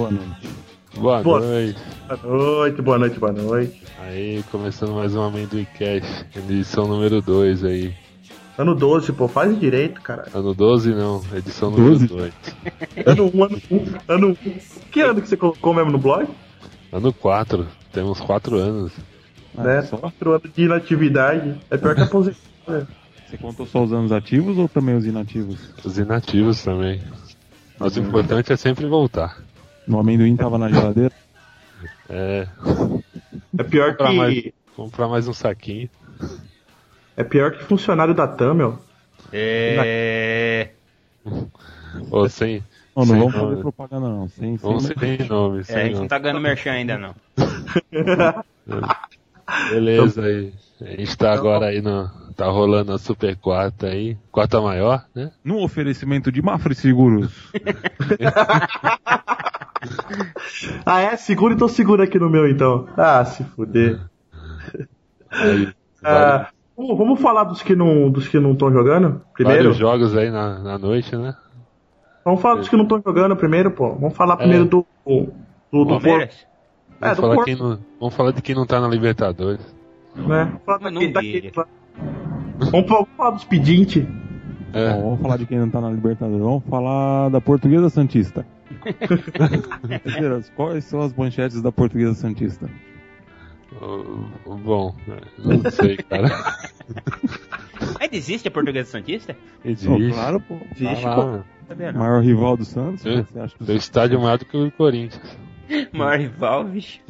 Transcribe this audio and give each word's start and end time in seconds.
Boa 0.00 0.10
noite. 0.10 0.48
Boa, 0.96 1.22
Boa. 1.22 1.40
noite. 1.40 1.78
Boa 2.08 2.38
noite, 2.38 2.82
boa 2.82 2.98
noite, 2.98 3.18
boa 3.18 3.32
noite. 3.32 3.82
Aí, 3.98 4.42
começando 4.50 4.94
mais 4.94 5.14
um 5.14 5.20
Amendoim 5.20 5.66
Cash, 5.78 6.24
edição 6.34 6.88
número 6.88 7.20
2 7.20 7.64
aí. 7.64 7.94
Ano 8.56 8.74
12, 8.74 9.12
pô, 9.12 9.28
faz 9.28 9.60
direito, 9.60 10.00
cara. 10.00 10.26
Ano 10.32 10.54
12 10.54 10.94
não, 10.94 11.22
edição 11.34 11.70
número 11.70 11.98
12? 11.98 12.06
2. 12.06 12.32
Ano 13.04 13.30
1, 13.34 13.44
ano 13.44 13.62
1, 13.70 13.84
ano 14.08 14.28
1. 14.30 14.58
Que 14.90 15.02
ano 15.02 15.20
que 15.20 15.28
você 15.28 15.36
colocou 15.36 15.74
mesmo 15.74 15.92
no 15.92 15.98
blog? 15.98 16.26
Ano 16.90 17.12
4, 17.12 17.66
temos 17.92 18.22
4 18.22 18.56
anos. 18.56 18.92
Ah, 19.54 19.62
né? 19.62 19.82
só? 19.82 19.98
4 19.98 20.30
anos 20.32 20.50
de 20.56 20.62
inatividade. 20.62 21.60
É 21.70 21.76
pior 21.76 21.94
que 21.94 22.00
a 22.00 22.04
aposentadoria. 22.04 22.88
Você 23.28 23.36
contou 23.36 23.66
só 23.66 23.84
os 23.84 23.92
anos 23.92 24.12
ativos 24.12 24.56
ou 24.56 24.66
também 24.66 24.96
os 24.96 25.04
inativos? 25.04 25.58
Os 25.84 25.98
inativos 25.98 26.62
também. 26.64 27.02
Mas 27.78 27.98
o 27.98 28.00
importante 28.00 28.50
é 28.50 28.56
sempre 28.56 28.86
voltar. 28.86 29.49
No 29.90 29.98
amendoim 29.98 30.36
tava 30.36 30.56
na 30.56 30.68
geladeira? 30.68 31.12
É, 32.08 32.46
É 33.58 33.62
pior 33.64 33.96
comprar, 33.96 34.12
mais, 34.12 34.34
que. 34.34 34.54
comprar 34.76 35.08
mais 35.08 35.26
um 35.26 35.32
saquinho. 35.32 35.90
É 37.16 37.24
pior 37.24 37.50
que 37.50 37.64
funcionário 37.64 38.14
da 38.14 38.28
TAM, 38.28 38.54
meu. 38.54 38.78
É. 39.32 40.70
Ou 42.08 42.28
sem. 42.28 42.62
Não, 42.96 43.04
não 43.04 43.18
vamos 43.18 43.34
fazer 43.34 43.56
propaganda 43.62 44.08
não. 44.08 44.28
Sem, 44.28 44.54
Vamos 44.56 44.84
sem... 44.84 44.96
sem 44.96 45.28
nome, 45.28 45.58
É, 45.58 45.60
a 45.60 45.64
sem 45.64 45.86
gente 45.86 45.96
não 45.96 46.06
tá 46.06 46.18
ganhando 46.20 46.40
merchan 46.40 46.70
ainda 46.70 46.96
não. 46.96 47.14
Beleza 49.70 50.24
aí. 50.24 50.52
A 50.82 50.84
gente 50.84 51.18
tá 51.18 51.32
agora 51.32 51.66
aí 51.66 51.82
no. 51.82 52.08
Tá 52.36 52.46
rolando 52.46 52.92
a 52.92 52.98
Super 52.98 53.36
Quarta 53.36 53.88
aí. 53.88 54.16
Quarta 54.32 54.60
maior, 54.60 55.04
né? 55.14 55.30
No 55.44 55.62
oferecimento 55.62 56.30
de 56.32 56.40
Mafre 56.40 56.74
Seguros. 56.74 57.50
Ah, 60.84 61.00
é? 61.00 61.16
Segura, 61.16 61.54
então 61.54 61.68
segura 61.68 62.04
aqui 62.04 62.18
no 62.18 62.28
meu, 62.30 62.48
então. 62.48 62.86
Ah, 62.96 63.24
se 63.24 63.42
fuder. 63.44 64.00
Aí, 65.30 65.72
Ah, 66.04 66.48
vamos 66.76 67.20
falar 67.20 67.44
dos 67.44 67.62
que 67.62 67.74
não 67.76 68.10
dos 68.10 68.28
que 68.28 68.38
não 68.40 68.52
estão 68.52 68.72
jogando 68.72 69.20
primeiro? 69.34 69.62
vários 69.62 69.76
jogos 69.78 70.16
aí 70.16 70.30
na, 70.30 70.58
na 70.58 70.78
noite, 70.78 71.14
né? 71.16 71.34
Vamos 72.24 72.40
falar 72.40 72.56
dos 72.56 72.68
que 72.68 72.76
não 72.76 72.84
estão 72.84 73.00
jogando 73.04 73.36
primeiro, 73.36 73.70
pô. 73.70 73.94
Vamos 73.94 74.16
falar 74.16 74.36
primeiro 74.36 74.64
do. 74.66 74.86
Do, 75.06 75.28
do, 75.72 75.84
do 75.84 75.86
Palmeiras? 76.00 76.46
É, 77.00 77.14
Vamos, 77.14 77.18
falar 77.20 77.46
não, 77.58 77.78
vamos 77.98 78.14
falar 78.14 78.30
de 78.32 78.42
quem 78.42 78.54
não 78.54 78.66
tá 78.66 78.78
na 78.80 78.86
Libertadores. 78.88 79.64
né? 80.14 80.52
Vamos 80.66 80.98
vire. 81.00 81.12
daquele- 81.12 81.50
Vamos 81.50 81.54
falar- 81.54 82.98
vamos 82.98 83.08
falar 83.16 83.30
dos 83.30 83.44
pedintes. 83.44 84.06
É, 84.72 84.92
Bom, 84.92 85.02
vamos 85.02 85.20
falar 85.22 85.36
de 85.38 85.46
quem 85.46 85.58
não 85.58 85.70
tá 85.70 85.80
na 85.80 85.88
Libertadores. 85.90 86.42
Vamos 86.44 86.62
falar 86.68 87.30
da 87.30 87.40
Portuguesa 87.40 87.88
Santista. 87.88 88.44
Quais 90.56 90.84
são 90.84 91.00
as 91.02 91.12
manchetes 91.14 91.60
da 91.62 91.72
Portuguesa 91.72 92.14
Santista? 92.14 92.68
o- 93.80 94.26
o- 94.46 94.54
bom, 94.56 94.94
não 95.38 95.70
sei, 95.70 95.96
cara. 95.98 96.28
Ainda 98.00 98.16
existe 98.16 98.48
a 98.48 98.50
Portuguesa 98.50 98.90
Santista? 98.90 99.36
Oh, 99.64 99.68
Existe. 99.68 100.12
claro, 100.12 100.40
pô. 100.40 100.58
Existe, 100.74 101.02
Tá 101.04 101.14
pô. 101.14 101.44
Maior 101.98 102.20
rival 102.22 102.56
do 102.56 102.64
Santos. 102.64 103.06
É. 103.06 103.22
Você 103.22 103.38
acha 103.38 103.56
que 103.56 103.72
estádio 103.72 104.20
maior 104.20 104.38
do 104.38 104.44
que 104.44 104.56
o 104.56 104.64
do 104.64 104.70
Corinthians. 104.72 105.38
Maior 105.92 106.18
rival, 106.18 106.64
bicho. 106.64 107.00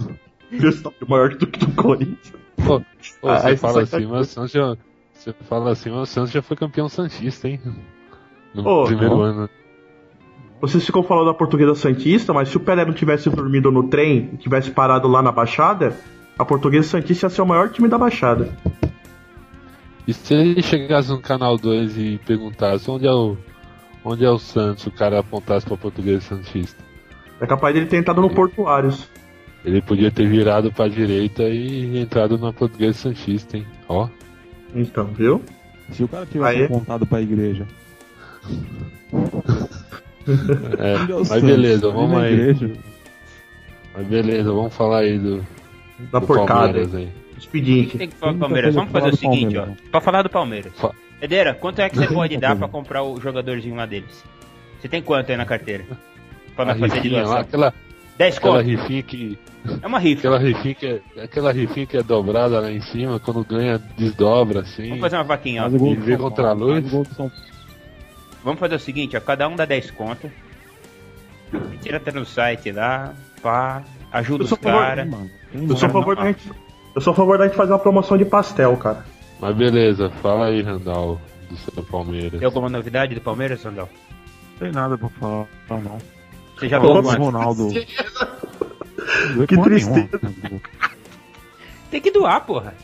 Tá 0.83 0.93
maior 1.09 1.31
do 1.35 1.47
que 1.47 1.59
do 1.65 1.73
Corinthians. 1.83 2.35
Pô, 2.67 2.81
pô, 3.23 3.29
Ah, 3.29 3.39
você 3.41 3.57
fala 3.57 3.83
assim, 3.83 4.05
mas 4.07 4.29
o 4.29 4.31
Santos 4.31 4.51
já. 4.53 4.77
Você 5.15 5.33
fala 5.33 5.71
assim, 5.73 5.91
mas 5.91 6.01
o 6.01 6.07
Santos 6.07 6.31
já 6.31 6.43
foi 6.43 6.57
campeão 6.59 6.89
Santista, 6.91 7.49
hein? 7.49 7.59
No 8.55 8.67
Ô, 8.69 8.85
primeiro 8.85 9.15
não. 9.17 9.23
ano. 9.23 9.51
Vocês 10.61 10.85
ficam 10.85 11.03
falando 11.03 11.27
da 11.27 11.35
Portuguesa 11.35 11.75
Santista, 11.75 12.35
mas 12.35 12.49
se 12.51 12.57
o 12.57 12.61
Pelé 12.61 12.85
não 12.85 12.93
tivesse 12.93 13.31
dormido 13.31 13.71
no 13.71 13.89
trem 13.89 14.31
e 14.35 14.37
tivesse 14.37 14.71
parado 14.71 15.09
lá 15.09 15.23
na 15.23 15.33
Baixada, 15.33 15.97
a 16.39 16.45
Portuguesa 16.45 16.89
Santista 16.89 17.27
ia 17.27 17.31
ser 17.31 17.43
o 17.43 17.47
maior 17.47 17.71
time 17.71 17.89
da 17.89 17.97
Baixada. 17.97 18.53
E 20.07 20.13
se 20.13 20.35
ele 20.35 20.63
chegasse 20.63 21.09
no 21.09 21.21
canal 21.21 21.57
2 21.57 21.97
e 21.97 22.21
perguntasse 22.27 22.91
onde 22.91 23.07
é 23.07 23.13
o. 23.13 23.37
Onde 24.05 24.25
é 24.25 24.31
o 24.31 24.39
Santos, 24.39 24.87
o 24.87 24.91
cara 24.91 25.19
apontasse 25.21 25.67
pra 25.67 25.77
Português 25.77 26.25
Santista? 26.25 26.83
É 27.39 27.47
capaz 27.47 27.75
dele 27.75 27.87
ter 27.87 27.99
entrado 27.99 28.21
no 28.21 28.31
Portuários. 28.31 29.09
Ele 29.65 29.83
podia 29.83 30.11
ter 30.11 30.27
virado 30.27 30.73
pra 30.73 30.89
direita 30.89 31.43
e 31.45 31.99
entrado 31.99 32.39
na 32.39 32.51
Português 32.53 32.97
Santista, 32.97 33.59
hein? 33.59 33.67
Ó. 33.89 34.09
Então, 34.75 35.07
viu? 35.07 35.43
Se 35.91 36.03
o 36.03 36.09
cara 36.09 36.25
tivesse 36.25 36.59
Aí? 36.61 36.65
apontado 36.65 37.07
pra 37.07 37.21
igreja. 37.21 37.67
É, 40.79 40.99
mas 41.13 41.29
Santos? 41.29 41.43
beleza, 41.43 41.91
vamos 41.91 42.19
aí. 42.23 42.33
igreja. 42.33 42.71
Mas 43.95 44.07
beleza, 44.07 44.53
vamos 44.53 44.75
falar 44.75 44.99
aí 45.01 45.19
do, 45.19 45.45
Da 46.13 46.19
do 46.19 46.27
porcada. 46.27 46.63
Palmeiras 46.73 46.95
aí. 46.95 47.09
Pedintes. 47.51 47.99
Tem 47.99 48.09
que 48.09 48.15
falar 48.17 48.33
do 48.33 48.39
Palmeiras. 48.39 48.75
Vamos 48.75 48.93
fazer 48.93 49.09
o 49.13 49.17
seguinte, 49.17 49.57
ó. 49.57 49.67
Pra 49.91 50.01
falar 50.01 50.23
do 50.23 50.29
Palmeiras. 50.29 50.73
Fa- 50.77 50.93
Edeira, 51.23 51.55
quanto 51.55 51.81
é 51.81 51.89
que 51.89 51.97
você 51.97 52.07
pode 52.07 52.37
dar 52.37 52.55
pra 52.57 52.69
comprar 52.69 53.03
o 53.03 53.21
jogadorzinho 53.21 53.75
lá 53.75 53.87
deles? 53.87 54.23
Você 54.81 54.89
tem 54.89 55.03
quanto 55.03 55.31
aí 55.31 55.37
na 55.37 55.45
carteira? 55.45 55.85
Pra 56.55 56.65
nós 56.65 56.79
fazer 56.79 57.01
de 57.01 57.09
lá, 57.11 57.41
aquela, 57.41 57.75
10 58.19 58.37
aquela 58.39 58.63
rifinha 58.63 59.03
que. 59.03 59.39
É 59.83 59.87
uma 59.87 59.99
rifa. 59.99 60.21
Aquela 60.21 60.39
rifinha 60.39 60.75
que 60.75 60.87
é, 60.87 61.01
aquela 61.23 61.53
rifinha 61.53 61.87
que 61.87 61.97
é 61.97 62.03
dobrada 62.03 62.61
lá 62.61 62.71
em 62.71 62.81
cima, 62.81 63.19
quando 63.19 63.45
ganha, 63.45 63.79
desdobra 63.99 64.61
assim. 64.61 64.89
Vamos 64.89 65.01
fazer 65.01 65.17
uma 65.17 65.25
vaquinha, 65.25 65.63
ó. 65.63 65.65
Faz 65.65 65.75
o 65.75 65.79
gol 65.79 65.93
E 65.93 65.97
do 65.97 66.03
vê 66.03 66.13
São 66.17 66.21
contra 66.29 66.45
a 66.53 66.57
Paulo, 66.57 66.75
luz. 66.75 66.91
Vamos 68.45 68.59
fazer 68.61 68.75
o 68.77 68.81
seguinte, 68.81 69.17
ó. 69.17 69.21
Cada 69.21 69.47
um 69.49 69.57
dá 69.57 69.65
10 69.65 69.91
conto. 69.93 70.31
Tira 71.83 71.97
até 71.99 72.13
no 72.13 72.25
site 72.25 72.71
lá. 72.73 73.15
Pá. 73.43 73.83
Ajuda 74.13 74.45
Eu 74.45 74.47
os 74.53 74.59
caras. 74.59 75.09
Eu 75.53 75.77
sou 75.77 75.89
a 75.89 75.93
favor 75.93 76.17
da 76.17 76.25
gente. 76.27 76.51
Eu 76.95 77.01
sou 77.01 77.13
a 77.13 77.17
favor 77.17 77.39
da 77.39 77.47
gente 77.47 77.57
fazer 77.57 77.73
uma 77.73 77.79
promoção 77.79 78.17
de 78.17 78.25
pastel, 78.25 78.77
cara. 78.77 79.05
Mas 79.41 79.55
beleza, 79.57 80.11
fala 80.23 80.47
aí, 80.47 80.61
Randall, 80.63 81.21
do 81.49 81.57
seu 81.57 81.83
Palmeiras. 81.85 82.39
Tem 82.41 82.45
alguma 82.47 82.69
novidade 82.69 83.15
do 83.15 83.21
Palmeiras, 83.21 83.61
Sandal? 83.61 83.89
Não 84.53 84.59
tem 84.59 84.73
nada 84.73 84.99
pra 84.99 85.09
falar, 85.09 85.47
não. 85.71 85.99
Você 86.59 86.69
já 86.69 86.79
Ô, 86.79 86.83
viu 86.83 86.95
Vamos- 86.95 87.13
O 87.13 87.17
quanto? 87.17 87.23
Ronaldo. 87.25 87.69
Que 89.49 89.57
tristeza. 89.63 90.09
Tem 91.91 92.01
que 92.01 92.11
doar, 92.11 92.41
porra. 92.45 92.75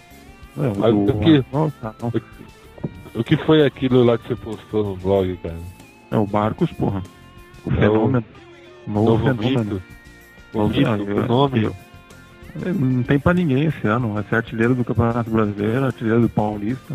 É, 0.58 0.66
Ah, 0.66 0.88
o, 0.90 1.04
o 1.04 1.20
que- 1.20 1.44
não, 1.52 1.70
tá, 1.70 1.94
não. 2.02 2.12
O 3.16 3.24
que 3.24 3.36
foi 3.36 3.64
aquilo 3.64 4.04
lá 4.04 4.18
que 4.18 4.28
você 4.28 4.36
postou 4.36 4.84
no 4.84 4.96
blog, 4.96 5.36
cara? 5.42 5.56
É 6.10 6.16
o 6.16 6.26
Barcos, 6.26 6.70
porra. 6.72 7.02
O 7.64 7.70
É 7.70 7.74
o 7.74 7.76
fenômeno. 7.76 8.24
O 8.86 8.90
novo, 8.90 9.10
Novo 9.10 9.24
fenômeno. 9.42 9.64
mito. 9.74 9.82
O 10.52 10.58
Novo- 10.58 10.74
mito, 10.74 10.88
ah, 10.90 10.96
o 10.96 11.10
eu- 11.10 11.26
nome. 11.26 11.62
eu- 11.64 11.76
Não 12.74 13.02
tem 13.02 13.18
pra 13.18 13.34
ninguém 13.34 13.64
esse 13.64 13.86
ano. 13.86 14.14
Vai 14.14 14.22
ser 14.24 14.36
artilheiro 14.36 14.74
do 14.74 14.84
Campeonato 14.84 15.28
Brasileiro, 15.30 15.84
artilheiro 15.84 16.20
do 16.22 16.28
Paulista. 16.28 16.94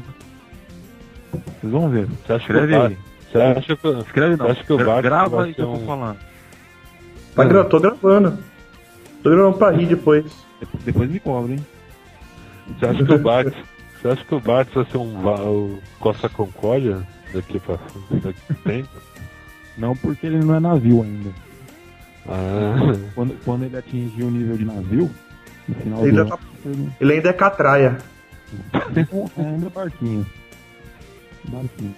Vocês 1.32 1.72
vão 1.72 1.90
ver. 1.90 2.06
Você 2.08 2.34
acha 2.34 2.46
que 2.46 2.52
Escreve 2.52 2.74
o 2.76 2.80
Bar- 2.80 2.88
aí. 2.88 2.98
Você 3.32 3.38
acha 3.41 3.76
que, 3.76 3.88
Escreve 3.88 4.35
não. 4.38 4.46
Você 4.46 4.52
acha 4.52 4.64
que 4.64 4.76
Gra- 4.78 4.85
Barcos 4.85 5.03
Grava 5.03 5.44
aí 5.44 5.53
que 5.53 5.62
eu 5.62 5.66
tô 5.68 5.72
um- 5.73 5.85
falando. 5.85 6.18
Tá 7.35 7.44
gra 7.46 7.64
tô 7.66 7.79
gravando. 7.79 8.38
Tô 9.23 9.29
gravando 9.29 9.58
pra 9.58 9.72
rir 9.72 9.85
depois. 9.85 10.26
Depois- 10.84 11.09
me 11.09 11.20
cobra, 11.20 11.53
hein? 11.53 11.66
você 12.79 12.85
acha 12.85 13.03
que 13.06 13.14
o 13.14 13.20
Bartos, 13.20 13.53
você 14.02 14.08
acha 14.09 14.26
que 14.26 14.36
o 14.36 14.40
Bartos 14.40 14.74
vai 14.76 14.86
ser 14.86 14.98
um 14.98 15.26
o 15.28 15.80
Costa 16.00 16.28
Concórdia 16.30 17.06
daqui 17.34 17.59
pra 17.59 17.78
daqui 18.24 18.53
tempo? 18.64 18.90
Não 19.78 19.96
porque 19.96 20.26
ele 20.28 20.40
não 20.40 20.56
é 20.56 20.59
navio 20.59 21.03
ainda. 21.03 21.30
Ah, 22.28 22.76
Quando, 23.16 23.36
quando 23.44 23.64
ele 23.64 23.78
atingir 23.78 24.24
o 24.24 24.30
nível 24.32 24.58
de 24.58 24.66
navio, 24.66 25.09
no 25.68 25.76
final 25.76 26.00
Ele 26.06 26.12
do 26.12 26.20
ainda 26.20 26.22
ano, 26.22 26.30
tá- 26.30 26.40
ele 26.66 26.90
Ele 27.00 27.14
ainda 27.14 27.30
é 27.30 27.34
catraia. 27.34 27.98
é 29.38 29.42
ainda 29.42 29.70
barquinho. 29.70 30.26
Barquinho. 31.47 31.96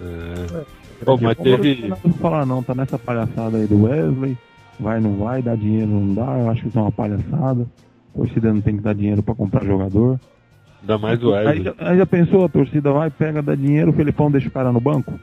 é. 0.00 0.64
Pô, 1.04 1.18
mas 1.20 1.36
Não 1.36 1.44
teve. 1.44 1.88
nada 1.88 2.00
pra 2.00 2.12
falar 2.12 2.46
não, 2.46 2.62
tá 2.62 2.74
nessa 2.74 2.96
palhaçada 2.98 3.58
aí 3.58 3.66
do 3.66 3.82
Wesley. 3.84 4.38
Vai, 4.78 5.00
não 5.00 5.16
vai, 5.16 5.42
dá 5.42 5.54
dinheiro, 5.56 5.88
não 5.90 6.14
dá. 6.14 6.38
Eu 6.38 6.48
acho 6.48 6.62
que 6.62 6.68
isso 6.68 6.78
é 6.78 6.82
uma 6.82 6.92
palhaçada. 6.92 7.66
Torcida 8.14 8.52
não 8.52 8.60
tem 8.60 8.76
que 8.76 8.82
dar 8.82 8.94
dinheiro 8.94 9.22
pra 9.22 9.34
comprar 9.34 9.64
jogador. 9.64 10.18
Ainda 10.82 10.98
mais 10.98 11.22
o 11.22 11.32
Aí, 11.34 11.46
Wesley. 11.46 11.64
já- 11.64 11.74
aí 11.78 11.96
já 11.98 12.06
pensou, 12.06 12.44
a 12.44 12.48
torcida 12.48 12.92
vai, 12.92 13.08
pega, 13.10 13.40
dá 13.40 13.54
dinheiro, 13.54 13.90
o 13.90 13.94
Felipão 13.94 14.30
deixa 14.30 14.48
o 14.48 14.52
cara 14.52 14.72
no 14.72 14.80
banco? 14.80 15.18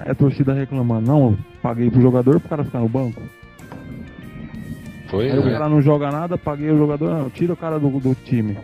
Aí 0.00 0.10
a 0.10 0.14
torcida 0.14 0.52
reclamando, 0.52 1.06
não, 1.06 1.20
eu 1.30 1.38
paguei 1.62 1.90
pro 1.90 2.00
jogador 2.00 2.40
pro 2.40 2.48
cara 2.48 2.64
ficar 2.64 2.80
no 2.80 2.88
banco. 2.88 3.22
Pois 5.10 5.30
Aí 5.32 5.38
o 5.38 5.46
é. 5.48 5.52
cara 5.52 5.68
não 5.68 5.80
joga 5.80 6.10
nada, 6.10 6.36
paguei 6.36 6.70
o 6.70 6.78
jogador, 6.78 7.10
não, 7.10 7.30
tira 7.30 7.52
o 7.52 7.56
cara 7.56 7.78
do, 7.78 7.88
do 8.00 8.14
time. 8.14 8.56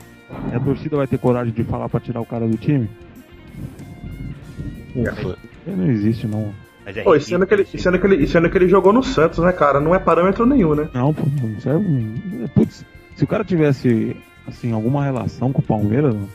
E 0.53 0.57
a 0.57 0.61
torcida 0.61 0.97
vai 0.97 1.07
ter 1.07 1.19
coragem 1.19 1.53
de 1.55 1.63
falar 1.65 1.89
pra 1.89 2.01
tirar 2.01 2.21
o 2.21 2.27
cara 2.27 2.47
do 2.47 2.57
time? 2.57 2.89
Foi. 5.23 5.35
Aí 5.67 5.77
Não 5.77 5.87
existe, 5.91 6.27
não. 6.27 6.53
Mas 6.85 6.97
é 6.97 7.03
Pô, 7.03 7.15
esse 7.15 7.35
ano, 7.35 7.47
que 7.47 7.55
ele, 7.55 7.67
ano 7.87 7.99
que 8.01 8.07
ele, 8.07 8.37
ano 8.39 8.51
que 8.51 8.59
ele 8.59 8.69
jogou 8.69 8.93
no 8.93 9.03
Santos, 9.03 9.39
né, 9.41 9.53
cara? 9.53 9.79
Não 9.79 9.95
é 9.95 9.99
parâmetro 9.99 10.47
nenhum, 10.47 10.75
né? 10.75 10.89
Não, 10.95 11.13
pô, 11.13 11.23
não 11.43 11.61
serve. 11.61 11.87
não- 11.87 12.49
Putz, 12.49 12.85
se 13.15 13.25
o 13.25 13.27
cara 13.27 13.45
tivesse, 13.45 14.17
assim, 14.49 14.73
alguma 14.73 15.05
relação 15.05 15.53
com 15.53 15.61
o 15.61 15.65
Palmeiras, 15.65 16.15
mano, 16.15 16.29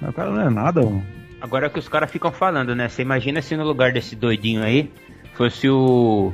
mas 0.00 0.10
o 0.10 0.12
cara 0.12 0.30
não 0.30 0.40
é 0.42 0.50
nada, 0.50 0.82
mano. 0.82 1.04
Agora 1.40 1.66
é 1.66 1.68
o 1.68 1.70
que 1.72 1.78
os 1.78 1.88
caras 1.88 2.10
ficam 2.10 2.30
falando, 2.30 2.74
né? 2.74 2.88
Você 2.88 3.02
imagina 3.02 3.40
se 3.42 3.56
no 3.56 3.64
lugar 3.64 3.92
desse 3.92 4.14
doidinho 4.14 4.62
aí 4.62 4.90
fosse 5.34 5.68
o. 5.68 6.32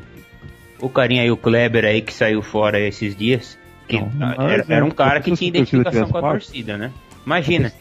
O 0.80 0.88
carinha 0.88 1.22
aí, 1.22 1.30
o 1.30 1.36
Kleber 1.36 1.84
aí, 1.84 2.00
que 2.02 2.12
saiu 2.14 2.40
fora 2.42 2.78
esses 2.78 3.16
dias. 3.16 3.58
Que 3.88 3.98
Não, 4.00 4.30
era, 4.48 4.64
era 4.68 4.84
um 4.84 4.88
é, 4.88 4.92
cara 4.92 5.20
que 5.20 5.34
tinha 5.34 5.48
identificação 5.48 6.08
com 6.08 6.18
a 6.18 6.20
pago. 6.20 6.34
torcida, 6.34 6.76
né? 6.76 6.92
Imagina. 7.24 7.72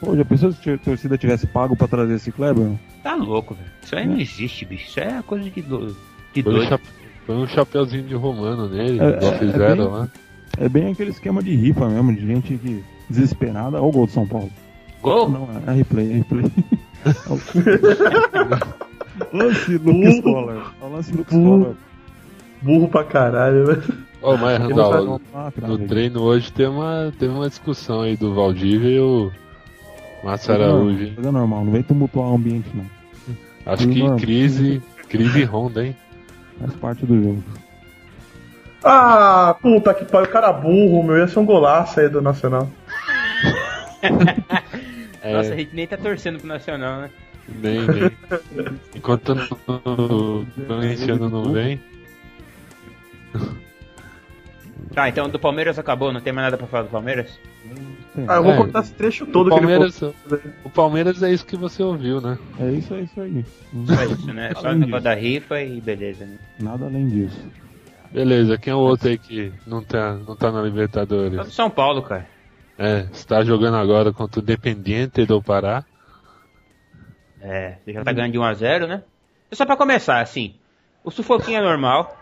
Pô, 0.00 0.14
já 0.16 0.24
pensou 0.24 0.52
se 0.52 0.68
a 0.70 0.76
torcida 0.76 1.16
tivesse 1.16 1.46
pago 1.46 1.74
pra 1.76 1.86
trazer 1.88 2.14
esse 2.16 2.30
Kleber? 2.32 2.62
mano? 2.64 2.80
Tá 3.02 3.14
louco, 3.14 3.54
velho. 3.54 3.68
Isso 3.82 3.96
aí 3.96 4.06
não 4.06 4.18
existe, 4.18 4.64
bicho. 4.66 4.88
Isso 4.88 5.00
é 5.00 5.22
coisa 5.26 5.48
de, 5.48 5.62
do... 5.62 5.96
de 6.34 6.42
Foi 6.42 6.52
um, 6.52 6.56
doido. 6.56 6.68
chape... 6.68 6.84
Foi 7.24 7.34
um 7.36 7.46
chapeuzinho 7.46 8.02
de 8.02 8.14
romano 8.14 8.68
nele, 8.68 9.00
É, 9.00 9.08
igual 9.10 9.32
é, 9.32 9.34
é 9.34 9.38
fizeram 9.38 9.76
bem- 9.76 9.86
lá. 9.86 10.08
É 10.58 10.68
bem 10.68 10.90
aquele 10.92 11.10
esquema 11.10 11.42
de 11.42 11.54
rifa 11.54 11.88
mesmo, 11.88 12.14
de 12.14 12.26
gente 12.26 12.56
que 12.58 12.82
desesperada. 13.08 13.76
Olha 13.78 13.86
o 13.86 13.92
gol 13.92 14.06
do 14.06 14.12
São 14.12 14.26
Paulo. 14.26 14.50
Gol? 15.02 15.28
Não, 15.28 15.48
é 15.66 15.72
replay, 15.72 16.10
é 16.10 16.14
replay. 16.16 16.44
lance 19.32 19.78
Lucas 19.78 20.16
Scholar. 20.16 20.74
É 20.80 20.84
o 20.84 20.88
lance 20.88 21.12
Lucas 21.12 21.34
Scholar. 21.34 21.74
Burro 22.62 22.88
pra 22.88 23.04
caralho, 23.04 23.66
né? 23.66 23.82
Ô, 24.22 24.36
mas 24.38 24.58
Randall, 24.58 25.20
no 25.60 25.78
treino 25.80 26.22
hoje 26.22 26.50
teve 26.50 26.70
uma, 26.70 27.12
teve 27.18 27.30
uma 27.32 27.46
discussão 27.46 28.00
aí 28.00 28.16
do 28.16 28.34
Valdívia 28.34 28.88
e 28.88 28.98
o 28.98 29.30
Márcio 30.24 30.54
Araújo, 30.54 31.04
hein? 31.04 31.12
Coisa 31.14 31.30
normal, 31.30 31.62
não 31.66 31.72
vem 31.72 31.82
tumultuar 31.82 32.30
o 32.30 32.36
ambiente, 32.36 32.70
não. 32.74 32.86
Acho 33.66 33.86
que 33.86 33.98
Normal. 33.98 34.18
crise, 34.18 34.82
crise 35.10 35.44
Honda, 35.44 35.84
hein? 35.84 35.94
Faz 36.58 36.72
parte 36.76 37.04
do 37.04 37.22
jogo. 37.22 37.44
Ah, 38.84 39.56
puta 39.62 39.94
que 39.94 40.04
pariu, 40.04 40.30
cara 40.30 40.52
burro, 40.52 41.02
meu. 41.02 41.16
Ia 41.16 41.26
ser 41.26 41.38
um 41.38 41.44
golaço 41.46 41.98
aí 42.00 42.08
do 42.08 42.20
Nacional. 42.20 42.68
É, 45.22 45.32
Nossa, 45.32 45.54
a 45.54 45.56
gente 45.56 45.74
nem 45.74 45.86
tá 45.86 45.96
torcendo 45.96 46.38
pro 46.38 46.46
Nacional, 46.46 47.00
né? 47.02 47.10
nem, 47.62 47.80
nem. 47.86 48.10
Enquanto 48.94 49.30
o 49.68 50.46
Valenciano 50.68 51.28
não 51.28 51.52
vem, 51.52 51.80
Tá, 54.94 55.08
então 55.08 55.28
do 55.28 55.40
Palmeiras 55.40 55.76
acabou, 55.78 56.12
não 56.12 56.20
tem 56.20 56.32
mais 56.32 56.46
nada 56.46 56.56
pra 56.56 56.68
falar 56.68 56.84
do 56.84 56.88
Palmeiras? 56.90 57.26
Tem. 58.14 58.24
Ah, 58.28 58.36
eu 58.36 58.44
vou 58.44 58.52
É. 58.52 58.56
cortar 58.56 58.80
esse 58.80 58.92
trecho 58.92 59.26
todo 59.26 59.46
o 59.48 59.54
ele 59.54 59.60
Palmeiras, 59.60 60.02
o 60.62 60.70
Palmeiras 60.70 61.22
é 61.22 61.32
isso 61.32 61.44
que 61.44 61.56
você 61.56 61.82
ouviu, 61.82 62.20
né? 62.20 62.38
É 62.60 62.70
isso, 62.70 62.94
é 62.94 63.00
isso 63.00 63.20
aí. 63.20 63.44
Só 63.86 64.04
isso, 64.04 64.32
né? 64.32 64.52
Só 64.54 64.70
o 64.70 64.74
negócio 64.74 65.02
da 65.02 65.14
rifa 65.14 65.60
e 65.60 65.80
beleza, 65.80 66.24
né? 66.24 66.36
Nada 66.60 66.84
além 66.86 67.08
disso. 67.08 67.40
Beleza, 68.14 68.56
quem 68.56 68.72
é 68.72 68.76
o 68.76 68.78
outro 68.78 69.08
aí 69.08 69.18
que 69.18 69.52
não 69.66 69.82
tá, 69.82 70.14
não 70.14 70.36
tá 70.36 70.52
na 70.52 70.58
Só 70.58 70.60
do 70.60 70.66
Libertadores? 70.66 71.52
São 71.52 71.68
Paulo, 71.68 72.00
cara. 72.00 72.24
É, 72.78 73.08
está 73.12 73.42
jogando 73.42 73.76
agora 73.76 74.12
contra 74.12 74.38
o 74.38 74.42
Dependiente 74.42 75.26
do 75.26 75.42
Pará. 75.42 75.84
É, 77.40 77.78
você 77.84 77.92
já 77.92 78.04
tá 78.04 78.12
ganhando 78.12 78.30
de 78.30 78.38
1x0, 78.38 78.86
né? 78.86 79.02
E 79.50 79.56
só 79.56 79.66
pra 79.66 79.76
começar, 79.76 80.20
assim, 80.20 80.54
o 81.02 81.10
sufoquinho 81.10 81.58
é 81.58 81.60
normal. 81.60 82.16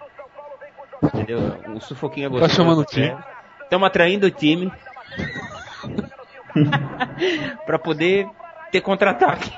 Entendeu? 1.02 1.58
O 1.76 1.80
sufoquinho 1.80 2.24
é 2.24 2.28
gostoso. 2.30 2.50
Tá 2.50 2.56
chamando 2.56 2.80
o 2.80 2.84
time. 2.86 3.14
Estamos 3.62 3.86
atraindo 3.86 4.26
o 4.26 4.30
time. 4.30 4.72
pra 7.66 7.78
poder 7.78 8.26
ter 8.70 8.80
contra-ataque. 8.80 9.52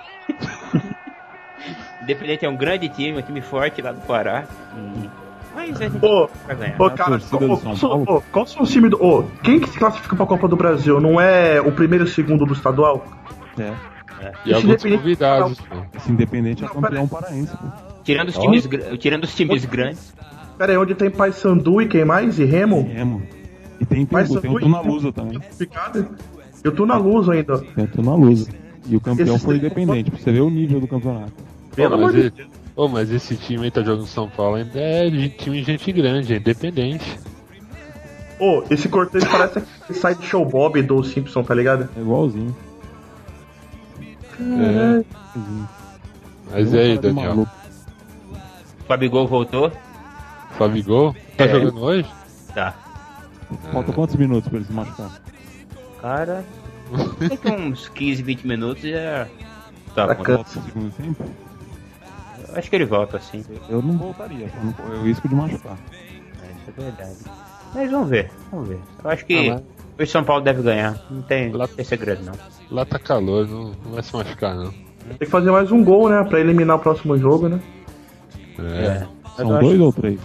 Independente 2.03 2.45
é 2.45 2.49
um 2.49 2.57
grande 2.57 2.89
time, 2.89 3.19
um 3.19 3.23
time 3.23 3.41
forte 3.41 3.81
lá 3.81 3.93
do 3.93 4.01
Pará. 4.01 4.49
E... 4.77 5.24
Mas 5.55 5.81
a 5.81 5.89
gente 5.89 6.05
Ô, 6.05 6.29
vai 6.47 6.57
ganhar. 6.57 6.81
ô, 6.81 6.85
a 6.85 6.91
cara, 6.91 7.19
qual 8.31 8.47
são- 8.47 8.63
os 8.63 8.71
times 8.71 8.91
do. 8.91 9.03
Ô, 9.05 9.25
quem 9.43 9.61
que 9.61 9.69
se 9.71 9.79
classifica 9.79 10.17
pra 10.17 10.27
Copa 10.27 10.49
do 10.49 10.57
Brasil? 10.57 11.01
Não 11.01 11.21
é 11.21 11.61
o 11.61 11.71
primeiro 11.73 12.05
e 12.05 12.09
o 12.09 12.11
segundo 12.11 12.45
do 12.45 12.53
estadual? 12.53 13.05
É. 13.59 13.73
E 14.47 14.51
Esse 14.51 14.55
alguns 14.55 14.65
Independente- 14.65 14.99
convidados. 15.03 15.61
pô. 15.61 15.77
Esse 15.97 16.13
Independente 16.13 16.65
é 16.65 16.69
campeão 16.69 17.07
paraense, 17.07 17.57
pô. 17.57 17.67
Tirando 18.03 18.29
os 18.29 18.39
times, 18.39 18.69
tirando 18.99 19.25
os 19.25 19.35
times 19.35 19.65
grandes. 19.65 20.15
Pera 20.59 20.73
aí, 20.73 20.79
onde 20.79 20.95
tem 20.95 21.11
Paysandu 21.11 21.81
e 21.83 21.87
quem 21.89 22.05
mais? 22.05 22.39
E 22.39 22.45
Remo? 22.45 22.89
É, 22.95 23.03
mano. 23.05 23.23
E 23.81 23.85
tem, 23.85 24.07
tem, 24.07 24.25
tem 24.27 24.37
o 24.37 24.41
foi- 24.53 24.61
Tuna 24.63 24.81
Lusa 24.81 25.13
também. 25.13 25.41
Eu 26.63 26.73
tô 26.73 26.87
na 26.87 26.97
luz 26.97 27.29
ainda. 27.29 27.59
Tem 27.59 27.85
o 27.85 27.89
Tuna 27.89 28.15
Lusa. 28.15 28.51
E 28.87 28.97
o 28.97 29.01
campeão 29.01 29.35
Esse- 29.37 29.45
foi 29.45 29.57
Independente, 29.57 30.11
pra 30.11 30.21
você 30.21 30.33
ver 30.33 30.41
o 30.41 30.51
nível 30.51 30.81
do 30.81 30.87
campeonato. 30.87 31.33
Pelo 31.75 31.95
amor 31.95 32.13
de 32.13 32.21
ele- 32.21 32.33
Ô, 32.77 32.89
mas 32.89 33.11
esse 33.11 33.37
time 33.37 33.65
aí 33.65 33.71
tá 33.71 33.83
jogando 33.83 34.07
São 34.07 34.29
Paulo 34.29 34.57
ainda 34.57 34.81
é 34.81 35.09
de 35.09 35.29
time 35.29 35.59
de 35.61 35.65
gente 35.65 35.93
grande, 35.93 36.35
é 36.35 36.37
independente. 36.39 37.19
Ô, 38.41 38.65
esse 38.69 38.89
cortejo 38.89 39.29
parece 39.31 39.59
aquele 39.61 39.99
Sideshow 39.99 40.45
Bob 40.45 40.83
do 40.83 41.03
Simpson, 41.05 41.43
tá 41.45 41.55
ligado? 41.55 41.89
É 41.97 42.01
igualzinho. 42.01 42.55
É. 44.41 45.05
Mas 46.51 46.73
e 46.73 46.79
aí, 46.79 46.99
Daniel? 46.99 47.47
Fabigol 48.89 49.27
voltou. 49.29 49.71
Fabigol? 50.59 51.15
Tá 51.37 51.45
É. 51.45 51.49
jogando 51.49 51.81
hoje? 51.81 52.09
Tá. 52.55 52.75
Falta 53.73 53.93
quantos 53.93 54.17
minutos 54.17 54.49
pra 54.49 54.59
ele 54.59 54.67
se 54.67 54.73
machucar? 54.73 55.21
Cara, 56.03 56.45
uns 57.59 57.89
15, 57.89 58.23
20 58.23 58.47
minutos 58.47 58.83
já. 58.83 59.29
Tá, 59.95 60.09
Tá 60.09 60.15
bom. 60.15 60.23
can- 60.25 60.35
Volta 60.35 60.59
o 60.59 60.63
segundo 60.63 60.91
tempo? 60.93 61.25
Acho 62.57 62.71
que 62.71 62.77
ele 62.77 62.85
volta 62.87 63.17
assim. 63.17 63.45
Eu 63.69 63.81
não 63.83 63.97
voltaria, 63.97 64.49
o 65.01 65.03
risco 65.05 65.29
de 65.29 65.35
machucar. 65.35 65.77
É, 66.43 66.47
isso 66.47 66.71
é 66.79 66.83
verdade. 66.83 67.17
Mas 67.75 67.91
vamos 67.91 68.09
ver, 68.09 68.31
vamos 68.51 68.69
ver. 68.69 68.79
Eu 69.03 69.11
acho 69.11 69.27
que 69.27 69.51
Ah, 69.51 69.61
o 70.01 70.07
São 70.07 70.25
Paulo 70.25 70.43
deve 70.43 70.63
ganhar. 70.63 70.99
Não 71.11 71.23
tem, 71.23 71.51
Lá- 71.53 71.67
tem 71.69 71.85
segredo 71.85 72.25
não. 72.25 72.33
Lá 72.71 72.85
tá 72.85 72.99
calor, 72.99 73.47
não, 73.49 73.73
não 73.85 73.93
vai 73.93 74.03
se 74.03 74.15
machucar, 74.15 74.55
não. 74.55 74.71
Tem 74.71 75.19
que 75.19 75.27
fazer 75.27 75.51
mais 75.51 75.71
um 75.71 75.85
gol, 75.85 76.09
né? 76.09 76.25
Pra 76.25 76.41
eliminar 76.41 76.77
o 76.77 76.79
próximo 76.81 77.17
jogo, 77.19 77.49
né? 77.49 77.61
É. 78.59 79.07
Mas 79.23 79.37
São 79.37 79.51
eu 79.51 79.61
dois 79.61 79.75
acho 79.75 79.85
ou 79.85 79.93
três? 79.93 80.21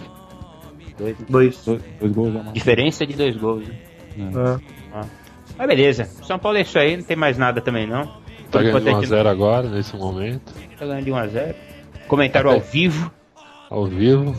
dois. 0.98 1.16
Dois. 1.28 1.64
Dois, 1.64 1.82
dois 2.00 2.12
gols 2.12 2.32
já 2.34 2.42
Diferença 2.52 3.06
de 3.06 3.14
dois 3.14 3.36
gols. 3.36 3.66
Né? 3.68 4.30
É. 4.94 5.00
Mas 5.58 5.66
beleza, 5.66 6.04
São 6.04 6.38
Paulo 6.38 6.56
é 6.58 6.62
isso 6.62 6.78
aí, 6.78 6.96
não 6.96 7.04
tem 7.04 7.16
mais 7.16 7.36
nada 7.36 7.60
também 7.60 7.86
não. 7.86 8.04
Tá 8.50 8.58
ganhando 8.62 8.78
enquanto 8.78 8.88
a 8.96 9.00
gente 9.00 9.10
1x0 9.12 9.26
agora, 9.26 9.68
nesse 9.68 9.96
momento. 9.96 10.52
Tá 10.78 10.86
ganhando 10.86 11.04
de 11.04 11.10
1x0. 11.10 11.54
Comentário 12.10 12.50
ao 12.50 12.60
vivo. 12.60 13.10
Ao 13.70 13.86
vivo. 13.86 14.34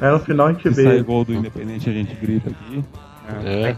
É, 0.00 0.10
no 0.10 0.20
final 0.20 0.46
a 0.46 0.52
gente 0.52 0.68
Se 0.68 0.74
sair 0.84 0.98
vê. 0.98 1.02
gol 1.02 1.24
do 1.24 1.34
Independente 1.34 1.90
a 1.90 1.92
gente 1.92 2.14
grita 2.14 2.50
aqui. 2.50 2.84
É, 3.44 3.76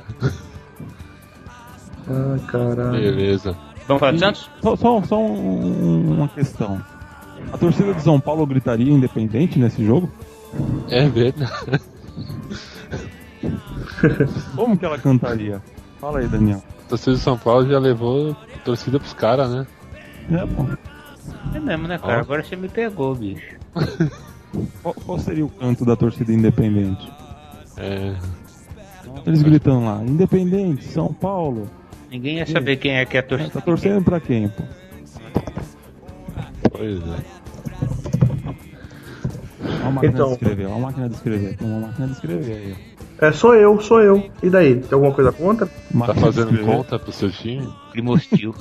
Ai, 2.09 2.39
caralho. 2.47 2.93
beleza. 2.93 3.57
Vamos 3.89 4.01
falar 4.01 4.13
do 4.13 4.19
Santos? 4.19 4.51
Só, 4.63 4.77
só, 4.77 5.03
só 5.03 5.19
um- 5.21 6.13
uma 6.13 6.29
questão. 6.29 6.81
A 7.53 7.59
torcida 7.59 7.93
de 7.95 8.03
São 8.03 8.21
Paulo 8.21 8.47
gritaria 8.47 8.93
Independente 8.93 9.59
nesse 9.59 9.85
jogo? 9.85 10.11
É 10.89 11.09
verdade. 11.09 11.51
Como 14.55 14.77
que 14.77 14.85
ela 14.85 14.99
cantaria? 14.99 15.61
Fala 16.01 16.19
aí, 16.21 16.27
Daniel. 16.29 16.63
A 16.87 16.89
torcida 16.91 17.17
de 17.17 17.23
São 17.23 17.37
Paulo 17.39 17.67
já 17.69 17.79
levou 17.79 18.33
a 18.55 18.59
torcida 18.65 18.99
pros 18.99 19.13
caras, 19.15 19.51
né? 19.51 19.67
É, 20.31 20.47
pô. 20.47 20.67
É 21.55 21.61
mesmo, 21.61 21.87
né, 21.89 21.99
cara? 21.99 22.19
Ó. 22.19 22.21
Agora 22.21 22.43
você 22.43 22.57
me 22.57 22.69
pegou, 22.69 23.15
bicho. 23.15 23.57
Qual, 24.83 24.95
qual 24.95 25.19
seria 25.19 25.45
o 25.45 25.49
canto 25.49 25.85
da 25.85 25.97
torcida 25.97 26.33
independente? 26.33 27.11
É. 27.77 28.15
Eles 29.27 29.43
gritando 29.43 29.85
lá, 29.85 30.01
Independente, 30.05 30.85
São 30.85 31.13
Paulo. 31.13 31.69
Ninguém 32.09 32.37
ia 32.39 32.47
saber 32.47 32.77
quem 32.77 32.93
é 32.93 33.05
que 33.05 33.17
é 33.17 33.21
a 33.21 33.23
torcida. 33.25 33.51
Tá 33.51 33.61
torcendo 33.61 34.05
pra 34.05 34.21
quem, 34.21 34.49
pô? 34.49 34.63
Pois 36.71 37.01
é. 37.03 37.45
Olha 39.65 39.87
a 39.87 39.91
máquina 39.91 40.13
Então. 40.13 40.27
de 40.29 40.33
escrever, 40.35 40.67
olha 40.67 40.75
a 40.75 40.79
máquina 40.79 41.09
de 41.09 41.15
escrever. 41.17 41.57
Tem 41.57 41.69
uma 41.69 41.87
máquina 41.89 42.07
de 42.07 42.13
escrever 42.13 42.53
aí. 42.57 42.77
É, 43.21 43.33
sou 43.33 43.55
eu, 43.55 43.81
sou 43.81 44.01
eu. 44.01 44.31
E 44.43 44.51
daí? 44.51 44.77
Tem 44.81 44.93
alguma 44.93 45.13
coisa 45.13 45.33
contra? 45.33 45.67
Tá 45.67 46.15
fazendo 46.15 46.65
conta 46.65 46.99
pro 46.99 47.13
seu 47.13 47.31
time? 47.31 47.69
Clima 47.93 48.13
hostil. 48.13 48.55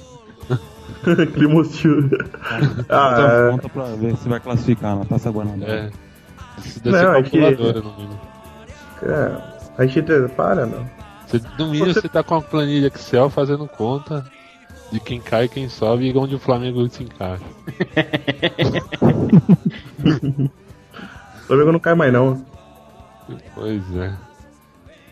Clima 1.33 1.55
hostil. 1.61 2.09
Ah, 2.89 3.49
conta 3.51 3.69
pra 3.69 3.83
ver 3.95 4.15
se 4.17 4.27
vai 4.29 4.39
classificar 4.39 4.95
na 4.97 5.05
Taça 5.05 5.29
Guanabara. 5.31 5.71
É. 5.71 6.59
Isso 6.59 6.79
deve 6.83 6.97
Não, 7.03 7.13
é 7.13 7.23
ser 7.23 7.29
que- 7.29 7.39
calculadora 7.39 7.81
no 7.81 7.93
mínimo. 7.97 8.21
é. 9.01 9.07
é. 9.11 9.53
A 9.77 9.85
gente. 9.87 10.11
Para, 10.35 10.65
não. 10.65 10.87
Você, 11.27 11.41
no 11.57 11.67
mínimo 11.67 11.85
Você- 11.93 12.01
você 12.01 12.09
tá 12.09 12.23
com 12.23 12.35
uma 12.35 12.41
planilha 12.41 12.87
Excel 12.87 13.29
fazendo 13.29 13.67
conta 13.67 14.23
de 14.91 14.99
quem 14.99 15.19
cai 15.19 15.45
e 15.45 15.49
quem 15.49 15.67
sobe 15.67 16.09
e 16.11 16.17
onde 16.17 16.35
o 16.35 16.39
Flamengo 16.39 16.87
se 16.89 17.03
encaixa. 17.03 17.43
O 21.43 21.47
Flamengo 21.47 21.71
não 21.71 21.79
cai 21.79 21.95
mais, 21.95 22.13
não. 22.13 22.45
Pois 23.55 23.95
é. 23.97 24.13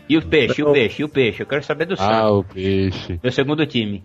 E 0.08 0.16
o 0.16 0.22
peixe, 0.22 0.60
e 0.60 0.64
o 0.64 0.72
peixe, 0.72 1.02
e 1.02 1.04
o 1.04 1.08
peixe. 1.08 1.42
Eu 1.42 1.46
quero 1.46 1.64
saber 1.64 1.86
do 1.86 1.94
Ah, 1.94 1.96
Santos. 1.96 2.30
o 2.30 2.44
peixe. 2.44 3.20
Meu 3.22 3.32
segundo 3.32 3.64
time. 3.66 4.04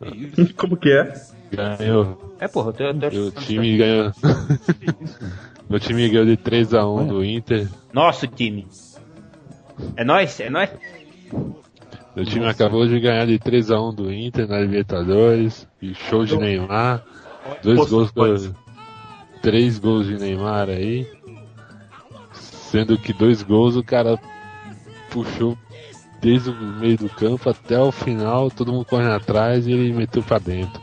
Como 0.56 0.76
que 0.76 0.90
é? 0.90 1.12
Ganhou. 1.50 2.34
É, 2.38 2.48
porra, 2.48 2.70
eu 2.70 2.72
tô, 2.72 2.84
eu 2.84 2.94
tô 2.94 3.10
Meu 3.10 3.32
time 3.32 3.76
ganhou. 3.76 4.12
Meu 5.68 5.80
time 5.80 6.08
ganhou 6.08 6.26
de 6.26 6.36
3x1 6.36 7.06
do 7.06 7.24
Inter. 7.24 7.68
Nosso 7.92 8.26
time. 8.26 8.66
É 9.96 10.04
nós? 10.04 10.38
É 10.40 10.50
nós? 10.50 10.70
Meu 12.14 12.24
time 12.24 12.46
acabou 12.46 12.86
de 12.86 13.00
ganhar 13.00 13.26
de 13.26 13.38
3x1 13.38 13.94
do 13.94 14.12
Inter 14.12 14.48
na 14.48 14.60
Libertadores. 14.60 15.66
E 15.80 15.94
show 15.94 16.24
de 16.24 16.36
Neymar. 16.36 17.04
Dois 17.62 17.78
Poxa, 17.78 17.90
gols 17.90 18.48
do... 18.48 18.56
Três 19.42 19.78
gols 19.78 20.06
de 20.06 20.16
Neymar 20.16 20.68
aí. 20.68 21.06
Sendo 22.32 22.98
que 22.98 23.12
dois 23.12 23.42
gols 23.42 23.76
o 23.76 23.82
cara 23.82 24.18
puxou 25.10 25.56
desde 26.20 26.50
o 26.50 26.54
meio 26.54 26.96
do 26.96 27.08
campo 27.08 27.48
até 27.50 27.78
o 27.78 27.92
final, 27.92 28.50
todo 28.50 28.72
mundo 28.72 28.84
correndo 28.84 29.12
atrás 29.12 29.66
e 29.66 29.72
ele 29.72 29.92
meteu 29.92 30.22
pra 30.22 30.38
dentro. 30.38 30.80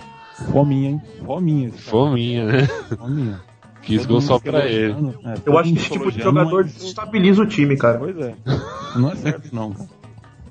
Fominha, 0.52 0.90
hein? 0.92 1.02
Fominha. 1.25 1.72
Fominha, 1.72 2.46
né? 2.46 2.68
Fominha. 2.98 3.42
Quis 3.82 4.06
gol 4.06 4.22
só 4.22 4.40
pra 4.40 4.66
ele. 4.66 4.94
é, 5.25 5.34
Eu 5.46 5.58
acho 5.58 5.74
que 5.74 5.80
esse 5.80 5.90
tipo 5.92 6.12
de 6.12 6.22
jogador 6.22 6.63
mas- 6.63 6.74
desestabiliza 6.74 7.42
o 7.42 7.46
time, 7.46 7.75
cara. 7.78 7.98
Pois 8.00 8.18
é. 8.18 8.34
Não 8.96 9.12
é 9.12 9.16
certo 9.16 9.54
não. 9.54 9.75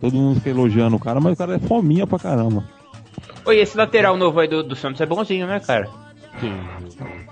Todo 0.00 0.14
mundo 0.14 0.36
fica 0.36 0.50
elogiando 0.50 0.96
o 0.96 0.98
cara, 1.00 1.20
mas 1.20 1.32
o 1.34 1.36
cara 1.36 1.54
é 1.56 1.58
fominha 1.58 2.06
pra 2.06 2.18
caramba. 2.18 2.64
Oi, 3.46 3.58
esse 3.58 3.76
lateral 3.76 4.16
novo 4.16 4.38
aí 4.40 4.48
do, 4.48 4.62
do 4.62 4.76
Santos 4.76 5.00
é 5.00 5.06
bonzinho, 5.06 5.46
né, 5.46 5.60
cara? 5.60 5.88
Quem? 6.40 6.52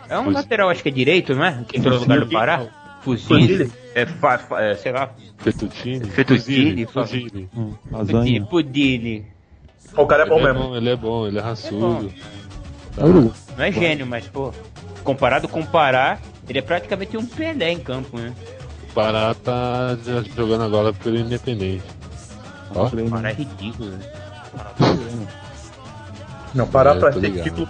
É 0.08 0.18
um 0.18 0.24
Pois- 0.24 0.36
lateral, 0.36 0.70
acho 0.70 0.82
que 0.82 0.88
é 0.88 0.92
direito, 0.92 1.34
não 1.34 1.44
é? 1.44 1.64
Que 1.68 1.78
entrou 1.78 1.94
no 1.94 2.00
lugar 2.00 2.20
do 2.20 2.26
Pará. 2.28 2.66
Fuzile. 3.02 3.70
É, 3.94 4.06
fa, 4.06 4.38
fa- 4.38 4.60
é, 4.62 4.74
sei 4.76 4.92
lá. 4.92 5.10
Fettuccine? 5.38 6.04
Fettuccine, 6.10 6.86
Fuzile. 6.86 7.48
Hum, 7.56 7.72
Pudini. 7.90 8.12
lasanha. 8.14 8.46
Pudini. 8.46 9.26
O 9.96 10.06
cara 10.06 10.22
é 10.22 10.26
bom 10.26 10.36
Ele 10.38 10.46
é 10.46 10.52
mesmo. 10.52 10.68
bom, 10.68 10.76
ele 10.76 10.88
é 10.90 10.96
bom, 10.96 11.26
ele 11.26 11.38
é 11.38 11.40
raçudo. 11.40 12.12
Tá. 12.94 13.04
Uruguai. 13.04 13.32
Não 13.56 13.64
é 13.64 13.72
gênio, 13.72 14.06
mas, 14.06 14.26
pô, 14.28 14.52
comparado 15.02 15.48
com 15.48 15.60
o 15.60 15.66
Pará, 15.66 16.18
ele 16.48 16.58
é 16.58 16.62
praticamente 16.62 17.16
um 17.16 17.26
Pelé 17.26 17.72
em 17.72 17.80
campo, 17.80 18.16
né? 18.18 18.32
O 18.88 18.92
Pará 18.94 19.34
tá 19.34 19.96
jogando 20.36 20.62
agora 20.64 20.92
pelo 20.92 21.16
Independente. 21.16 21.82
Ó, 22.74 22.86
O 22.86 23.10
Pará 23.10 23.30
é 23.30 23.34
ridículo, 23.34 23.90
né? 23.90 23.98
Não, 26.54 26.66
parar 26.66 26.96
É, 26.96 26.98
pra 27.00 27.12
ser 27.12 27.20
ligado. 27.20 27.36
ridículo. 27.44 27.68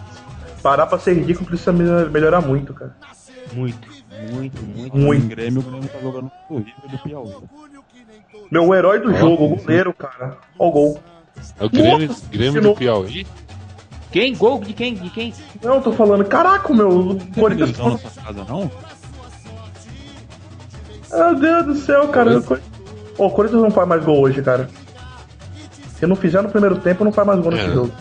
Parar 0.63 0.87
pra 0.87 0.99
ser 0.99 1.15
ridículo 1.15 1.47
precisa 1.47 1.73
melhor- 1.73 2.11
melhorar 2.11 2.41
muito, 2.41 2.73
cara. 2.75 2.95
Muito, 3.53 3.89
muito, 4.33 4.63
muito. 4.63 4.97
Muito. 4.97 5.27
Grêmio, 5.29 5.61
o 5.61 5.65
Grêmio 5.65 5.89
tá 5.89 5.99
jogando 6.01 6.31
com 6.49 6.55
o 6.55 6.59
River 6.59 6.91
do 6.91 6.99
Piauí. 6.99 7.35
Meu 8.51 8.75
herói 8.75 9.01
do 9.01 9.15
jogo, 9.15 9.45
o 9.45 9.57
goleiro, 9.57 9.93
cara. 9.95 10.37
Ó 10.59 10.69
o 10.69 10.73
gol. 10.73 11.01
é 11.59 11.65
o 11.65 11.71
Grêmio, 11.71 12.09
Nossa, 12.09 12.27
Grêmio 12.31 12.63
do. 12.63 12.75
Piauí? 12.75 13.27
Quem? 14.13 14.35
Gol 14.35 14.61
de 14.61 14.73
quem? 14.73 14.95
De 14.95 15.09
quem? 15.11 15.33
Não, 15.63 15.77
eu 15.77 15.81
tô 15.83 15.93
falando, 15.93 16.25
caraca, 16.25 16.73
meu. 16.75 16.89
O 16.91 17.05
Não 17.15 17.19
Corinthians. 17.19 17.79
na 17.79 17.97
sua 17.99 18.23
casa, 18.23 18.45
não? 18.49 18.71
Meu 21.13 21.35
Deus 21.37 21.67
do 21.67 21.75
céu, 21.77 22.09
cara. 22.09 22.39
O 22.39 22.43
Cor- 22.43 22.61
Ô, 23.19 23.27
o 23.27 23.31
Corinthians 23.31 23.63
não 23.63 23.71
faz 23.71 23.87
mais 23.89 24.05
gol 24.05 24.21
hoje, 24.21 24.43
cara. 24.43 24.69
Se 25.99 26.07
não 26.07 26.17
fizer 26.17 26.41
no 26.43 26.49
primeiro 26.49 26.77
tempo, 26.81 27.05
não 27.05 27.13
faz 27.13 27.27
mais 27.27 27.41
gol 27.41 27.53
nesse 27.53 27.67
É. 27.67 27.73
jogo. 27.73 27.93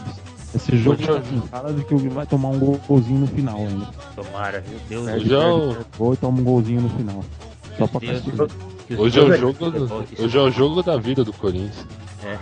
Esse 0.55 0.77
jogo 0.77 0.95
Hoje 0.97 1.05
tá 1.07 1.13
eu- 1.13 1.21
com 1.41 1.47
cara 1.47 1.73
de 1.73 1.83
que 1.83 1.95
vai 2.09 2.25
tomar 2.25 2.49
um 2.49 2.59
gol- 2.59 2.79
golzinho 2.87 3.19
no 3.19 3.27
final 3.27 3.57
ainda. 3.57 3.87
Tomara, 4.15 4.63
meu 4.67 4.79
Deus. 4.89 5.05
Perde, 5.05 5.25
Hoje 5.25 5.33
é 5.33 5.37
o- 5.37 5.59
perde, 5.59 5.73
perde 5.75 5.89
gol 5.97 6.13
e 6.13 6.17
toma 6.17 6.39
um 6.39 6.43
golzinho 6.43 6.81
no 6.81 6.89
final. 6.89 7.23
Só 7.77 7.87
pra 7.87 7.99
castigar. 8.01 8.47
Hoje 8.97 9.19
é 9.19 9.21
o 9.21 9.25
dois- 9.27 9.39
jogo, 9.39 9.69
do- 9.71 10.05
hoje 10.23 10.37
é 10.37 10.41
o 10.41 10.51
jogo 10.51 10.81
da 10.83 10.97
vida 10.97 11.23
do 11.23 11.31
Corinthians. 11.33 11.85
É. 12.25 12.37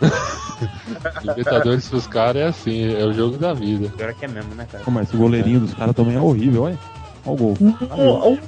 Libertadores 1.22 1.88
pros 1.88 2.06
caras 2.06 2.42
é 2.42 2.46
assim, 2.48 2.94
é 2.94 3.04
o 3.04 3.12
jogo 3.12 3.36
da 3.38 3.52
vida. 3.54 3.88
Pior 3.96 4.12
que 4.14 4.24
é 4.24 4.28
mesmo, 4.28 4.54
né, 4.54 4.66
cara? 4.70 4.84
Pô, 4.84 4.90
mas 4.90 5.08
esse 5.08 5.16
goleirinho 5.16 5.60
dos 5.60 5.74
caras 5.74 5.94
também 5.94 6.16
é 6.16 6.20
horrível, 6.20 6.62
olha. 6.64 6.78
Olha 7.24 7.34
o 7.34 7.36
gol. 7.36 7.56
Um, 7.60 8.32
um 8.32 8.38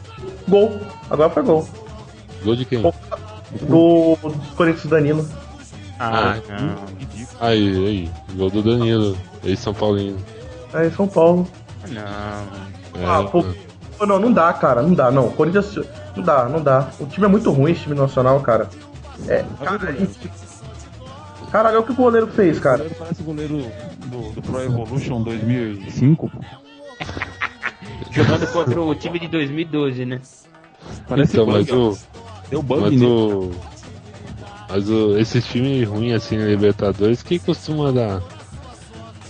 gol. 0.48 0.80
Agora 1.10 1.30
foi 1.30 1.42
gol. 1.42 1.68
Gol 2.44 2.56
de 2.56 2.64
quem? 2.64 2.80
Do, 2.82 2.92
do 3.62 4.54
Corinthians 4.56 4.86
Danilo. 4.86 5.28
Ah, 5.98 6.36
Ah, 6.48 6.60
não. 6.60 6.76
Aí, 7.40 7.68
aí, 7.86 8.10
gol 8.36 8.50
do 8.50 8.62
Danilo, 8.62 9.16
ex-São 9.44 9.72
Paulino. 9.72 10.18
É, 10.74 10.90
São 10.90 11.06
Paulo. 11.06 11.48
Não. 11.88 12.02
É, 13.00 13.06
Ah, 13.06 13.22
pô. 13.30 13.44
Pô, 13.96 14.06
Não, 14.06 14.18
não 14.18 14.32
dá, 14.32 14.52
cara. 14.52 14.82
Não 14.82 14.92
dá, 14.94 15.10
não. 15.10 15.30
Corinthians. 15.30 15.78
Não 16.16 16.22
dá, 16.22 16.48
não 16.48 16.60
dá. 16.62 16.88
O 17.00 17.06
time 17.06 17.26
é 17.26 17.28
muito 17.28 17.50
ruim, 17.52 17.72
esse 17.72 17.82
time 17.82 17.94
nacional, 17.94 18.40
cara. 18.40 18.68
É. 19.28 19.44
Cara, 19.64 19.78
Caralho, 21.50 21.76
olha 21.76 21.80
o 21.80 21.86
que 21.86 21.92
o 21.92 21.96
goleiro 21.96 22.26
fez, 22.26 22.58
O 22.58 22.60
cara. 22.60 22.76
goleiro 22.78 22.96
parece 22.98 23.22
o 23.22 23.24
goleiro 23.24 23.66
do, 24.06 24.32
do 24.32 24.42
Pro 24.42 24.60
Evolution 24.62 25.22
2005. 25.22 26.28
pô. 26.30 26.38
Jogando 28.10 28.46
contra 28.52 28.80
o 28.80 28.94
time 28.94 29.18
de 29.18 29.28
2012, 29.28 30.04
né? 30.04 30.20
Parece 31.08 31.32
então, 31.32 31.46
mas 31.46 31.70
ó. 31.70 31.90
o. 31.90 31.98
Deu 32.50 32.62
bug 32.62 32.80
Mas 32.82 32.90
nele. 32.92 33.06
o. 33.06 33.50
Mas 34.68 34.88
o, 34.88 35.16
esse 35.18 35.40
time 35.40 35.82
ruim 35.84 36.12
assim 36.12 36.36
na 36.36 36.44
Libertadores, 36.44 37.22
que 37.22 37.38
costuma 37.38 37.90
dar. 37.90 38.22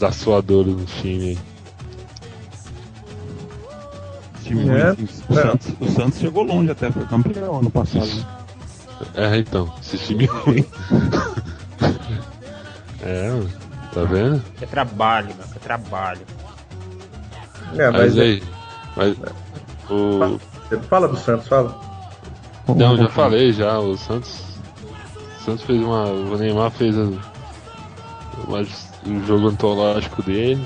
dar 0.00 0.12
suadora 0.12 0.68
no 0.68 0.84
time 0.84 1.30
aí? 1.30 1.38
time 4.42 4.68
É. 4.68 4.90
ruim, 4.90 5.08
o, 5.28 5.38
É. 5.38 5.42
Santos, 5.42 5.74
o 5.80 5.88
Santos 5.90 6.18
chegou 6.18 6.42
longe 6.42 6.70
até, 6.70 6.90
foi 6.90 7.04
campeão 7.06 7.58
ano 7.58 7.70
passado. 7.70 8.08
É, 9.14 9.36
então, 9.36 9.72
esse 9.80 9.96
time 9.98 10.26
ruim. 10.26 10.64
é, 13.02 13.30
mano, 13.30 13.50
tá 13.94 14.02
vendo? 14.04 14.42
É 14.60 14.66
trabalho, 14.66 15.28
meu. 15.36 15.46
É 15.54 15.58
trabalho. 15.60 16.20
É, 17.76 17.90
Mas 17.90 18.16
mas. 18.16 18.18
aí. 18.18 18.42
Mas. 18.96 19.16
O. 19.88 20.38
Fala 20.88 21.06
do 21.08 21.16
Santos, 21.16 21.46
fala. 21.48 21.78
Não, 22.66 22.96
já 22.96 23.08
falei 23.08 23.52
já, 23.52 23.78
o 23.78 23.96
Santos. 23.96 24.47
O 25.48 25.50
Santos 25.52 25.64
fez 25.64 25.82
uma. 25.82 26.04
O 26.04 26.36
Neymar 26.36 26.70
fez 26.70 26.94
uma- 26.96 27.18
um 29.06 29.26
jogo 29.26 29.48
antológico 29.48 30.22
dele. 30.22 30.62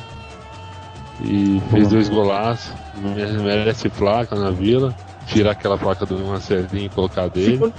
E 1.20 1.62
fez 1.70 1.88
dois 1.88 2.08
golaços. 2.08 2.72
mere- 2.96 3.32
Merece 3.38 3.88
placa 3.88 4.34
na 4.36 4.50
vila. 4.50 4.94
Tirar 5.26 5.52
aquela 5.52 5.78
placa 5.78 6.04
do 6.04 6.18
Marcelinho 6.18 6.86
e 6.86 6.88
colocar 6.88 7.22
Assim 7.22 7.30
dele. 7.32 7.58
quando, 7.58 7.74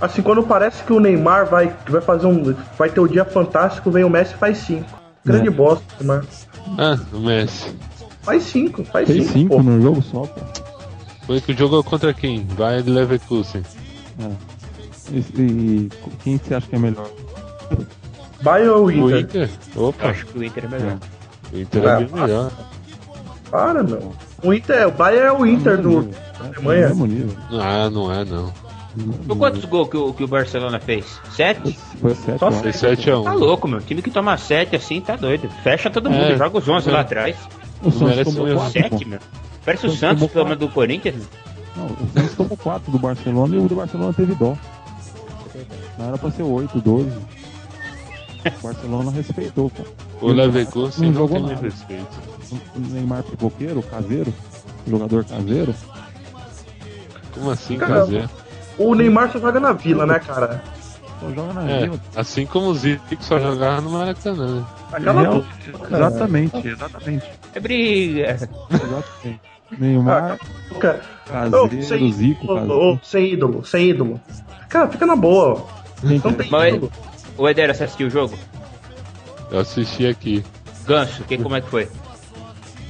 assim, 0.00 0.22
quando 0.22 0.42
parece 0.42 0.84
que 0.84 0.92
o 0.92 1.00
Neymar 1.00 1.46
vai, 1.46 1.74
vai 1.88 2.00
fazer 2.02 2.26
um. 2.26 2.54
Vai 2.78 2.90
ter 2.90 3.00
o 3.00 3.08
dia 3.08 3.24
fantástico, 3.24 3.90
vem 3.90 4.04
o 4.04 4.10
Messi 4.10 4.34
e 4.34 4.36
faz 4.36 4.58
cinco. 4.58 4.88
Grande 5.24 5.48
É. 5.48 5.50
bosta, 5.50 5.82
Neymar. 6.00 6.24
Ah, 6.78 6.98
o 7.12 7.18
Messi. 7.18 7.74
Faz 8.22 8.42
cinco, 8.44 8.84
faz 8.84 9.08
Fez 9.08 9.24
cinco. 9.24 9.32
cinco 9.32 9.56
pô. 9.56 9.62
no 9.62 9.80
jogo 9.80 10.02
só, 10.02 10.20
pô. 10.20 10.40
Foi 11.26 11.40
que 11.40 11.54
jogou 11.54 11.82
contra 11.82 12.12
quem? 12.12 12.44
Vai 12.46 12.82
de 12.82 12.90
Leverkusen. 12.90 13.62
E, 14.20 14.22
e 15.10 15.88
quem 16.22 16.38
você 16.38 16.54
acha 16.54 16.66
que 16.66 16.76
é 16.76 16.78
melhor? 16.78 17.08
Bayern 18.42 18.70
ou 18.70 18.84
O 18.86 18.90
Inter? 18.90 19.20
Inter? 19.20 19.50
Eu 19.76 19.84
Opa, 19.88 20.08
acho 20.08 20.26
que 20.26 20.38
o 20.38 20.44
Inter 20.44 20.64
é 20.64 20.68
melhor. 20.68 20.98
o 21.52 21.58
Inter 21.58 21.82
é 21.82 21.86
É. 21.86 21.96
bem 22.04 22.08
melhor. 22.20 22.52
Para, 23.50 23.82
meu. 23.82 24.12
O 24.42 24.52
Inter, 24.52 24.88
o 24.88 24.90
Bayern 24.92 25.26
é 25.26 25.32
o 25.32 25.46
Inter 25.46 25.80
do. 25.80 26.08
É, 26.42 26.46
Alemanha. 26.56 26.88
mesmo 26.88 27.06
nível. 27.06 27.36
Ah, 27.52 27.88
não 27.90 28.12
é 28.12 28.24
não. 28.24 28.52
Por 29.26 29.38
quantos 29.38 29.64
gols 29.64 29.88
que 29.88 29.96
o, 29.96 30.12
que 30.12 30.22
o 30.24 30.28
Barcelona 30.28 30.78
fez? 30.78 31.18
Sete? 31.34 31.78
Foi 32.00 32.14
sete, 32.14 32.38
Só 32.38 32.48
ó. 32.48 32.52
Foi 32.52 32.70
7x1. 32.72 33.24
Tá 33.24 33.32
louco, 33.32 33.66
meu. 33.66 33.80
Time 33.80 34.02
que 34.02 34.10
toma 34.10 34.36
sete 34.36 34.76
assim, 34.76 35.00
tá 35.00 35.16
doido. 35.16 35.48
Fecha 35.62 35.88
todo 35.88 36.10
mundo, 36.10 36.24
É. 36.24 36.36
joga 36.36 36.58
os 36.58 36.68
11 36.68 36.90
lá 36.90 37.00
atrás. 37.00 37.36
O 37.82 37.90
Santos 37.90 38.34
tomou 38.34 38.48
um 38.52 38.54
quatro, 38.56 38.72
Sete, 38.72 39.04
meu. 39.06 39.18
Parece 39.64 39.86
o 39.86 39.90
Santos 39.90 40.30
toma 40.32 40.54
do 40.56 40.68
Corinthians. 40.68 41.14
Não, 41.74 41.86
o 41.86 42.08
Santos 42.12 42.34
tomou 42.34 42.56
4 42.56 42.92
do 42.92 42.98
Barcelona 42.98 43.56
e 43.56 43.58
o 43.60 43.68
do 43.68 43.74
Barcelona 43.76 44.12
teve 44.12 44.34
dó. 44.34 44.54
Não 45.98 46.08
era 46.08 46.18
pra 46.18 46.30
ser 46.30 46.42
8, 46.42 46.80
12. 46.80 47.10
O 47.10 48.62
Barcelona 48.66 49.10
respeitou, 49.10 49.70
pô. 49.70 49.82
O 50.20 50.32
Leverkusen 50.32 51.06
Não 51.10 51.12
não 51.12 51.20
jogou 51.28 51.36
tem 51.46 51.54
nada. 51.54 51.66
respeito. 51.66 52.20
O 52.76 52.80
Neymar 52.80 53.22
pipoqueiro, 53.22 53.82
caseiro, 53.82 54.32
jogador 54.86 55.24
caseiro. 55.24 55.74
Como 57.34 57.50
assim, 57.50 57.76
Caramba. 57.78 58.00
Cazé? 58.06 58.28
O 58.78 58.94
Neymar 58.94 59.30
só 59.32 59.38
joga 59.38 59.60
na 59.60 59.72
vila, 59.72 60.06
né, 60.06 60.18
cara? 60.18 60.62
Só 61.20 61.30
joga 61.30 61.52
na 61.52 61.70
É, 61.70 61.80
vila. 61.82 62.00
assim 62.16 62.44
como 62.46 62.66
o 62.68 62.74
Zico 62.74 63.04
só 63.20 63.38
jogava 63.38 63.80
no 63.80 63.90
Maracanã. 63.90 64.56
né? 64.60 64.64
Aquela 64.92 65.20
Real- 65.22 65.34
boca. 65.34 65.96
Exatamente, 65.96 66.68
exatamente. 66.68 67.26
É 67.54 67.60
briga. 67.60 68.30
exatamente. 68.32 69.40
Neymar, 69.78 70.38
Cara, 70.78 71.00
caseiro, 71.26 71.64
Ô, 71.64 71.82
sem, 71.82 72.12
Zico, 72.12 72.46
caseiro. 72.48 72.72
ô, 72.74 72.98
sem 73.02 73.32
ídolo, 73.32 73.64
sem 73.64 73.88
ídolo. 73.90 74.20
Cara, 74.68 74.88
fica 74.88 75.06
na 75.06 75.16
boa. 75.16 75.54
ó. 75.60 75.81
Não 76.02 76.12
é? 76.16 76.18
tem 76.34 76.50
Mas-. 76.50 76.80
O 77.38 77.48
Eder, 77.48 77.74
você 77.74 77.84
assistiu 77.84 78.06
o 78.08 78.10
jogo? 78.10 78.34
Eu 79.50 79.60
assisti 79.60 80.06
aqui. 80.06 80.44
Ganso, 80.86 81.22
que, 81.24 81.38
como 81.38 81.56
é 81.56 81.60
que 81.60 81.68
foi? 81.70 81.88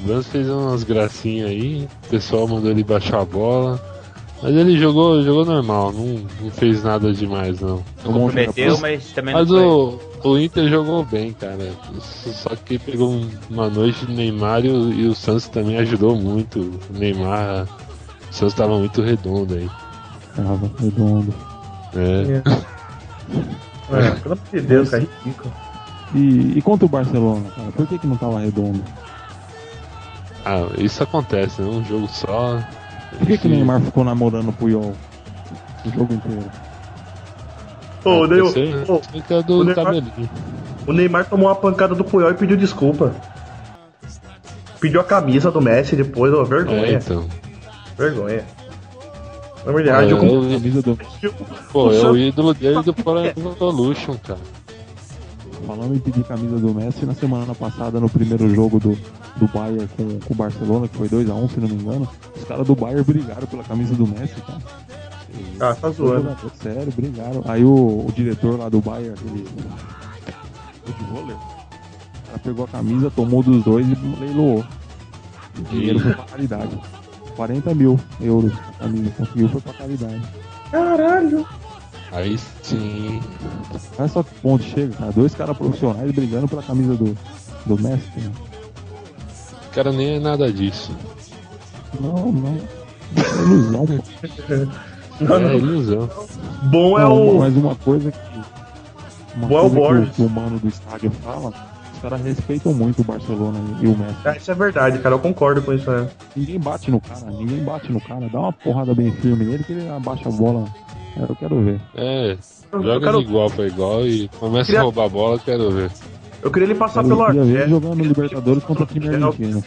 O 0.05 0.09
Lance 0.09 0.31
fez 0.31 0.49
umas 0.49 0.83
gracinhas 0.83 1.49
aí, 1.51 1.89
o 2.07 2.09
pessoal 2.09 2.49
mandou 2.49 2.71
ele 2.71 2.83
baixar 2.83 3.21
a 3.21 3.25
bola. 3.25 3.81
Mas 4.43 4.57
ele 4.57 4.77
jogou, 4.77 5.23
jogou 5.23 5.45
normal, 5.45 5.93
não, 5.93 6.25
não 6.41 6.51
fez 6.51 6.83
nada 6.83 7.13
demais 7.13 7.61
não. 7.61 7.81
Comprometeu, 8.03 8.77
mas 8.79 9.13
também 9.13 9.33
Mas 9.35 9.49
não 9.49 9.57
foi. 9.57 10.31
o, 10.31 10.33
o 10.33 10.39
Inter 10.39 10.69
jogou 10.69 11.05
bem, 11.05 11.33
cara. 11.33 11.71
Só 12.01 12.51
que 12.57 12.77
pegou 12.77 13.13
um- 13.13 13.31
uma 13.49 13.69
noite 13.71 14.05
de 14.05 14.13
Neymar 14.13 14.65
e 14.65 14.71
o, 14.71 14.93
e 14.93 15.07
o 15.07 15.15
Santos 15.15 15.47
também 15.47 15.77
ajudou 15.79 16.17
muito. 16.17 16.59
O 16.91 16.99
Neymar, 16.99 17.69
o 18.29 18.35
Santos 18.35 18.55
tava 18.55 18.77
muito 18.77 19.01
redondo 19.01 19.55
aí. 19.55 19.71
Tava 20.35 20.69
redondo. 20.81 21.33
É. 21.95 22.43
É, 23.91 24.11
pelo 24.21 24.35
amor 24.35 24.45
de 24.53 24.61
Deus, 24.61 24.91
cara, 24.91 25.03
é 25.03 25.07
ridículo. 25.25 25.53
E, 26.15 26.59
e 26.59 26.63
contra 26.63 26.87
o 26.87 26.89
Barcelona, 26.89 27.47
cara? 27.57 27.71
Por 27.73 27.87
que, 27.87 27.99
que 27.99 28.07
não 28.07 28.17
tava 28.17 28.41
redondo? 28.41 28.83
Ah, 30.45 30.67
isso 30.79 31.03
acontece, 31.03 31.63
né? 31.63 31.69
Um 31.69 31.85
jogo 31.85 32.09
só. 32.09 32.61
Por 33.17 33.27
que, 33.27 33.39
que 33.39 33.47
o 33.47 33.51
Neymar 33.51 33.81
ficou 33.81 34.05
namorando 34.05 34.49
o 34.49 34.53
Puyol 34.53 34.95
o 35.85 35.91
jogo 35.91 36.15
inteiro? 36.15 36.45
Ô, 38.05 38.11
o, 38.11 38.27
Ney- 38.27 38.41
esse 38.41 38.59
aí, 38.59 38.75
ô, 38.89 39.01
é 39.35 39.43
do 39.43 39.59
o 39.61 39.65
Neymar- 39.65 39.95
o 40.87 40.93
Neymar 40.93 41.25
tomou 41.27 41.49
uma 41.49 41.55
pancada 41.55 41.95
do 41.95 42.03
Puyol 42.05 42.31
e 42.31 42.35
pediu 42.35 42.57
desculpa. 42.57 43.15
Pediu 44.81 45.01
a 45.01 45.05
camisa 45.05 45.51
do 45.51 45.61
Messi 45.61 45.95
depois, 45.95 46.33
ô, 46.33 46.45
vergonha. 46.45 46.87
É, 46.87 46.93
então. 46.95 47.25
Vergonha. 47.97 48.45
Na 49.65 49.73
verdade, 49.73 50.09
É, 50.09 50.13
eu 50.13 50.23
eu- 50.25 50.51
Camisa 50.51 50.83
do, 50.83 50.99
Pô, 51.73 51.89
O 51.89 51.93
é 51.93 52.11
o 52.11 52.17
ídolo 52.17 52.53
dele 52.55 52.83
do 52.83 52.93
Pro 52.93 53.25
Evolution, 53.25 54.17
cara. 54.19 54.41
falando 55.67 55.95
em 55.95 55.99
pedir 56.01 56.25
camisa 56.25 56.59
do 56.59 56.75
Messi, 56.75 57.07
na 57.07 57.15
semana 57.15 57.55
passada, 57.55 58.01
no 58.01 58.09
primeiro 58.09 58.53
jogo 58.53 58.81
do, 58.81 58.99
do 59.37 59.47
Bayern 59.55 59.89
com, 59.97 60.19
com 60.19 60.35
o 60.35 60.37
Barcelona, 60.37 60.89
que 60.89 60.97
foi 60.97 61.09
2x1, 61.09 61.49
se 61.51 61.61
não 61.61 61.69
me 61.69 61.75
engano, 61.75 62.09
os 62.37 62.45
caras 62.45 62.67
do 62.67 62.75
Bayern 62.75 63.05
brigaram 63.05 63.47
pela 63.47 63.63
camisa 63.63 63.95
do 63.95 64.07
Messi, 64.07 64.35
cara. 64.45 64.59
Ah, 65.61 65.75
tá 65.75 65.91
zoando. 65.91 66.37
sério, 66.61 66.93
brigaram. 66.97 67.43
Aí 67.47 67.65
o, 67.65 68.07
o 68.09 68.13
diretor 68.15 68.59
lá 68.59 68.69
do 68.69 68.81
Bayern, 68.81 69.15
aquele. 69.15 69.47
O 70.89 70.93
de 70.93 71.05
roller, 71.05 71.37
o 71.37 72.27
cara 72.27 72.39
pegou 72.43 72.65
a 72.65 72.69
camisa, 72.69 73.13
tomou 73.15 73.43
dos 73.45 73.63
dois 73.63 73.87
e 73.87 73.97
leiloou. 74.21 74.65
O 75.57 75.63
dinheiro 75.71 76.01
foi 76.01 76.13
pra 76.15 76.25
caridade. 76.25 76.79
40 77.43 77.75
mil 77.75 77.99
euros 78.21 78.53
a 78.53 78.85
camisa, 78.85 79.11
conseguiu, 79.19 79.49
foi 79.49 79.61
pra 79.63 79.73
caridade. 79.73 80.23
Caralho. 80.71 81.47
Aí 82.13 82.39
sim. 82.63 83.21
Olha 83.99 84.09
só 84.09 84.23
que 84.23 84.33
ponto 84.37 84.63
chega, 84.63 84.95
cara. 84.95 85.11
Dois 85.13 85.35
caras 85.35 85.57
profissionais 85.57 86.13
brigando 86.13 86.47
pela 86.47 86.63
camisa 86.63 86.95
do, 86.95 87.17
do 87.67 87.83
Messi. 87.83 88.09
Né? 88.17 88.31
O 89.67 89.75
cara 89.75 89.91
nem 89.91 90.17
é 90.17 90.21
nada 90.21 90.53
disso. 90.53 90.93
Não, 92.01 92.31
não. 92.31 92.57
É 93.17 93.43
ilusão, 93.43 93.87
pô. 93.87 93.93
Não, 95.21 95.37
É 95.37 95.41
não. 95.41 95.53
ilusão. 95.55 96.09
Bom 96.65 96.99
é 96.99 97.03
Não, 97.03 97.37
o. 97.37 97.39
Mas 97.41 97.57
uma 97.57 97.75
coisa 97.77 98.11
que. 98.11 98.19
Uma 99.37 99.47
Bom 99.47 99.59
é 99.59 99.63
o 99.63 99.71
coisa 99.71 99.71
que, 99.71 99.77
Borges. 99.81 100.09
o, 100.09 100.15
que 100.15 100.23
o 100.23 100.29
mano 100.31 100.59
do 100.59 100.69
estádio 100.69 101.11
fala, 101.23 101.53
caras 102.03 102.21
respeitam 102.23 102.75
muito 102.75 103.01
o 103.01 103.05
Barcelona 103.05 103.59
e 103.81 103.87
o 103.87 103.97
Messi. 103.97 104.17
É, 104.25 104.37
isso 104.37 104.51
é 104.51 104.55
verdade, 104.55 104.99
cara. 104.99 105.15
Eu 105.15 105.19
concordo 105.21 105.63
com 105.63 105.73
isso. 105.73 105.91
É. 105.91 106.07
Ninguém 106.37 106.59
bate 106.61 106.91
no 106.91 107.01
cara, 107.01 107.31
ninguém 107.31 107.63
bate 107.65 107.91
no 107.91 108.01
cara. 108.01 108.29
Dá 108.29 108.41
uma 108.41 108.53
porrada 108.53 108.95
bem 108.95 109.11
firme 109.13 109.45
nele 109.45 109.65
que 109.65 109.73
ele 109.73 109.89
abaixa 109.89 110.29
a 110.29 110.33
bola. 110.33 110.67
É, 111.17 111.23
eu 111.23 111.37
quero 111.37 111.63
ver. 111.63 111.81
É, 111.95 112.37
Eu, 112.73 112.83
joga 112.83 113.07
quero- 113.07 113.19
de 113.23 113.25
igual 113.29 113.51
pra 113.51 113.67
igual 113.67 114.07
e 114.07 114.29
começa 114.41 114.67
Queria- 114.67 114.81
a 114.81 114.85
roubar 114.85 115.05
a 115.05 115.09
bola, 115.09 115.39
quero 115.39 115.71
ver. 115.71 115.91
eu 116.43 116.51
queria 116.51 116.67
ele 116.67 116.75
passar 116.75 117.03
Eu 117.05 117.09
pelo 117.09 117.25
queria 117.27 117.43
ver 117.43 117.49
ele 117.51 117.63
Argel. 117.63 117.69
jogando 117.81 117.95
no 117.97 118.05
Libertadores 118.05 118.65
contra 118.65 118.83
o 118.85 118.87
time 118.87 119.09
argentino. 119.09 119.65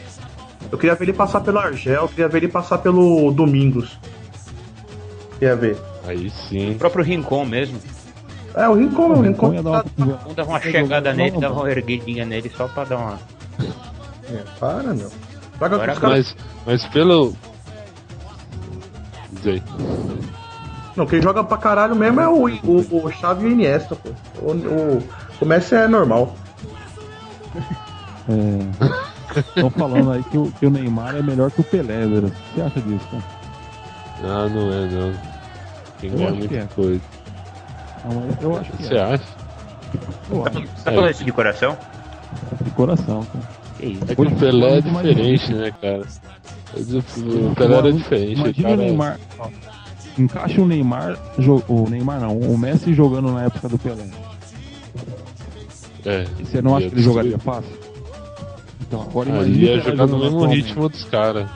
Eu 0.71 0.77
queria 0.77 0.95
ver 0.95 1.05
ele 1.05 1.13
passar 1.13 1.39
pelo 1.41 1.59
Argel. 1.59 2.01
Eu 2.03 2.07
queria 2.09 2.27
ver 2.27 2.37
ele 2.43 2.47
passar 2.47 2.79
pelo 2.79 3.31
Domingos. 3.31 3.97
Queria 5.39 5.55
ver. 5.55 5.77
Aí 6.07 6.29
sim. 6.29 6.71
O 6.71 6.75
próprio 6.75 7.03
Rincon 7.03 7.45
mesmo. 7.45 7.77
É, 8.55 8.69
o 8.69 8.73
Rincon, 8.73 9.09
o 9.09 9.21
Rincon. 9.21 9.61
Dar 9.61 9.85
uma- 9.97 10.19
Um 10.27 10.33
dava 10.33 10.49
uma 10.49 10.61
chegada 10.61 11.13
nele, 11.13 11.39
dava 11.39 11.55
uma 11.55 11.69
erguidinha 11.69 12.25
nele 12.25 12.49
só 12.55 12.67
pra 12.67 12.85
dar 12.85 12.97
uma. 12.97 13.19
É, 14.31 14.43
para, 14.59 14.93
meu. 14.93 15.11
Joga 15.59 15.75
Agora. 15.75 15.99
Mas, 16.01 16.35
mas 16.65 16.85
pelo. 16.87 17.35
Diz 19.31 19.47
aí. 19.47 19.63
Não, 20.95 21.05
quem 21.05 21.21
joga 21.21 21.43
pra 21.43 21.57
caralho 21.57 21.95
mesmo 21.95 22.21
é 22.21 22.27
o, 22.27 22.47
o, 22.47 23.05
o 23.05 23.11
Xavi 23.11 23.45
e 23.45 23.47
o 23.49 23.51
Iniesta, 23.51 23.95
pô. 23.95 24.09
O, 24.41 24.51
o, 24.51 25.03
o 25.41 25.45
Messi 25.45 25.75
é 25.75 25.87
normal. 25.87 26.33
Estão 29.37 29.69
falando 29.69 30.11
aí 30.13 30.23
que 30.23 30.37
o, 30.37 30.51
que 30.51 30.65
o 30.65 30.69
Neymar 30.69 31.15
é 31.15 31.21
melhor 31.21 31.51
que 31.51 31.59
o 31.61 31.63
Pelé, 31.63 32.05
velho. 32.05 32.27
O 32.27 32.31
que 32.31 32.55
você 32.55 32.61
acha 32.61 32.81
disso, 32.81 33.07
cara? 33.11 33.23
Ah, 34.23 34.49
não 34.49 34.71
é 34.71 34.87
não. 34.87 35.13
Tem 35.99 36.09
que 36.09 36.15
muita 36.17 36.55
é. 36.55 36.67
coisa. 36.73 37.01
Mas 38.07 38.41
eu 38.41 38.57
acho 38.57 38.71
que 38.73 38.83
Você 38.83 38.95
é. 38.95 39.01
acha? 39.01 39.23
Eu 40.31 40.45
acho. 40.45 40.59
Você 40.59 40.83
tá 40.83 40.91
falando 40.91 41.11
isso 41.11 41.23
de 41.23 41.31
coração? 41.31 41.77
De 42.63 42.71
coração, 42.71 43.23
cara. 43.25 43.45
Que 43.77 43.85
isso? 43.87 44.03
É 44.07 44.15
que 44.15 44.21
o 44.21 44.31
Pelé 44.35 44.77
é 44.77 44.81
diferente, 44.81 45.53
né, 45.53 45.71
cara? 45.81 46.01
O 47.51 47.55
Pelé 47.55 47.77
era 47.77 47.93
diferente. 47.93 48.39
Imagina 48.39 48.69
cara... 48.69 48.81
o 48.81 48.83
Neymar. 48.85 49.19
ó, 49.39 49.47
encaixa 50.17 50.61
o 50.61 50.65
Neymar. 50.67 51.17
O 51.67 51.89
Neymar 51.89 52.19
não, 52.19 52.37
o 52.37 52.57
Messi 52.57 52.93
jogando 52.93 53.31
na 53.31 53.43
época 53.43 53.69
do 53.69 53.77
Pelé. 53.77 54.05
É, 56.05 56.25
E 56.39 56.45
você 56.45 56.61
não 56.61 56.75
acha 56.77 56.87
que 56.89 56.95
ele 56.95 57.01
jogaria 57.01 57.37
fácil? 57.39 57.71
Então, 58.81 59.01
agora 59.01 59.29
Ah, 59.31 59.35
imagina. 59.37 59.55
ele 59.57 59.65
ia 59.65 59.79
jogar 59.81 60.07
no 60.07 60.19
mesmo 60.19 60.45
ritmo 60.45 60.89
dos 60.89 61.03
caras. 61.05 61.49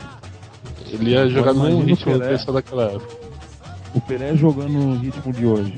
Ele 0.92 1.12
ia 1.12 1.30
jogar 1.30 1.54
no 1.54 1.64
mesmo 1.64 1.82
ritmo 1.84 2.14
do 2.14 2.20
pessoal 2.22 2.54
daquela 2.56 2.84
época. 2.86 3.16
O 3.94 4.02
Pelé 4.02 4.36
jogando 4.36 4.70
no 4.72 4.98
ritmo 4.98 5.32
de 5.34 5.46
hoje. 5.46 5.74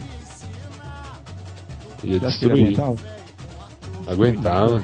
Ia 2.03 2.19
que 2.19 2.25
ele 2.25 2.27
destruir. 2.31 2.63
aguentava? 2.63 2.95
Aguentava. 4.07 4.83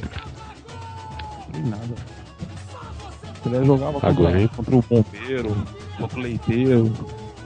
Nem 1.54 1.64
nada. 1.64 1.96
Pelé 3.44 3.64
jogava 3.66 3.94
contra, 3.94 4.10
Aguenta. 4.10 4.56
contra 4.56 4.76
o 4.76 4.82
bombeiro, 4.90 5.58
contra 5.98 6.20
o 6.20 6.22
leiteiro. 6.22 6.94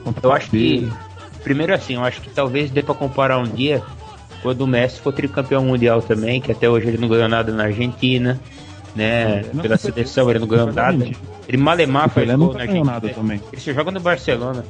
Contra 0.04 0.26
Eu 0.26 0.30
o 0.30 0.32
acho 0.34 0.50
que. 0.50 0.74
padeiro. 0.80 0.96
Primeiro 1.42 1.74
assim, 1.74 1.94
eu 1.94 2.04
acho 2.04 2.20
que 2.20 2.30
talvez 2.30 2.70
dê 2.70 2.82
pra 2.82 2.94
comparar 2.94 3.38
um 3.38 3.44
dia 3.44 3.82
quando 4.42 4.60
o 4.62 4.66
Messi 4.66 5.00
for 5.00 5.12
tricampeão 5.12 5.64
mundial 5.64 6.00
também, 6.02 6.40
que 6.40 6.52
até 6.52 6.68
hoje 6.68 6.88
ele 6.88 6.98
não 6.98 7.08
ganhou 7.08 7.28
nada 7.28 7.52
na 7.52 7.64
Argentina, 7.64 8.40
né? 8.94 9.44
Não, 9.52 9.62
Pela 9.62 9.76
seleção 9.76 10.28
ele 10.30 10.38
não 10.38 10.46
ganhou 10.46 10.72
nada. 10.72 11.04
Ele 11.48 11.56
malemar 11.56 12.08
faz 12.08 12.26
Pelé 12.26 12.36
gol 12.36 12.52
na 12.52 12.58
ganhou 12.58 12.60
Argentina. 12.70 12.92
nada 12.92 13.08
também. 13.08 13.40
Ele 13.52 13.60
se 13.60 13.72
joga 13.74 13.90
no 13.90 14.00
Barcelona, 14.00 14.64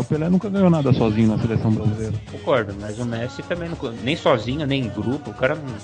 o 0.00 0.04
Pelé 0.04 0.28
nunca 0.28 0.48
ganhou 0.48 0.68
nada 0.70 0.92
sozinho 0.92 1.28
na 1.28 1.38
seleção 1.38 1.70
brasileira. 1.70 2.14
concordo, 2.30 2.74
mas 2.80 2.98
o 2.98 3.04
Messi 3.04 3.42
também 3.42 3.68
não. 3.68 3.76
Nem 4.02 4.16
sozinho, 4.16 4.66
nem 4.66 4.84
em 4.84 4.88
grupo, 4.88 5.30
o 5.30 5.34
cara 5.34 5.54
não. 5.54 5.74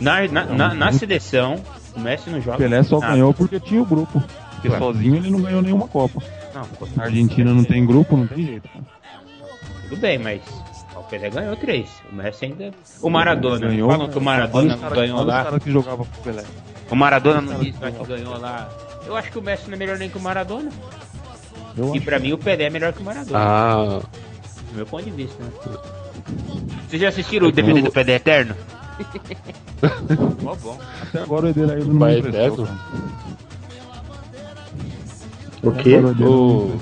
Na, 0.00 0.26
na, 0.28 0.44
na, 0.46 0.74
na 0.74 0.92
seleção, 0.92 1.56
o 1.96 2.00
Messi 2.00 2.30
não 2.30 2.38
O 2.38 2.42
joga. 2.42 2.58
Pelé 2.58 2.82
só 2.82 2.98
nada. 3.00 3.12
ganhou 3.14 3.34
porque 3.34 3.58
tinha 3.60 3.82
o 3.82 3.86
grupo. 3.86 4.22
Porque 4.54 4.68
Ué. 4.68 4.78
sozinho 4.78 5.16
ele 5.16 5.30
não 5.30 5.40
ganhou 5.40 5.60
nenhuma 5.62 5.86
Copa. 5.88 6.20
Não, 6.54 6.66
Na 6.96 7.04
Argentina 7.04 7.52
não 7.52 7.62
tem 7.64 7.84
grupo, 7.86 8.16
não 8.16 8.26
tem 8.26 8.44
jeito. 8.46 8.68
cara. 8.68 8.84
Tudo 9.88 10.00
bem, 10.00 10.18
mas 10.18 10.40
o 10.96 11.02
Pelé 11.04 11.30
ganhou 11.30 11.56
três. 11.56 11.88
O 12.10 12.14
Messi 12.14 12.44
ainda. 12.46 12.70
O 13.02 13.08
Maradona. 13.10 13.68
Ganhou, 13.68 13.90
falam 13.90 14.08
que 14.08 14.18
o 14.18 14.20
Maradona 14.20 14.76
caras- 14.76 14.98
ganhou 14.98 15.22
lá. 15.24 15.44
caras 15.44 15.62
que 15.62 15.70
jogavam 15.70 16.04
com 16.06 16.20
o 16.20 16.24
Pelé. 16.24 16.44
O 16.90 16.96
Maradona 16.96 17.40
não 17.40 17.58
disse 17.60 17.78
que 17.78 18.04
ganhou 18.06 18.38
lá. 18.38 18.68
Eu 19.06 19.16
acho 19.16 19.30
que 19.30 19.38
o 19.38 19.42
Messi 19.42 19.66
não 19.68 19.74
é 19.74 19.76
melhor 19.78 19.98
nem 19.98 20.08
que 20.10 20.18
o 20.18 20.20
Maradona. 20.20 20.70
Eu 21.76 21.94
E 21.94 22.00
pra 22.00 22.18
mim 22.18 22.32
o 22.32 22.38
Pelé 22.38 22.64
é 22.64 22.70
melhor 22.70 22.92
que 22.92 23.00
o 23.00 23.04
Maradona. 23.04 23.38
Ah, 23.38 24.00
Do 24.70 24.76
meu 24.76 24.86
ponto 24.86 25.04
de 25.04 25.10
vista, 25.10 25.42
né? 25.42 25.50
Vocês 26.88 27.02
já 27.02 27.08
assistiram 27.08 27.48
o 27.48 27.52
DVD 27.52 27.82
do 27.82 27.90
Pelé 27.92 28.14
Eterno? 28.14 28.54
Mó 30.42 30.54
bom. 30.56 30.78
Até 31.02 31.20
agora 31.20 31.46
o 31.46 31.48
Edeir 31.50 31.70
aí 31.70 31.84
não 31.84 31.94
me. 31.94 32.18
Eterno? 32.18 32.66
cara. 32.66 32.78
O 35.62 35.72
quê? 35.72 35.96
o. 36.24 36.78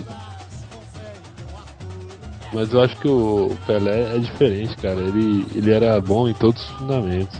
Mas 2.52 2.72
eu 2.72 2.80
acho 2.80 2.96
que 2.96 3.08
o 3.08 3.56
Pelé 3.66 4.16
é 4.16 4.18
diferente, 4.18 4.76
cara. 4.76 5.00
Ele, 5.00 5.46
ele 5.54 5.72
era 5.72 6.00
bom 6.00 6.28
em 6.28 6.34
todos 6.34 6.62
os 6.62 6.70
fundamentos. 6.76 7.38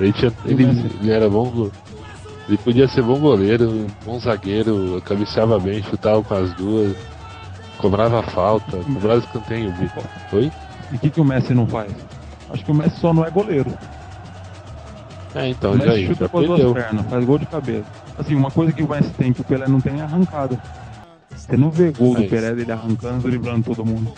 Ele, 0.00 0.12
tinha, 0.12 0.32
ele, 0.44 0.64
ele 1.00 1.10
era 1.10 1.28
bom. 1.28 1.70
Ele 2.48 2.58
podia 2.58 2.86
ser 2.86 3.02
bom 3.02 3.18
goleiro, 3.18 3.86
bom 4.04 4.20
zagueiro, 4.20 5.02
cabeceava 5.04 5.58
bem, 5.58 5.82
chutava 5.82 6.22
com 6.22 6.34
as 6.34 6.52
duas, 6.54 6.96
cobrava 7.78 8.22
falta, 8.22 8.76
cobrava 8.78 9.18
escanteio. 9.18 9.74
Oi? 10.32 10.52
E 10.92 10.96
o 10.96 10.98
que, 10.98 11.10
que 11.10 11.20
o 11.20 11.24
Messi 11.24 11.52
não 11.52 11.66
faz? 11.66 11.92
Acho 12.50 12.64
que 12.64 12.70
o 12.70 12.74
Messi 12.74 13.00
só 13.00 13.12
não 13.12 13.24
é 13.24 13.30
goleiro. 13.30 13.76
É, 15.34 15.48
então, 15.48 15.72
o 15.72 15.78
já, 15.78 15.86
Messi 15.86 15.96
aí, 15.96 16.06
chuta 16.06 16.24
já 16.24 16.28
com 16.28 16.38
as 16.38 16.46
duas 16.46 16.72
pernas, 16.72 17.06
faz 17.06 17.24
gol 17.24 17.38
de 17.38 17.46
cabeça. 17.46 17.84
Assim, 18.16 18.34
uma 18.36 18.50
coisa 18.50 18.72
que 18.72 18.82
o 18.82 18.88
Messi 18.88 19.10
tem 19.10 19.32
que 19.32 19.40
o 19.40 19.44
Pelé 19.44 19.66
não 19.66 19.80
tem 19.80 19.98
é 19.98 20.02
arrancada. 20.02 20.58
Você 21.34 21.56
não 21.56 21.70
vê 21.70 21.90
gol 21.90 22.14
do 22.14 22.22
É. 22.22 22.28
Pelé 22.28 22.54
dele 22.54 22.72
arrancando, 22.72 23.28
driblando 23.28 23.64
todo 23.64 23.84
mundo. 23.84 24.12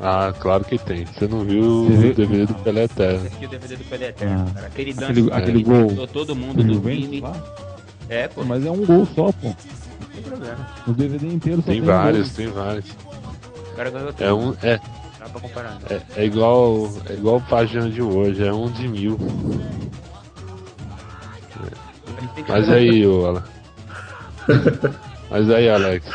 Ah, 0.00 0.32
claro 0.38 0.64
que 0.64 0.78
tem. 0.78 1.04
Você 1.06 1.26
não 1.26 1.44
viu 1.44 1.86
Você 1.86 1.92
o 1.92 1.96
viu? 2.00 2.14
DVD 2.14 2.46
do 2.46 2.54
Pelé 2.54 2.84
Eterno. 2.84 3.26
assisti 3.26 3.44
o 3.46 3.48
DVD 3.48 3.76
do 3.76 3.84
Pelé 3.84 4.08
Eterno, 4.08 4.46
Ah. 4.48 4.54
cara. 4.54 4.66
Aquele 4.68 4.92
dança 4.94 5.06
Aquele, 5.10 5.26
que 5.28 5.32
aquele 5.36 5.58
ele 5.58 5.64
gol 5.64 6.06
todo 6.06 6.36
mundo 6.36 6.62
do 6.62 7.20
lá. 7.22 7.36
É, 8.08 8.28
pô. 8.28 8.44
Mas 8.44 8.64
é 8.64 8.70
um 8.70 8.84
gol 8.86 9.06
só, 9.14 9.32
pô. 9.32 9.54
tem 10.14 10.22
problema. 10.22 10.66
No 10.86 10.94
DVD 10.94 11.26
inteiro 11.26 11.60
só 11.62 11.66
Tem 11.66 11.80
tem 11.80 11.82
vários, 11.82 12.30
tem 12.32 12.46
vários. 12.48 12.86
O 12.90 13.76
cara 13.76 13.90
ganhou 13.90 14.12
tudo. 14.12 14.24
É 14.24 14.32
um. 14.32 14.54
É, 14.62 14.76
Dá 15.18 15.28
pra 15.30 15.40
comparar. 15.40 15.74
né? 15.74 15.80
é, 16.16 16.22
é 16.22 16.24
igual. 16.26 16.88
É 17.08 17.14
igual 17.14 17.40
página 17.40 17.90
de 17.90 18.00
hoje, 18.00 18.46
é 18.46 18.52
um 18.52 18.70
de 18.70 18.86
mil. 18.88 19.18
Mas 22.48 22.68
aí, 22.70 23.06
ô 23.06 23.26
Alan. 23.26 23.44
Mas 25.30 25.50
aí, 25.50 25.68
Alex. 25.68 26.06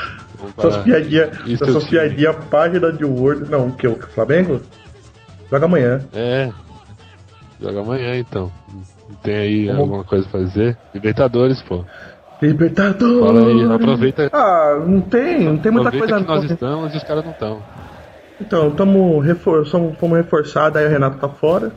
Essas 0.58 0.78
piadinhas, 0.84 1.30
essas 1.62 1.84
piadinhas, 1.86 2.36
página 2.50 2.92
de 2.92 3.06
Word. 3.06 3.50
Não, 3.50 3.72
que 3.72 3.88
o 3.88 3.96
Flamengo? 4.14 4.62
Joga 5.52 5.66
amanhã. 5.66 6.02
É. 6.14 6.50
Joga 7.62 7.80
amanhã 7.82 8.16
então. 8.18 8.52
Tem 9.22 9.36
aí 9.36 9.66
Vamos- 9.68 9.82
alguma 9.82 10.04
coisa 10.04 10.28
pra 10.28 10.40
fazer? 10.42 10.78
Libertadores, 10.94 11.62
pô. 11.62 11.86
Libertadores! 12.42 13.20
Fala 13.26 13.48
aí, 13.48 13.74
aproveita. 13.74 14.30
Ah, 14.34 14.84
não 14.86 15.00
tem, 15.02 15.40
não 15.46 15.58
tem 15.58 15.72
muita 15.72 15.88
aproveita 15.90 16.16
coisa 16.16 16.26
que 16.26 16.32
nós 16.32 16.52
estamos 16.52 16.94
e 16.94 16.98
os 16.98 17.04
caras 17.04 17.24
não 17.24 17.32
estão. 17.32 17.62
Então, 18.42 18.72
tamo 18.72 19.20
refor 19.20 19.64
reforçados, 20.14 20.78
aí 20.78 20.86
o 20.86 20.90
Renato 20.90 21.18
tá 21.20 21.30
fora. 21.30 21.72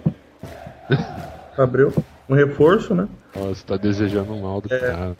Abriu. 1.56 1.92
Um 2.28 2.34
reforço, 2.34 2.94
né? 2.94 3.06
Você 3.34 3.64
tá 3.64 3.76
desejando 3.76 4.32
o 4.34 4.42
mal 4.42 4.60
do 4.60 4.72
É. 4.74 4.78
cara. 4.78 5.16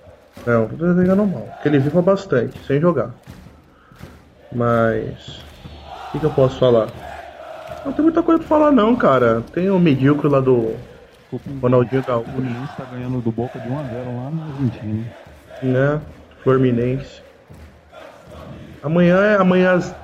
Não, 0.47 0.69
tô 0.69 0.77
desejando 0.77 1.27
mal. 1.27 1.43
Porque 1.43 1.69
ele 1.69 1.81
viva 1.81 2.01
bastante, 2.01 2.65
sem 2.65 2.81
jogar. 2.81 3.11
Mas. 4.55 5.39
O 6.09 6.13
que, 6.13 6.21
que 6.21 6.27
eu 6.27 6.31
posso 6.31 6.59
falar? 6.59 6.89
Não 7.85 7.93
tem 7.93 8.03
muita 8.03 8.23
coisa 8.23 8.39
pra 8.39 8.49
falar, 8.49 8.71
não, 8.71 8.95
cara. 8.95 9.43
Tem 9.53 9.69
o 9.71 9.79
medíocre 9.79 10.29
lá 10.29 10.41
do 10.41 10.75
Ronaldinho 11.61 12.01
O 12.01 12.05
Gaúcho, 12.05 12.31
Fluminense 12.31 12.77
tá 12.77 12.85
ganhando 12.85 13.21
do 13.21 13.33
Boca 13.33 13.59
de 13.59 13.69
1x0 13.69 14.05
lá 14.17 14.31
na 14.31 14.45
Argentina. 14.53 15.05
né? 15.63 16.01
Fluminense. 16.43 17.23
Amanhã 18.83 19.17
é 19.21 19.37
amanhã 19.37 19.73
às 19.73 19.95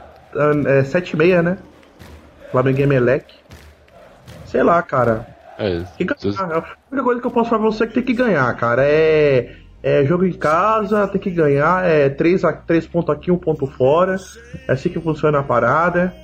é, 0.66 0.82
7h30, 0.82 1.42
né? 1.42 1.58
Flamengo 2.50 2.80
e 2.80 2.82
Emelec. 2.82 3.34
Sei 4.46 4.62
lá, 4.62 4.82
cara. 4.82 5.26
É, 5.58 5.82
que 5.96 6.04
ganhar. 6.04 6.58
A 6.58 6.64
única 6.90 7.04
coisa 7.04 7.20
que 7.20 7.26
eu 7.26 7.30
posso 7.30 7.48
falar 7.48 7.62
pra 7.62 7.70
você 7.70 7.84
é 7.84 7.86
que 7.86 7.94
tem 7.94 8.02
que 8.02 8.14
ganhar, 8.14 8.54
cara. 8.56 8.84
É, 8.84 9.61
é 9.82 10.04
jogo 10.04 10.24
em 10.24 10.32
casa, 10.32 11.08
tem 11.08 11.20
que 11.20 11.30
ganhar. 11.30 11.84
É 11.84 12.08
3, 12.08 12.44
a, 12.44 12.52
3 12.52 12.86
pontos 12.86 13.14
aqui, 13.14 13.30
1 13.30 13.36
ponto 13.38 13.66
fora. 13.66 14.16
É 14.68 14.72
assim 14.72 14.88
que 14.88 15.00
funciona 15.00 15.40
a 15.40 15.42
parada. 15.42 16.14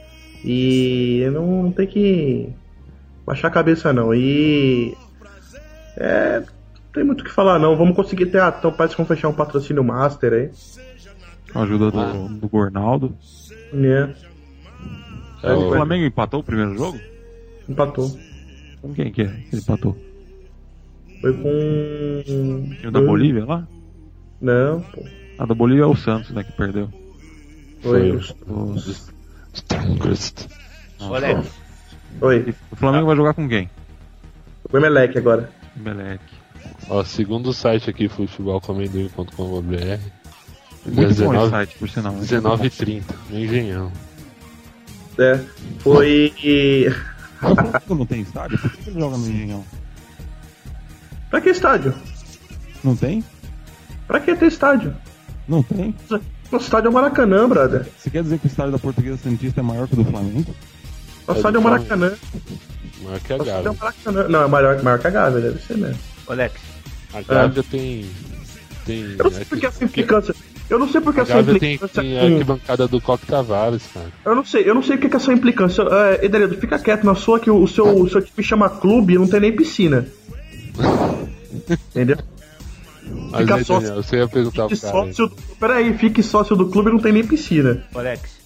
E 0.44 1.29
não, 1.33 1.64
não 1.64 1.73
tem 1.73 1.87
que 1.87 2.49
baixar 3.27 3.49
a 3.49 3.53
cabeça, 3.53 3.92
não. 3.92 4.14
E. 4.14 4.94
É. 5.97 6.40
Não 6.40 6.92
tem 6.92 7.05
muito 7.05 7.21
o 7.23 7.25
que 7.25 7.31
falar, 7.31 7.59
não. 7.59 7.77
Vamos 7.77 7.97
conseguir 7.97 8.27
ter. 8.27 8.40
Ah, 8.40 8.55
então 8.57 8.73
parece 8.73 8.94
que 8.94 9.03
vamos 9.03 9.14
fechar 9.14 9.29
um 9.29 9.35
patrocínio 9.35 9.83
master 9.83 10.33
aí. 10.33 10.51
Com 11.53 11.59
a 11.59 11.62
ajuda 11.62 11.90
do, 11.90 12.01
Ah. 12.01 12.29
do 12.31 12.49
Gornaldo. 12.49 13.14
Né? 13.73 14.14
é 15.42 15.53
O 15.53 15.73
Flamengo 15.73 16.05
empatou 16.05 16.40
o 16.40 16.44
primeiro 16.44 16.77
jogo? 16.77 16.99
Empatou. 17.68 18.11
Com 18.81 18.94
quem 18.94 19.11
que 19.12 19.23
é 19.23 19.27
que 19.27 19.31
ele 19.53 19.62
empatou? 19.62 19.97
Foi 21.20 21.33
com. 21.33 21.48
O 22.20 22.74
time 22.76 22.90
da 22.90 23.00
Bolívia 23.00 23.44
lá? 23.44 23.66
Não, 24.40 24.81
pô. 24.81 25.02
A 25.38 25.46
da 25.46 25.54
Bolívia 25.54 25.83
é 25.83 25.87
o 25.87 25.94
Santos, 25.96 26.31
né, 26.31 26.42
que 26.44 26.52
perdeu. 26.52 26.88
Foi. 27.81 28.20
Foi. 28.20 28.57
Os- 28.74 29.12
Strongest. 29.52 30.46
Foi. 32.20 32.54
O 32.70 32.76
Flamengo 32.76 33.07
vai 33.07 33.16
jogar 33.16 33.35
com 33.35 33.48
quem? 33.48 33.68
O 34.70 34.76
Emelec 34.76 35.16
agora. 35.18 35.50
Meleque. 35.76 36.35
Ó, 36.88 37.02
segundo 37.04 37.48
o 37.50 37.52
site 37.52 37.88
aqui, 37.90 38.09
futebolcomendoim.com.br, 38.09 39.33
Muito 40.87 40.94
bom 40.94 41.02
esse 41.02 41.14
19 41.20 41.50
site, 41.50 41.78
por 41.78 41.88
sinal. 41.88 42.14
19h30, 42.14 43.02
no 43.31 43.38
Engenhão. 43.38 43.92
É. 45.18 45.40
Foi. 45.81 46.33
O 47.42 47.54
Flamengo 47.54 47.94
não 47.94 48.07
tem 48.07 48.20
estádio? 48.22 48.59
Por 48.59 48.70
que 48.70 48.90
ele 48.90 49.00
joga 49.00 49.16
no 49.16 49.26
Engenhão? 49.28 49.64
Pra 51.31 51.41
que 51.41 51.51
estádio? 51.51 51.95
Não 52.83 52.95
tem? 52.97 53.23
Pra 54.07 54.21
que 54.21 54.35
ter 54.35 54.47
estádio? 54.47 54.95
Não 55.49 55.62
tem? 55.62 55.95
Nosso 56.51 56.64
estádio 56.64 56.88
é 56.88 56.91
o 56.91 56.95
Maracanã, 56.95 57.49
brother. 57.49 57.87
Você 57.99 58.09
quer 58.11 58.23
dizer 58.23 58.38
que 58.38 58.47
o 58.47 58.49
estádio 58.49 58.73
da 58.73 58.79
Portuguesa 58.79 59.19
Santista 59.19 59.61
é 59.61 59.62
maior 59.62 59.87
que 59.87 59.95
o 59.95 59.97
do 59.97 60.05
Flamengo? 60.05 60.55
Nosso 61.27 61.38
É 61.38 61.41
estádio 61.41 61.57
é 61.59 61.61
o 61.61 61.64
Maracanã. 61.64 62.12
Maior 63.03 63.21
que 63.21 63.33
a 63.33 63.37
Nosso 63.38 63.51
é 63.51 63.53
Gávea. 63.55 63.71
o 63.73 63.77
Maracanã. 63.77 64.29
Não, 64.29 64.43
é 64.43 64.49
maior, 64.49 64.83
maior 64.83 64.99
que 64.99 65.07
a 65.07 65.11
Gávea, 65.11 65.41
deve 65.41 65.59
ser 65.62 65.77
mesmo. 65.77 65.99
ô, 66.27 66.33
Alex. 66.33 66.55
A 67.12 67.23
Gávea 67.23 67.62
tem. 67.71 68.07
tem 68.87 69.01
Eu 69.19 69.25
não 69.25 69.31
sei 69.31 69.45
porque 69.45 69.67
essa 69.67 69.85
implicância. 69.85 70.35
Eu 70.71 70.79
não 70.79 70.88
sei 70.88 71.01
porque 71.01 71.21
A 71.21 71.23
essa 71.23 71.35
Gávea 71.35 71.59
tem, 71.59 71.75
implicância. 71.75 72.03
tem 72.03 72.19
a 72.19 72.21
com- 72.21 72.27
arquibancada 72.33 72.88
do 72.88 73.01
Coque 73.01 73.27
Tavares, 73.27 73.83
cara. 73.93 74.07
Eu 74.25 74.35
não 74.35 74.45
sei, 74.45 74.69
eu 74.69 74.75
não 74.75 74.83
sei 74.83 74.97
o 74.97 74.99
que 74.99 75.07
é 75.07 75.17
essa 75.17 75.33
implicância. 75.33 75.83
É, 75.83 76.25
Ederedo, 76.27 76.57
fica 76.59 76.79
quieto 76.79 77.05
na 77.05 77.14
sua 77.14 77.41
que 77.41 77.51
o 77.51 77.67
seu, 77.67 77.87
o 77.87 78.09
seu 78.09 78.21
time 78.23 78.43
chama 78.43 78.69
clube 78.69 79.14
e 79.14 79.19
não 79.19 79.27
tem 79.27 79.41
nem 79.41 79.55
piscina. 79.57 80.07
Entendeu? 81.70 82.16
Mas 83.31 83.40
Fica 83.42 83.54
aí, 83.54 83.64
sócio. 83.64 83.88
Daniel, 83.88 84.02
você 84.02 84.16
ia 84.16 84.28
perguntar 84.28 84.68
Fique 84.68 84.81
pro 84.81 84.90
cara. 84.92 85.07
sócio. 85.07 85.33
Peraí, 85.59 85.94
fique 85.98 86.22
sócio 86.22 86.54
do 86.57 86.68
clube 86.68 86.90
e 86.90 86.92
não 86.92 87.00
tem 87.00 87.12
nem 87.12 87.26
piscina. 87.26 87.83
Alex. 87.94 88.38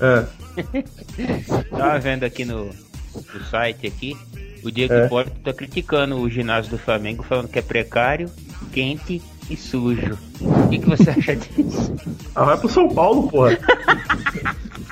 É. 0.00 0.24
Tava 1.70 1.98
vendo 1.98 2.24
aqui 2.24 2.44
no, 2.44 2.66
no 2.66 3.44
site 3.50 3.86
aqui. 3.86 4.16
O 4.64 4.70
Diego 4.70 4.94
É. 4.94 5.06
Hipólito 5.06 5.36
tá 5.44 5.52
criticando 5.52 6.16
o 6.16 6.28
ginásio 6.30 6.70
do 6.70 6.78
Flamengo, 6.78 7.22
falando 7.22 7.48
que 7.48 7.58
é 7.58 7.62
precário, 7.62 8.30
quente 8.72 9.22
e 9.48 9.56
sujo. 9.56 10.18
O 10.40 10.68
que, 10.68 10.78
que 10.78 10.88
você 10.88 11.10
acha 11.12 11.36
disso? 11.36 11.94
Ah, 12.34 12.44
vai 12.44 12.56
pro 12.58 12.68
São 12.68 12.88
Paulo, 12.88 13.28
porra. 13.28 13.58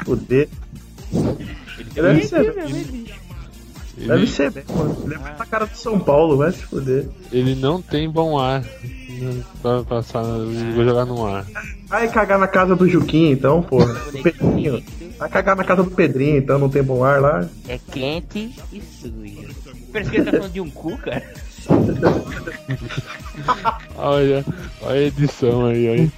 Foder. 0.05 0.49
Deve 1.95 2.25
ser, 2.25 2.55
Ele, 2.59 3.13
deve 3.97 4.27
ser, 4.27 4.53
mano. 4.69 4.97
Lembra 5.07 5.33
da 5.33 5.47
cara 5.47 5.67
do 5.67 5.77
São 5.77 5.99
Paulo, 5.99 6.37
vai 6.37 6.53
se 6.53 6.63
foder. 6.65 7.09
ele 7.33 7.55
não 7.55 7.81
tem 7.81 8.09
bom 8.11 8.39
ar 8.39 8.61
né, 8.63 9.43
pra 9.63 9.83
passar. 9.83 10.23
Vou 10.23 10.85
jogar 10.85 11.05
no 11.05 11.25
ar. 11.27 11.45
Vai 11.87 12.09
cagar 12.09 12.39
na 12.39 12.49
casa 12.49 12.75
do 12.75 12.89
Juquinho, 12.89 13.33
então, 13.33 13.63
porra. 13.63 13.93
Do 13.95 14.23
Pedrinho. 14.23 14.83
Vai 15.19 15.29
cagar 15.29 15.57
na 15.57 15.65
casa 15.65 15.83
do 15.83 15.91
Pedrinho, 15.91 16.39
então 16.39 16.59
não 16.59 16.69
tem 16.69 16.83
bom 16.83 17.05
ar 17.05 17.21
lá. 17.21 17.49
É 17.69 17.79
quente 17.93 18.55
e 18.73 18.81
sujo. 18.81 19.55
Parece 19.93 20.11
que 20.11 20.17
ele 20.17 20.25
tá 20.25 20.33
falando 20.33 20.53
de 20.53 20.61
um 20.61 20.71
cu, 20.71 20.97
cara. 20.99 21.23
Olha, 23.97 24.45
olha 24.83 25.01
a 25.01 25.03
edição 25.03 25.67
aí, 25.67 25.89
aí. 25.89 26.11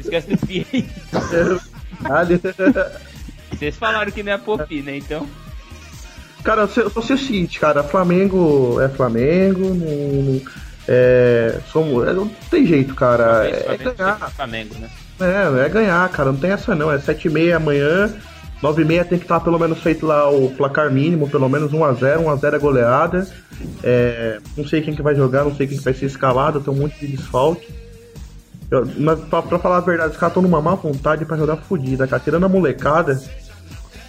Esquece 0.00 0.30
do 0.30 0.46
pi. 0.46 0.66
Vocês 3.52 3.76
falaram 3.76 4.10
que 4.10 4.22
não 4.22 4.32
é 4.32 4.38
popi, 4.38 4.82
né? 4.82 4.96
Então. 4.96 5.26
Cara, 6.42 6.62
eu 6.62 6.68
sei, 6.68 6.84
eu 6.84 7.02
sei 7.02 7.16
o 7.16 7.18
seguinte, 7.18 7.58
cara, 7.58 7.82
Flamengo 7.82 8.78
é 8.80 8.88
Flamengo, 8.88 9.60
não, 9.74 10.22
não- 10.34 10.40
é, 10.86 11.58
somos, 11.72 12.06
é, 12.06 12.12
não 12.12 12.28
tem 12.50 12.66
jeito, 12.66 12.94
cara, 12.94 13.46
é, 13.48 13.64
é 13.72 13.76
ganhar, 13.78 14.30
Flamengo, 14.30 14.74
né? 14.78 14.90
é, 15.20 15.64
é 15.64 15.68
ganhar, 15.70 16.06
cara, 16.10 16.30
não 16.30 16.38
tem 16.38 16.50
essa 16.50 16.74
não, 16.74 16.92
é 16.92 16.98
7 16.98 17.28
e 17.28 17.30
meia 17.30 17.56
amanhã, 17.56 18.12
9 18.62 18.82
e 18.82 18.84
meia 18.84 19.02
tem 19.06 19.18
que 19.18 19.24
estar 19.24 19.40
pelo 19.40 19.58
menos 19.58 19.78
feito 19.78 20.04
lá 20.04 20.28
o 20.28 20.50
placar 20.50 20.90
mínimo, 20.92 21.30
pelo 21.30 21.48
menos 21.48 21.72
1x0, 21.72 22.18
1x0 22.18 22.52
é 22.54 22.58
goleada, 22.58 23.28
é, 23.82 24.38
não 24.54 24.66
sei 24.66 24.82
quem 24.82 24.94
que 24.94 25.00
vai 25.00 25.14
jogar, 25.14 25.44
não 25.44 25.56
sei 25.56 25.66
quem 25.66 25.78
que 25.78 25.84
vai 25.84 25.94
ser 25.94 26.04
escalado, 26.04 26.60
tem 26.60 26.74
um 26.74 26.76
monte 26.76 26.98
de 27.00 27.16
desfalque, 27.16 27.66
Eu- 28.70 28.86
mas 28.98 29.20
pra, 29.20 29.42
pra 29.42 29.58
falar 29.58 29.76
a 29.78 29.80
verdade, 29.80 30.12
os 30.12 30.16
caras 30.16 30.30
estão 30.32 30.42
numa 30.42 30.60
má 30.60 30.74
vontade 30.74 31.24
pra 31.24 31.36
jogar 31.36 31.56
fodida, 31.58 32.06
cara, 32.06 32.22
tirando 32.22 32.44
a 32.44 32.48
molecada, 32.48 33.20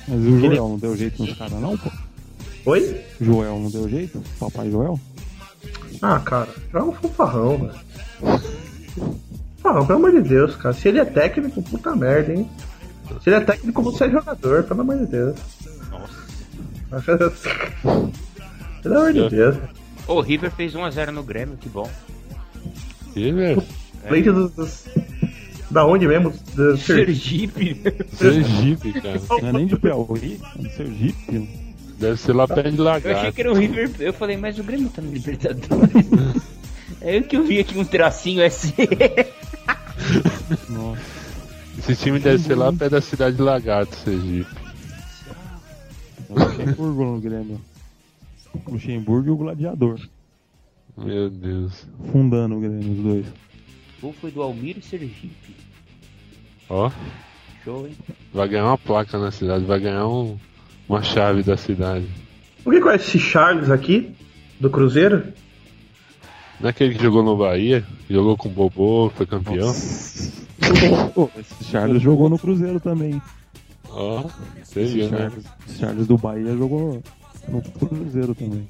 Mas 0.07 0.19
o 0.19 0.39
Joel 0.39 0.69
não 0.69 0.77
deu 0.77 0.95
jeito 0.95 1.23
nos 1.23 1.37
caras 1.37 1.59
não, 1.59 1.77
pô? 1.77 1.89
oi? 2.67 3.01
Joel 3.19 3.59
não 3.59 3.69
deu 3.69 3.89
jeito? 3.89 4.21
Papai 4.39 4.69
Joel? 4.71 4.99
Ah, 6.01 6.19
cara, 6.19 6.47
joga 6.71 6.85
um 6.85 6.93
fanfarrão, 6.93 7.57
velho. 7.57 8.41
Fanfarrão, 9.57 9.85
pelo 9.85 9.99
amor 9.99 10.11
de 10.11 10.21
Deus, 10.29 10.55
cara. 10.55 10.73
Se 10.73 10.87
ele 10.87 10.99
é 10.99 11.05
técnico, 11.05 11.61
puta 11.61 11.95
merda, 11.95 12.33
hein? 12.33 12.49
Se 13.23 13.29
ele 13.29 13.37
é 13.37 13.41
técnico, 13.41 13.81
você 13.81 14.05
é 14.05 14.09
jogador, 14.11 14.63
pelo 14.63 14.81
amor 14.81 14.97
de 14.97 15.05
Deus. 15.07 15.35
Nossa. 15.91 17.17
pelo 18.81 18.95
amor 18.97 19.13
de 19.13 19.29
Deus. 19.29 19.55
O 20.07 20.21
River 20.21 20.51
fez 20.51 20.73
1x0 20.73 21.09
no 21.11 21.23
Grêmio, 21.23 21.57
que 21.57 21.67
bom. 21.69 21.89
E, 23.15 23.31
velho? 23.31 23.63
Leite 24.09 24.31
dos, 24.31 24.51
dos- 24.51 24.85
Da 25.71 25.85
onde 25.85 26.07
mesmo? 26.07 26.31
Do 26.55 26.77
Ser- 26.77 27.05
Sergipe. 27.05 27.81
Sergipe, 28.13 28.93
cara. 29.01 29.21
Não 29.41 29.49
é 29.49 29.53
nem 29.53 29.67
de 29.67 29.77
Piauí, 29.77 30.39
é 30.57 30.61
de 30.61 30.75
Sergipe. 30.75 31.49
Deve 31.99 32.17
ser 32.19 32.33
lá 32.33 32.47
perto 32.47 32.71
de 32.71 32.77
Eu 32.77 32.89
achei 32.89 33.11
Lagarto. 33.11 33.33
que 33.33 33.41
era 33.41 33.51
o 33.51 33.55
River. 33.55 33.89
Eu 33.99 34.13
falei, 34.13 34.35
mas 34.37 34.59
o 34.59 34.63
Grêmio 34.63 34.89
tá 34.89 35.01
no 35.01 35.11
Libertadores. 35.11 36.05
é 37.01 37.17
eu 37.17 37.23
que 37.23 37.37
eu 37.37 37.43
vi 37.43 37.59
aqui 37.59 37.77
um 37.77 37.85
tracinho 37.85 38.41
S. 38.41 38.73
Nossa. 40.69 41.01
Esse 41.77 41.95
time 41.95 42.19
deve 42.19 42.39
ser 42.43 42.55
lá 42.55 42.71
perto 42.71 42.91
da 42.93 43.01
cidade 43.01 43.35
de 43.35 43.41
Lagarto, 43.41 43.95
Sergipe. 43.97 44.47
É 46.29 46.33
Luxemburgo 46.43 47.03
no 47.05 47.19
Grêmio. 47.21 47.61
Luxemburgo 48.67 49.27
e 49.27 49.31
o 49.31 49.37
Gladiador. 49.37 49.99
Meu 50.97 51.29
Deus. 51.29 51.85
Fundando 52.11 52.55
o 52.55 52.59
Grêmio, 52.59 52.91
os 52.91 52.97
dois. 52.99 53.25
O 54.05 54.09
gol 54.09 54.13
foi 54.21 54.29
do 54.29 54.43
Almir 54.43 54.77
Sergipe. 54.83 55.55
Ó, 56.69 56.91
Show, 57.63 57.87
hein? 57.87 57.97
vai 58.31 58.47
ganhar 58.47 58.65
uma 58.65 58.77
placa 58.77 59.17
na 59.17 59.31
cidade, 59.31 59.65
vai 59.65 59.79
ganhar 59.79 60.07
um- 60.07 60.37
uma 60.87 61.01
chave 61.01 61.41
da 61.41 61.57
cidade. 61.57 62.05
Alguém 62.63 62.81
conhece 62.81 63.05
esse 63.17 63.19
Charles 63.19 63.71
aqui? 63.71 64.15
Do 64.59 64.69
Cruzeiro? 64.69 65.33
Não 66.59 66.67
é 66.67 66.69
aquele 66.69 66.93
que 66.93 67.01
jogou 67.01 67.23
no 67.23 67.35
Bahia, 67.35 67.83
jogou 68.07 68.37
com 68.37 68.47
o 68.47 68.51
Bobô, 68.51 69.09
foi 69.15 69.25
campeão? 69.25 69.71
Esse 69.73 71.63
Charles 71.71 71.99
jogou 72.01 72.29
no 72.29 72.37
Cruzeiro 72.37 72.79
também. 72.79 73.19
Ó, 73.89 74.23
Esse 74.61 74.85
viu, 74.85 75.09
né? 75.09 75.17
Charles, 75.17 75.45
esse 75.67 75.79
Charles 75.79 76.05
do 76.07 76.17
Bahia 76.17 76.55
jogou 76.55 77.01
no 77.47 77.61
Cruzeiro 77.63 78.35
também. 78.35 78.67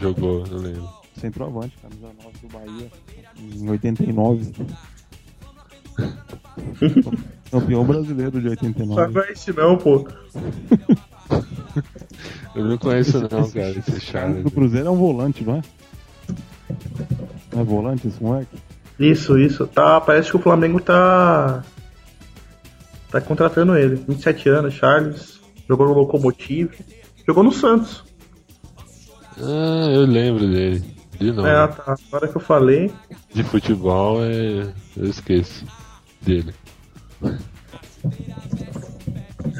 Jogou, 0.00 0.44
eu 0.50 0.56
lembro. 0.58 1.03
Centroavante, 1.20 1.76
camisa 1.80 2.08
9 2.22 2.38
do 2.42 2.48
Bahia. 2.48 2.90
Em 3.38 3.68
89. 3.70 4.52
Campeão 7.50 7.84
brasileiro 7.84 8.40
de 8.40 8.44
Só 8.48 8.50
89. 8.66 9.12
não 9.14 9.22
é 9.22 9.32
esse 9.32 9.52
não, 9.52 9.76
pô. 9.78 10.06
Eu 12.54 12.64
não 12.64 12.78
conheço 12.78 13.18
não, 13.20 13.40
Esse- 13.40 13.52
cara, 13.54 13.70
esse 13.70 14.00
Charles 14.00 14.02
Charles. 14.02 14.44
do 14.44 14.50
Cruzeiro 14.50 14.88
é 14.88 14.90
um 14.90 14.96
volante, 14.96 15.44
não 15.44 15.56
é? 15.56 15.62
Não 17.52 17.60
é 17.60 17.64
volante 17.64 18.08
esse 18.08 18.22
moleque? 18.22 18.56
Isso, 18.98 19.38
isso. 19.38 19.66
Tá, 19.66 20.00
parece 20.00 20.30
que 20.30 20.36
o 20.36 20.40
Flamengo 20.40 20.80
tá. 20.80 21.64
Tá 23.10 23.20
contratando 23.20 23.76
ele. 23.76 23.96
27 23.96 24.48
anos, 24.48 24.74
Charles. 24.74 25.40
Jogou 25.68 25.86
no 25.88 25.94
Locomotive. 25.94 26.78
Jogou 27.26 27.42
no 27.42 27.52
Santos. 27.52 28.04
Ah, 29.38 29.88
eu 29.90 30.02
lembro 30.06 30.46
dele. 30.48 30.93
De 31.18 31.32
novo. 31.32 31.46
É, 31.46 31.66
tá. 31.66 31.96
Agora 32.08 32.28
que 32.28 32.36
eu 32.36 32.40
falei. 32.40 32.92
De 33.32 33.42
futebol, 33.44 34.22
é... 34.22 34.72
eu 34.96 35.04
esqueço 35.04 35.64
dele. 36.20 36.54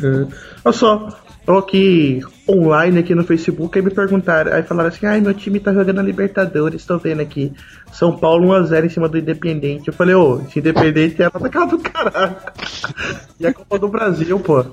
É. 0.03 0.27
Olha 0.65 0.73
só, 0.73 1.09
eu 1.47 1.59
aqui 1.59 2.21
online 2.49 2.99
aqui 2.99 3.15
no 3.15 3.25
Facebook, 3.25 3.79
aí 3.79 3.85
me 3.85 3.91
perguntaram, 3.91 4.53
aí 4.53 4.63
falaram 4.63 4.89
assim, 4.89 5.07
ai, 5.07 5.21
meu 5.21 5.35
time 5.35 5.61
tá 5.61 5.73
jogando 5.73 6.01
a 6.01 6.03
Libertadores, 6.03 6.85
tô 6.85 6.99
vendo 6.99 7.21
aqui. 7.21 7.53
São 7.93 8.17
Paulo 8.17 8.49
1x0 8.49 8.85
em 8.85 8.89
cima 8.89 9.09
do 9.09 9.19
Independente. 9.19 9.89
Eu 9.89 9.95
falei, 9.95 10.15
ô, 10.15 10.41
esse 10.41 10.59
Independente 10.59 11.23
é 11.23 11.31
da 11.31 11.65
do 11.65 11.79
caralho. 11.79 12.37
E 13.39 13.47
a 13.47 13.53
Copa 13.53 13.79
do 13.79 13.89
Brasil, 13.89 14.39
pô. 14.41 14.65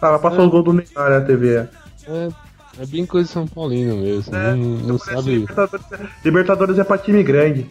Ela 0.00 0.18
passou 0.18 0.46
o 0.46 0.50
gol 0.50 0.62
do 0.62 0.72
Neymar 0.72 1.10
na 1.10 1.20
TV. 1.20 1.66
É, 2.06 2.28
é 2.78 2.86
bem 2.86 3.04
coisa 3.06 3.26
de 3.26 3.32
São 3.32 3.46
Paulino 3.46 3.96
mesmo. 3.96 4.34
É, 4.34 4.54
não 4.54 4.66
não 4.78 4.98
sabe, 4.98 5.30
Libertadores, 5.36 5.86
Libertadores 6.24 6.78
é 6.78 6.84
pra 6.84 6.98
time 6.98 7.22
grande. 7.22 7.66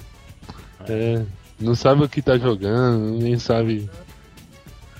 é, 0.87 1.23
não 1.59 1.75
sabe 1.75 2.03
o 2.03 2.09
que 2.09 2.21
tá 2.21 2.37
jogando, 2.37 3.17
nem 3.21 3.37
sabe. 3.39 3.89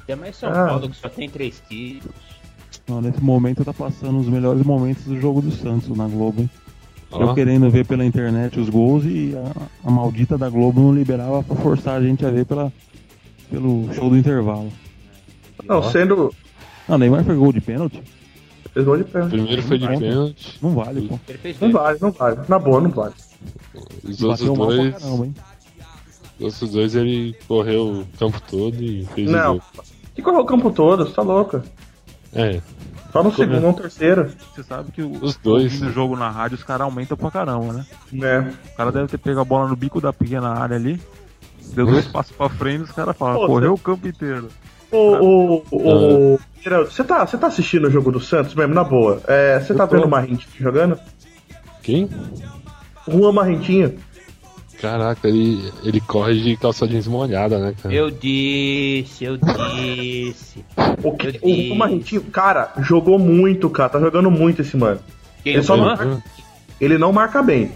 Tem 0.06 0.16
mais 0.16 0.36
São 0.38 0.50
Ah. 0.50 0.68
Paulo 0.68 0.90
que 0.90 0.96
só 0.96 1.10
tem 1.10 1.30
três 1.30 1.62
títulos. 1.68 2.16
Não, 2.88 3.02
nesse 3.02 3.22
momento 3.22 3.66
tá 3.66 3.74
passando 3.74 4.18
os 4.20 4.28
melhores 4.28 4.64
momentos 4.64 5.04
do 5.04 5.20
jogo 5.20 5.42
do 5.42 5.52
Santos 5.52 5.90
na 5.98 6.08
Globo, 6.08 6.42
hein? 6.42 6.50
Ó, 7.12 7.22
Eu 7.22 7.34
querendo 7.34 7.70
ver 7.70 7.86
pela 7.86 8.06
internet 8.06 8.60
os 8.60 8.70
gols 8.70 9.04
e 9.06 9.34
a, 9.36 9.88
a 9.88 9.92
maldita 9.92 10.38
da 10.38 10.50
Globo 10.50 10.80
não 10.82 10.94
liberava 10.94 11.44
pra 11.44 11.56
forçar 11.58 11.98
a 11.98 12.02
gente 12.04 12.26
a 12.26 12.32
ver 12.32 12.46
pela, 12.46 12.72
pelo 13.52 13.94
show 13.94 14.10
do 14.10 14.18
intervalo. 14.18 14.72
Não, 15.66 15.84
sendo. 15.84 16.34
Não, 16.88 16.98
Neymar 16.98 17.26
foi 17.26 17.36
gol 17.36 17.52
de 17.52 17.60
pênalti? 17.60 18.02
Fez 18.78 18.86
gol 18.86 18.98
de 18.98 19.04
pé. 19.06 19.22
primeiro 19.26 19.64
foi 19.64 19.78
de 19.80 19.90
Não. 19.90 20.00
pênalti, 20.00 20.60
Não 20.62 20.70
vale, 20.76 21.02
pô. 21.08 21.20
Não 21.62 21.72
vale, 21.72 21.98
não 22.00 22.12
vale. 22.12 22.38
Na 22.48 22.60
boa, 22.60 22.80
não 22.80 22.92
vale. 22.92 23.14
os 24.04 24.22
outros 24.22 24.48
dois. 24.56 24.94
caramba, 25.02 25.26
hein? 25.26 25.36
Os 26.40 26.44
outros 26.46 26.72
dois 26.72 26.94
ele 26.96 27.36
correu 27.48 28.02
o 28.02 28.08
campo 28.20 28.40
todo 28.48 28.76
e 28.84 29.04
fez 29.16 29.30
o 29.30 29.32
Não. 29.32 29.54
gol. 29.54 29.62
Que 30.14 30.22
correu 30.22 30.42
o 30.42 30.46
campo 30.46 30.70
todo, 30.72 31.08
você 31.08 31.12
tá 31.14 31.24
louco. 31.24 31.60
É, 32.34 32.62
Só 33.12 33.24
no 33.24 33.34
segundo, 33.34 33.62
não 33.62 33.70
no 33.72 33.74
terceiro. 33.82 34.32
Você 34.54 34.62
sabe 34.62 34.92
que 34.92 35.02
o, 35.02 35.12
Os 35.24 35.36
dois. 35.38 35.64
ouvindo 35.74 35.90
o 35.90 35.92
jogo 35.94 36.16
na 36.16 36.30
rádio, 36.30 36.56
os 36.56 36.64
caras 36.64 36.82
aumentam 36.86 37.18
pra 37.18 37.32
caramba, 37.32 37.74
né? 37.74 37.86
Né? 38.12 38.54
O 38.74 38.78
cara 38.78 38.92
deve 38.92 39.08
ter 39.08 39.18
pego 39.18 39.40
a 39.40 39.44
bola 39.46 39.68
no 39.68 39.76
bico 39.76 40.00
da 40.00 40.14
pequena 40.14 40.50
área 40.50 40.76
ali, 40.76 41.02
deu 41.74 41.88
dois 41.88 42.06
passos 42.06 42.32
pra 42.36 42.48
frente 42.48 42.84
os 42.84 42.92
caras 42.92 43.18
falam, 43.18 43.48
correu 43.48 43.74
o 43.74 43.78
campo 43.80 44.08
inteiro. 44.08 44.50
O, 44.92 44.98
o, 44.98 45.64
o, 45.72 46.40
Geraldo, 46.64 46.90
você 46.92 47.04
tá, 47.04 47.26
você 47.26 47.38
tá 47.38 47.48
assistindo 47.48 47.88
o 47.88 47.92
jogo 47.92 48.12
do 48.12 48.20
Santos 48.20 48.56
mesmo, 48.56 48.74
na 48.74 48.84
boa? 48.84 49.22
É, 49.28 49.60
você 49.60 49.74
tá 49.74 49.86
tô. 49.86 49.96
vendo 49.96 50.06
o 50.06 50.10
Marrentinho 50.10 50.48
jogando? 50.60 51.00
quem? 51.84 52.10
Juan 53.08 53.32
Marrentinho? 53.32 53.98
Caraca, 54.82 55.28
ele, 55.28 55.72
ele 55.84 56.00
corre 56.02 56.40
de 56.42 56.56
calça 56.58 56.88
jeans 56.88 57.08
molhada, 57.08 57.58
né, 57.58 57.74
cara? 57.82 57.94
Eu 57.96 58.12
disse, 58.12 59.24
eu 59.26 59.38
disse. 59.38 60.64
O, 61.04 61.14
que, 61.14 61.28
Eu 61.28 61.32
o 61.42 61.48
Juan 61.50 61.56
disse. 61.56 61.74
Marrentinho, 61.76 62.22
cara, 62.24 62.74
jogou 62.80 63.18
muito, 63.18 63.70
cara. 63.70 63.90
Tá 63.90 64.00
jogando 64.00 64.30
muito 64.30 64.62
esse 64.62 64.76
mano. 64.78 65.00
Quem 65.44 65.54
Ele 65.54 65.64
só 65.64 65.76
não- 65.78 65.96
Uhum. 65.96 66.22
Ele 66.80 66.98
não 66.98 67.12
marca 67.12 67.42
bem. 67.42 67.72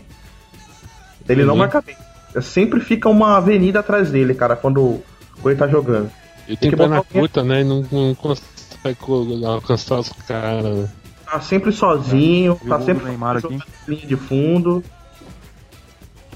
Ele 1.27 1.43
não 1.43 1.53
Uhum. 1.53 1.59
marca 1.59 1.81
bem. 1.81 1.95
Sempre 2.41 2.79
fica 2.81 3.09
uma 3.09 3.37
avenida 3.37 3.79
atrás 3.79 4.11
dele, 4.11 4.33
cara, 4.35 4.55
quando, 4.55 5.01
quando 5.41 5.49
ele 5.51 5.59
tá 5.59 5.67
jogando. 5.67 6.11
Ele 6.51 6.57
Tem 6.57 6.69
tem 6.69 6.69
que 6.71 6.75
perna 6.75 6.97
botar 6.97 7.07
alguém- 7.07 7.21
curta, 7.21 7.43
né? 7.43 7.61
E 7.61 7.63
não, 7.63 7.85
não 7.91 8.15
consegue 8.15 8.95
co- 8.99 9.27
alcançar 9.45 9.99
os 9.99 10.09
caras, 10.27 10.63
né? 10.77 10.89
Tá 11.25 11.39
sempre 11.39 11.71
sozinho, 11.71 12.59
E 12.61 12.65
o 12.65 12.69
tá 12.69 12.81
sempre 12.81 13.05
Neymar 13.05 13.37
aqui? 13.37 13.57
linha 13.87 14.05
de 14.05 14.15
fundo. 14.17 14.83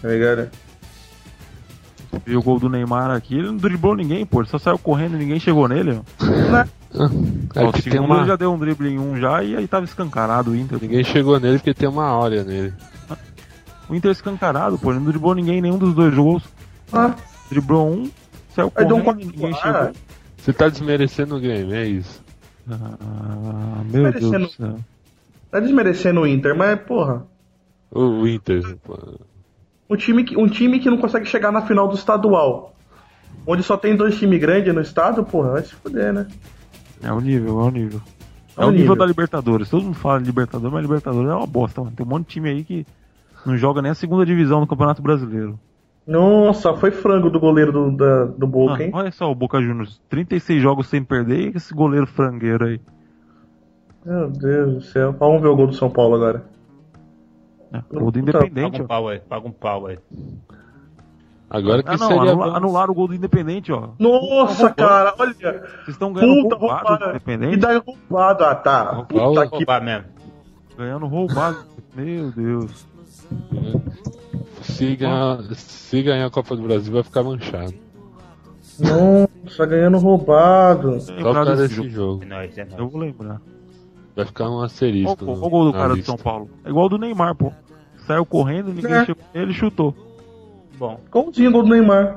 Tá 0.01 0.07
ligado? 0.07 0.49
E 2.25 2.35
o 2.35 2.41
gol 2.41 2.59
do 2.59 2.69
Neymar 2.69 3.11
aqui, 3.11 3.35
ele 3.35 3.47
não 3.47 3.57
driblou 3.57 3.93
ninguém, 3.95 4.25
pô. 4.25 4.39
Ele 4.39 4.47
só 4.49 4.57
saiu 4.57 4.77
correndo 4.79 5.15
e 5.15 5.19
ninguém 5.19 5.39
chegou 5.39 5.67
nele, 5.67 5.99
ó. 5.99 6.65
É 7.53 7.63
Ó, 7.65 7.71
porque 7.73 7.89
tem 7.89 7.99
uma... 7.99 8.19
ele 8.19 8.27
já 8.27 8.37
deu 8.37 8.53
um 8.53 8.57
drible 8.57 8.87
em 8.87 8.97
um 8.97 9.17
já 9.19 9.43
e 9.43 9.53
aí 9.57 9.67
tava 9.67 9.83
escancarado 9.83 10.51
o 10.51 10.55
Inter. 10.55 10.79
Ninguém 10.81 11.03
chegou 11.03 11.37
nele 11.41 11.57
porque 11.57 11.73
tem 11.73 11.89
uma 11.89 12.05
áurea 12.05 12.43
nele. 12.45 12.73
O 13.89 13.93
Inter 13.95 14.11
escancarado, 14.11 14.77
pô. 14.79 14.91
Ele 14.91 14.99
não 14.99 15.05
driblou 15.07 15.35
ninguém 15.35 15.57
em 15.57 15.61
nenhum 15.61 15.77
dos 15.77 15.93
dois 15.93 16.15
gols. 16.15 16.43
Ah, 16.93 17.13
Driblou 17.49 17.91
um, 17.91 18.09
saiu 18.55 18.67
um 18.67 19.01
correndo 19.01 19.21
e 19.21 19.25
ninguém 19.25 19.53
chegou. 19.55 19.91
Você 20.45 20.53
tá 20.53 20.69
desmerecendo 20.69 21.35
o 21.35 21.39
Grêmio, 21.39 21.73
é 21.73 21.87
isso. 21.87 22.23
Ah, 22.69 23.81
meu 23.83 24.11
Deus 24.11 24.31
do 24.31 24.47
céu. 24.49 24.79
tá 25.49 25.59
desmerecendo 25.59 26.21
o 26.21 26.27
Inter, 26.27 26.55
mas, 26.55 26.79
porra. 26.81 27.25
O, 27.89 28.27
Inter. 28.27 28.77
pô. 28.83 28.95
Um 29.89 29.95
time, 29.95 30.23
que, 30.23 30.37
um 30.37 30.47
time 30.47 30.79
que 30.79 30.87
não 30.87 30.97
consegue 30.99 31.25
chegar 31.25 31.51
na 31.51 31.63
final 31.63 31.87
do 31.87 31.95
estadual. 31.95 32.75
Onde 33.47 33.63
só 33.63 33.75
tem 33.75 33.95
dois 33.95 34.19
times 34.19 34.39
grandes 34.39 34.71
no 34.73 34.81
estado, 34.81 35.23
porra, 35.25 35.53
vai 35.53 35.63
se 35.63 35.73
fuder, 35.73 36.13
né? 36.13 36.27
É 37.01 37.11
o 37.11 37.19
nível, 37.19 37.59
é 37.61 37.63
o 37.63 37.71
nível. 37.71 38.01
É, 38.55 38.61
É 38.61 38.65
o 38.65 38.67
o 38.67 38.71
nível, 38.71 38.81
nível. 38.83 38.95
da 38.97 39.05
Libertadores. 39.07 39.67
Todo 39.67 39.83
mundo 39.83 39.95
fala 39.95 40.19
de 40.19 40.27
Libertadores, 40.27 40.71
mas 40.71 40.81
Libertadores 40.83 41.27
é 41.27 41.33
uma 41.33 41.47
bosta, 41.47 41.81
mano. 41.81 41.95
Tem 41.95 42.05
um 42.05 42.09
monte 42.09 42.27
de 42.27 42.33
time 42.33 42.49
aí 42.49 42.63
que 42.63 42.85
não 43.43 43.57
joga 43.57 43.81
nem 43.81 43.89
a 43.91 43.95
segunda 43.95 44.23
divisão 44.23 44.59
do 44.61 44.67
Campeonato 44.67 45.01
Brasileiro. 45.01 45.59
Nossa, 46.07 46.73
foi 46.75 46.91
frango 46.91 47.29
do 47.31 47.39
goleiro 47.39 47.71
do, 47.71 47.97
da- 47.97 48.25
do 48.25 48.45
Boca, 48.45 48.75
Ah, 48.75 48.83
hein? 48.83 48.91
olha 48.93 49.11
só 49.11 49.31
o 49.31 49.35
Boca 49.35 49.59
Juniors, 49.61 49.99
36 50.09 50.61
jogos 50.61 50.87
sem 50.87 51.03
perder 51.03 51.53
e 51.53 51.57
esse 51.57 51.73
goleiro 51.73 52.05
frangueiro 52.05 52.65
aí. 52.65 52.79
Meu 54.05 54.29
Deus 54.29 54.73
do 54.75 54.81
céu. 54.81 55.13
Vamos 55.13 55.41
ver 55.41 55.47
o 55.47 55.55
gol 55.55 55.67
do 55.67 55.73
São 55.73 55.89
Paulo 55.89 56.15
agora. 56.15 56.45
É, 57.73 57.81
gol 57.91 58.11
do 58.11 58.19
Puta, 58.19 58.31
Paga 58.33 58.45
Independente, 58.45 58.81
um 58.83 58.85
pau 58.87 59.07
aí, 59.09 59.19
paga 59.19 59.47
um 59.47 59.51
pau 59.51 59.87
aí. 59.87 59.97
Agora 61.49 61.81
que 61.81 61.89
Ah, 61.89 61.97
não, 61.97 62.07
seria 62.07 62.31
anula- 62.31 62.57
anularam 62.57 62.91
o 62.91 62.95
gol 62.95 63.07
do 63.07 63.15
Independente, 63.15 63.71
ó. 63.71 63.89
Nossa, 63.97 64.71
cara, 64.73 65.13
olha. 65.17 65.33
Vocês 65.33 65.87
estão 65.89 66.13
ganhando 66.13 66.43
Puta, 66.43 66.55
roubado 66.55 66.83
do 66.83 66.87
roubado. 66.89 67.05
E 67.05 67.09
Independente, 67.09 67.57
daí 67.57 67.77
roubado. 67.83 68.43
Ah, 68.45 68.55
tá. 68.55 68.85
Puta 69.07 69.19
Roubado. 69.23 69.51
que 69.51 69.65
mesmo. 69.81 70.05
ganhando 70.77 71.05
roubado. 71.07 71.57
Meu 71.95 72.31
Deus. 72.31 72.87
Se 74.73 74.95
ganhar, 74.95 75.43
se 75.55 76.01
ganhar 76.01 76.25
a 76.25 76.29
Copa 76.29 76.55
do 76.55 76.63
Brasil 76.63 76.93
vai 76.93 77.03
ficar 77.03 77.23
manchado. 77.23 77.73
Nossa, 78.79 79.65
ganhando 79.65 79.97
roubado. 79.97 80.99
Só 80.99 81.13
por 81.13 81.33
causa 81.33 81.55
desse 81.55 81.75
jogo. 81.75 81.89
jogo. 81.89 82.23
É 82.33 82.45
é. 82.61 82.67
Eu 82.77 82.89
vou 82.89 82.99
lembrar. 82.99 83.41
Vai 84.15 84.25
ficar 84.25 84.49
um 84.49 84.55
Olha 84.55 84.65
asterisco. 84.65 85.23
o, 85.23 85.27
no- 85.27 85.45
o 85.45 85.49
gol 85.49 85.65
do 85.65 85.73
cara 85.73 85.89
do 85.89 85.95
lista. 85.95 86.11
São 86.11 86.17
Paulo. 86.17 86.49
É 86.63 86.69
igual 86.69 86.83
ao 86.83 86.89
do 86.89 86.97
Neymar, 86.97 87.35
pô. 87.35 87.51
Saiu 88.07 88.25
correndo, 88.25 88.73
ninguém 88.73 88.91
É. 88.91 89.05
chegou 89.05 89.23
nele 89.33 89.51
e 89.51 89.53
chutou. 89.53 89.95
Bom, 90.77 90.99
Golzinho 91.09 91.51
gol 91.51 91.63
do 91.63 91.69
Neymar. 91.69 92.15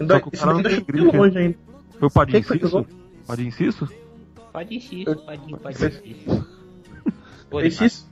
Ainda, 0.00 0.14
Só 0.14 0.20
que 0.20 0.28
o 0.28 0.30
cara 0.32 0.50
não 0.50 0.56
ainda 0.58 0.68
tem 0.70 0.84
de 0.84 1.00
longe 1.16 1.38
ainda. 1.38 1.58
Foi 1.98 2.08
o 2.08 2.26
que 2.26 2.42
Cisso? 2.42 2.58
jogou? 2.58 2.86
Padinho 3.26 3.52
Cisso? 3.52 3.88
pode 4.52 4.74
insistir, 4.76 5.04
pode, 5.04 5.56
pode 5.56 5.76
insistir. 5.86 6.26
Pô, 7.48 7.60
Esse 7.60 7.84
isso? 7.86 8.08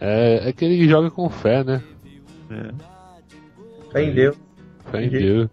É, 0.00 0.48
é 0.48 0.52
que 0.52 0.64
ele 0.64 0.88
joga 0.88 1.10
com 1.10 1.28
fé, 1.28 1.62
né? 1.64 1.82
É. 2.54 3.92
Fé 3.92 4.02
em 4.04 4.12
Deus. 4.14 4.36
Fé 4.90 5.04
em. 5.04 5.08
Deus. 5.10 5.48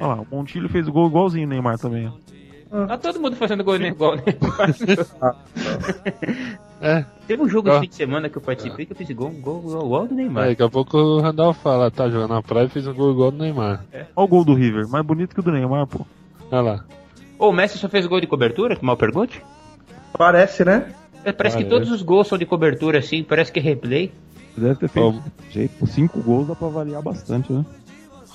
Olha 0.00 0.06
lá, 0.14 0.20
o 0.22 0.26
Montilho 0.36 0.68
fez 0.68 0.88
o 0.88 0.92
gol 0.92 1.08
igualzinho 1.08 1.46
o 1.46 1.50
Neymar 1.50 1.78
também. 1.78 2.06
ó. 2.08 2.86
Tá 2.86 2.96
todo 2.96 3.20
mundo 3.20 3.34
fazendo 3.36 3.64
gol 3.64 3.76
igual, 3.76 4.14
né? 4.16 4.22
É, 6.82 7.04
Teve 7.26 7.42
um 7.42 7.48
jogo 7.48 7.68
Ah. 7.68 7.72
esse 7.74 7.80
fim 7.82 7.88
de 7.88 7.94
semana 7.94 8.28
que 8.30 8.38
eu 8.38 8.42
participei 8.42 8.86
que 8.86 8.92
eu 8.92 8.96
fiz 8.96 9.10
gol, 9.10 9.28
gol, 9.30 9.60
gol, 9.60 9.86
gol 9.86 10.08
do 10.08 10.14
Neymar. 10.14 10.44
é, 10.44 10.48
daqui 10.50 10.62
a 10.62 10.68
pouco 10.70 10.96
o 10.96 11.20
Randall 11.20 11.52
fala, 11.52 11.90
tá 11.90 12.08
jogando 12.08 12.30
na 12.30 12.42
praia 12.42 12.64
e 12.64 12.68
fez 12.70 12.86
um 12.86 12.94
gol 12.94 13.12
igual 13.12 13.30
do 13.30 13.36
Neymar. 13.36 13.84
Olha 13.92 14.06
o 14.16 14.26
gol 14.26 14.44
do 14.46 14.54
River, 14.54 14.88
mais 14.88 15.04
bonito 15.04 15.34
que 15.34 15.40
o 15.40 15.42
do 15.42 15.52
Neymar, 15.52 15.86
pô. 15.86 16.06
Olha 16.50 16.60
lá. 16.62 16.84
Ô, 17.38 17.50
o 17.50 17.52
Messi 17.52 17.76
só 17.76 17.86
fez 17.86 18.06
gol 18.06 18.18
de 18.20 18.26
cobertura? 18.26 18.76
Que 18.76 18.84
mal 18.84 18.96
pergunte? 18.96 19.42
Parece, 20.16 20.64
né? 20.64 20.94
É, 21.22 21.32
Parece 21.32 21.58
que 21.58 21.64
Parece. 21.64 21.68
todos 21.68 21.90
os 21.90 22.00
gols 22.00 22.26
são 22.28 22.38
de 22.38 22.46
cobertura, 22.46 22.98
assim, 23.00 23.22
parece 23.22 23.52
que 23.52 23.58
é 23.58 23.62
replay. 23.62 24.10
Deve 24.56 24.74
ter 24.76 24.88
feito 24.88 25.12
desse 25.12 25.52
jeito. 25.52 25.86
Cinco 25.86 26.20
gols 26.20 26.48
dá 26.48 26.54
pra 26.54 26.68
variar 26.68 27.02
bastante, 27.02 27.52
né? 27.52 27.64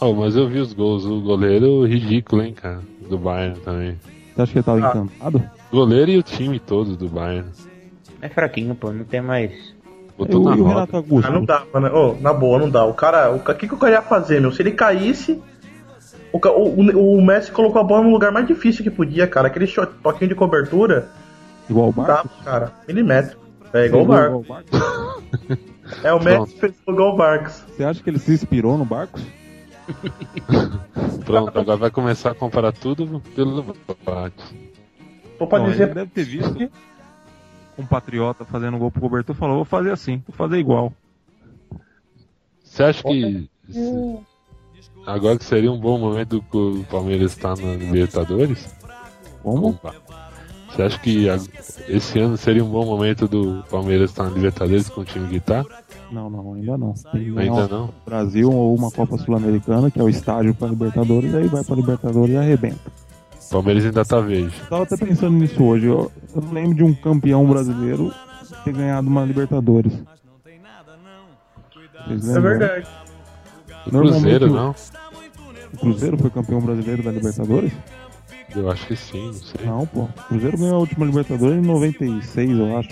ó, 0.02 0.12
mas 0.14 0.36
eu 0.36 0.48
vi 0.48 0.60
os 0.60 0.74
gols, 0.74 1.06
o 1.06 1.22
goleiro 1.22 1.86
ridículo, 1.86 2.42
hein, 2.42 2.54
cara, 2.54 2.80
do 3.10 3.18
Bayern 3.18 3.60
também. 3.62 3.98
Você 4.36 4.42
acha 4.42 4.52
que 4.52 4.58
ele 4.58 4.64
tava 4.66 4.86
Ah. 4.86 4.90
encantado? 4.90 5.44
O 5.72 5.76
goleiro 5.76 6.12
e 6.12 6.18
o 6.18 6.24
time 6.24 6.60
todo 6.60 6.96
do 6.98 7.08
Bayern. 7.08 7.50
É 8.22 8.28
fraquinho, 8.30 8.74
pô, 8.76 8.92
não 8.92 9.06
tem 9.06 9.22
mais. 9.22 9.52
Botou 10.18 10.42
E 10.42 10.46
o, 10.46 10.50
na 10.50 10.56
o. 10.56 10.68
Renato 10.68 10.96
Augusto? 10.98 11.28
Ah, 11.30 11.32
não 11.34 11.46
dá, 11.46 11.64
mano. 11.74 11.88
Ô, 11.96 12.16
na 12.22 12.34
boa, 12.34 12.58
não 12.60 12.70
dá. 12.70 12.86
O 12.86 12.94
cara. 12.94 13.32
O 13.32 13.40
que, 13.40 13.68
que 13.68 13.74
o 13.74 13.78
cara 13.78 13.94
ia 13.96 14.02
fazer, 14.02 14.40
meu? 14.42 14.52
Se 14.52 14.62
ele 14.62 14.72
caísse. 14.72 15.42
O, 16.32 16.38
o, 16.38 16.80
o- 16.80 17.18
o 17.18 17.26
Messi 17.26 17.52
colocou 17.52 17.80
a 17.80 17.84
bola 17.84 18.04
no 18.04 18.10
lugar 18.12 18.32
mais 18.32 18.48
difícil 18.48 18.84
que 18.84 18.90
podia, 18.90 19.28
cara. 19.28 19.48
Aquele 19.48 19.68
shot, 19.68 19.92
toquinho 20.02 20.30
de 20.30 20.36
cobertura. 20.36 21.10
Igual 21.70 21.90
o 21.90 21.94
Não 21.96 22.06
dá, 22.06 22.24
cara. 22.44 22.72
Milimétrico. 22.88 23.42
É 23.74 23.86
igual 23.86 24.04
o 24.04 24.08
Fez 24.08 24.18
Barcos. 24.18 24.48
gol 24.48 24.60
igual 24.60 24.62
o 24.62 25.52
Barcos? 25.52 25.58
É, 26.04 26.14
o. 26.14 26.20
Messi 26.20 26.58
fez 26.58 26.74
igual 26.88 27.14
o 27.14 27.18
Barcos. 27.18 27.64
Você 27.70 27.84
acha 27.84 28.02
que 28.02 28.10
ele 28.10 28.20
se 28.20 28.34
inspirou 28.34 28.78
no 28.78 28.86
Barcos? 28.86 29.24
Pronto, 31.26 31.60
agora 31.60 31.78
vai 31.78 31.92
começar 31.92 32.32
a 32.32 32.36
comparar 32.36 32.72
tudo 32.72 33.22
pelo 33.36 33.76
Barcos. 34.04 34.54
Tô 35.38 35.48
pra 35.48 35.60
Não, 35.60 35.70
dizer. 35.70 35.84
Ele 35.84 35.94
deve 35.94 36.12
ter 36.12 36.24
visto 36.24 36.72
um 37.78 37.86
patriota 37.86 38.46
fazendo 38.46 38.78
gol 38.78 38.90
pro 38.90 39.02
cobertor 39.02 39.36
falou, 39.36 39.58
vou 39.58 39.66
fazer 39.66 39.92
assim, 39.92 40.24
vou 40.26 40.36
fazer 40.36 40.58
igual. 40.58 40.94
Você 42.64 42.84
acha 42.84 43.04
que 43.04 43.50
agora 45.06 45.38
que 45.38 45.44
seria 45.46 45.72
um 45.72 45.80
bom 45.80 46.00
momento 46.00 46.44
que 46.50 46.58
o 46.58 46.86
Palmeiras 46.90 47.32
está 47.32 47.50
na 47.56 47.76
Libertadores? 47.76 48.74
Como? 49.44 49.70
Opa. 49.70 49.96
Você 50.76 50.82
acha 50.84 51.00
que 51.00 51.30
a- 51.30 51.40
esse 51.88 52.20
ano 52.20 52.36
seria 52.36 52.64
um 52.64 52.70
bom 52.70 52.86
momento 52.86 53.28
do 53.28 53.64
Palmeiras 53.70 54.10
estar 54.10 54.24
na 54.26 54.32
Libertadores 54.32 54.90
com 54.90 55.02
o 55.02 55.06
time 55.06 55.28
que 55.30 55.40
tá? 55.40 55.64
Não, 56.12 56.30
não, 56.30 56.54
ainda 56.54 56.78
não. 56.78 56.94
Tem 57.14 57.38
Ainda 57.38 57.66
um 57.66 57.68
não? 57.68 57.90
Brasil 58.06 58.52
ou 58.52 58.76
uma 58.76 58.92
Copa 58.92 59.18
Sul-Americana, 59.18 59.90
que 59.90 60.00
é 60.00 60.04
o 60.04 60.10
estágio 60.10 60.54
pra 60.54 60.68
Libertadores, 60.68 61.34
aí 61.34 61.48
vai 61.48 61.64
pra 61.64 61.76
Libertadores 61.76 62.36
e 62.36 62.38
arrebenta. 62.38 62.80
O 63.48 63.50
Palmeiras 63.52 63.86
ainda 63.86 64.04
tá 64.04 64.20
verde. 64.20 64.54
Eu 64.64 64.66
tava 64.70 64.84
até 64.84 64.98
pensando 64.98 65.38
nisso 65.38 65.64
hoje. 65.64 65.86
Eu, 65.86 66.12
eu 66.36 66.42
não 66.42 66.52
lembro 66.52 66.76
de 66.76 66.84
um 66.84 66.94
campeão 66.94 67.46
brasileiro 67.46 68.12
ter 68.66 68.74
ganhado 68.74 69.08
uma 69.08 69.24
Libertadores. 69.24 69.94
É 72.10 72.40
verdade. 72.40 72.88
O 73.88 73.90
Cruzeiro 73.92 74.52
não? 74.52 74.76
O 75.74 75.78
Cruzeiro 75.78 76.18
foi 76.18 76.30
campeão 76.30 76.60
brasileiro 76.60 77.02
da 77.04 77.12
Libertadores? 77.12 77.72
Eu 78.56 78.72
acho 78.72 78.88
que 78.88 78.96
sim, 78.96 79.28
não 79.28 79.34
sei. 79.34 79.66
Não, 79.66 79.86
pô. 79.86 80.02
O 80.04 80.10
Cruzeiro 80.30 80.58
ganhou 80.58 80.76
a 80.76 80.80
última 80.80 81.06
Libertadores 81.06 81.58
em 81.58 81.62
96, 81.68 82.58
eu 82.58 82.78
acho. 82.78 82.90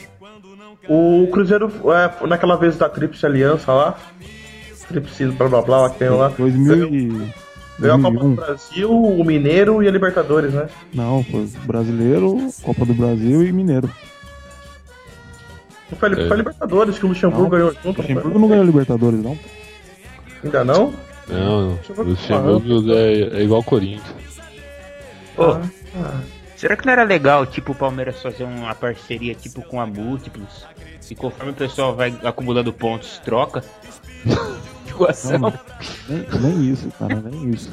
O 0.89 1.27
Cruzeiro, 1.31 1.71
é, 1.91 2.27
naquela 2.27 2.57
vez 2.57 2.77
da 2.77 2.89
Tríplice 2.89 3.25
Aliança 3.25 3.71
lá. 3.71 3.97
Tríplice 4.89 5.25
blá 5.27 5.47
blá 5.47 5.61
blá 5.61 5.81
lá 5.81 5.89
que 5.89 5.99
tem 5.99 6.09
lá. 6.09 6.27
2000 6.29 6.93
e... 6.93 7.33
Ganhou 7.79 7.97
a 7.97 8.01
Copa 8.01 8.11
do 8.19 8.35
2001. 8.35 8.35
Brasil, 8.35 8.91
o 8.91 9.23
Mineiro 9.25 9.81
e 9.81 9.87
a 9.87 9.91
Libertadores, 9.91 10.53
né? 10.53 10.67
Não, 10.93 11.23
foi 11.23 11.49
Brasileiro, 11.65 12.37
Copa 12.61 12.85
do 12.85 12.93
Brasil 12.93 13.43
e 13.43 13.51
Mineiro. 13.51 13.89
Foi, 15.97 16.11
É. 16.11 16.15
foi 16.15 16.31
a 16.31 16.35
Libertadores 16.35 16.99
que 16.99 17.05
o 17.05 17.09
Luxemburgo 17.09 17.43
Não. 17.43 17.49
ganhou 17.49 17.73
junto. 17.83 17.99
O? 17.99 18.01
Luxemburgo 18.01 18.39
não 18.39 18.47
ganhou 18.47 18.65
Libertadores, 18.65 19.23
não. 19.23 19.37
Ainda 20.43 20.63
não? 20.63 20.93
Não, 21.27 21.79
o 21.97 22.03
Luxemburgo 22.03 22.91
é, 22.93 23.39
é 23.39 23.43
igual 23.43 23.63
Corinthians. 23.63 24.32
Ô, 25.37 25.43
Ah, 25.95 26.21
será 26.55 26.75
que 26.75 26.85
não 26.85 26.93
era 26.93 27.03
legal, 27.03 27.45
tipo, 27.45 27.71
o 27.71 27.75
Palmeiras 27.75 28.21
fazer 28.21 28.43
uma 28.43 28.73
parceria, 28.75 29.35
tipo, 29.35 29.61
com 29.63 29.79
a 29.79 29.85
Múltiplos? 29.85 30.65
E 31.09 31.15
conforme 31.15 31.51
o 31.51 31.55
pessoal 31.55 31.95
vai 31.95 32.17
acumulando 32.23 32.71
pontos, 32.73 33.19
troca? 33.19 33.63
Equação. 34.87 35.37
Não, 35.39 35.53
Nem, 36.07 36.25
nem 36.41 36.71
isso, 36.71 36.89
cara, 36.97 37.15
nem 37.15 37.49
isso. 37.51 37.71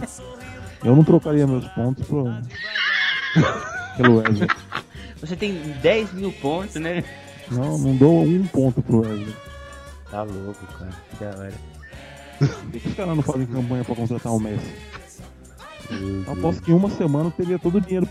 Eu 0.83 0.97
não 0.97 1.05
trocaria 1.05 1.47
meus 1.47 1.67
pontos 1.69 2.07
pro... 2.07 2.25
pelo 3.97 4.17
Wesley. 4.19 4.49
Você 5.21 5.37
tem 5.37 5.55
10 5.83 6.13
mil 6.15 6.33
pontos, 6.33 6.77
né? 6.77 7.05
Não, 7.51 7.77
não 7.77 7.97
dou 7.97 8.23
um 8.23 8.47
ponto 8.47 8.81
pro 8.83 9.01
Wesley. 9.01 9.37
Tá 10.11 10.23
louco, 10.23 10.67
cara. 10.79 10.91
Que 11.19 11.25
da 11.25 11.31
hora. 11.39 11.53
Por 12.39 12.81
que 12.81 12.89
os 12.89 12.95
caras 12.95 13.17
não 13.17 13.23
fazem 13.23 13.47
campanha 13.47 13.85
pra 13.85 13.95
contratar 13.95 14.33
o 14.33 14.41
Messi? 14.41 14.73
Eu 16.27 16.33
aposto 16.33 16.63
que 16.63 16.71
em 16.71 16.75
uma 16.75 16.89
semana 16.91 17.27
eu 17.27 17.31
teria 17.33 17.59
todo 17.59 17.79
o 17.79 17.81
dinheiro 17.81 18.07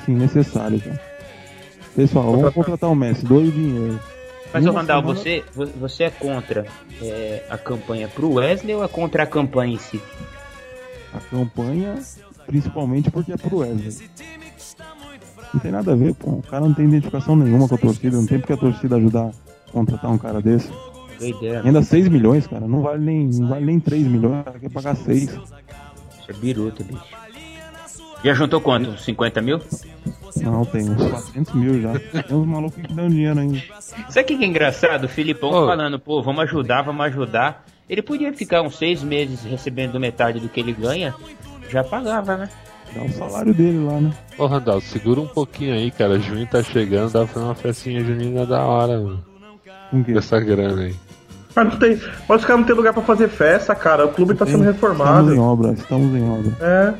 assim, 0.00 0.14
necessário. 0.14 0.80
Cara. 0.80 1.00
Pessoal, 1.96 2.32
vamos 2.32 2.54
contratar 2.54 2.90
o 2.90 2.94
Messi, 2.94 3.24
doe 3.24 3.48
o 3.48 3.52
dinheiro. 3.52 4.00
Mas, 4.52 4.66
ô 4.66 4.70
Randall, 4.72 5.00
semana- 5.02 5.18
você, 5.18 5.44
vo- 5.54 5.70
você 5.80 6.04
é 6.04 6.10
contra 6.10 6.66
é, 7.00 7.42
a 7.50 7.56
campanha 7.58 8.06
pro 8.08 8.32
Wesley 8.34 8.74
ou 8.74 8.84
é 8.84 8.88
contra 8.88 9.22
a 9.22 9.26
campanha 9.26 9.74
em 9.74 9.78
si? 9.78 10.00
A 11.14 11.18
campanha, 11.20 11.98
principalmente 12.46 13.10
porque 13.10 13.32
é 13.32 13.36
pro 13.36 13.58
Wesley. 13.58 14.08
Não 15.52 15.60
tem 15.60 15.70
nada 15.70 15.92
a 15.92 15.96
ver, 15.96 16.14
pô. 16.14 16.30
O 16.32 16.42
cara 16.42 16.64
não 16.66 16.72
tem 16.74 16.86
identificação 16.86 17.36
nenhuma 17.36 17.68
com 17.68 17.74
a 17.74 17.78
torcida, 17.78 18.16
não 18.16 18.26
tem 18.26 18.38
porque 18.38 18.52
a 18.54 18.56
torcida 18.56 18.96
ajudar 18.96 19.30
a 19.68 19.72
contratar 19.72 20.10
um 20.10 20.18
cara 20.18 20.40
desse. 20.40 20.70
Doideira, 21.18 21.62
Ainda 21.64 21.82
6 21.82 22.08
milhões, 22.08 22.46
cara, 22.46 22.66
não 22.66 22.80
vale 22.82 23.04
nem, 23.04 23.26
não 23.28 23.48
vale 23.48 23.64
nem 23.66 23.78
3 23.78 24.06
milhões, 24.06 24.40
o 24.40 24.44
cara 24.44 24.58
quer 24.58 24.70
pagar 24.70 24.96
6. 24.96 25.30
Isso 26.22 26.30
é 26.30 26.34
biruta, 26.34 26.84
bicho. 26.84 27.02
Já 28.24 28.34
juntou 28.34 28.60
quanto? 28.60 28.90
Uns 28.90 29.04
50 29.04 29.42
mil? 29.42 29.60
Não, 30.36 30.64
tem 30.64 30.88
uns 30.88 31.10
400 31.10 31.54
mil 31.54 31.82
já. 31.82 31.92
Tem 32.22 32.36
uns 32.36 32.46
malucos 32.46 32.80
que 32.80 32.94
dão 32.94 33.08
dinheiro 33.08 33.38
ainda. 33.38 33.60
Sabe 34.08 34.34
o 34.34 34.38
que 34.38 34.44
é 34.44 34.46
engraçado? 34.46 35.04
O 35.04 35.08
Filipão 35.08 35.50
Ô. 35.50 35.66
falando, 35.66 35.98
pô, 35.98 36.22
vamos 36.22 36.42
ajudar, 36.44 36.82
vamos 36.82 37.04
ajudar. 37.06 37.66
Ele 37.88 38.00
podia 38.00 38.32
ficar 38.32 38.62
uns 38.62 38.76
seis 38.76 39.02
meses 39.02 39.42
recebendo 39.42 39.98
metade 39.98 40.38
do 40.38 40.48
que 40.48 40.60
ele 40.60 40.72
ganha, 40.72 41.14
já 41.68 41.82
pagava, 41.82 42.36
né? 42.36 42.48
Dá 42.94 43.02
o 43.02 43.12
salário 43.12 43.52
dele 43.52 43.84
lá, 43.84 44.00
né? 44.00 44.12
Ô 44.38 44.46
Randall, 44.46 44.80
segura 44.80 45.20
um 45.20 45.26
pouquinho 45.26 45.74
aí, 45.74 45.90
cara. 45.90 46.18
Junho 46.18 46.46
tá 46.46 46.62
chegando, 46.62 47.12
dá 47.12 47.24
pra 47.24 47.28
fazer 47.28 47.46
uma 47.46 47.54
festinha 47.54 48.04
junina 48.04 48.46
da 48.46 48.64
hora, 48.64 49.00
mano. 49.00 49.24
Com 49.90 50.04
que? 50.04 50.12
Com 50.12 50.18
essa 50.18 50.38
grana 50.38 50.82
aí. 50.82 50.94
Mas 51.54 51.68
não 51.68 51.78
tem. 51.78 52.00
Mas 52.28 52.40
os 52.40 52.46
caras 52.46 52.60
não 52.60 52.66
tem 52.66 52.76
lugar 52.76 52.92
pra 52.92 53.02
fazer 53.02 53.28
festa, 53.28 53.74
cara. 53.74 54.06
O 54.06 54.12
clube 54.12 54.34
tá 54.34 54.46
sendo 54.46 54.64
Estamos 54.64 54.66
em 54.68 54.72
reformado. 54.72 55.40
obra, 55.40 55.72
estamos 55.72 56.14
em 56.16 56.30
obra. 56.30 56.52
É. 56.60 56.94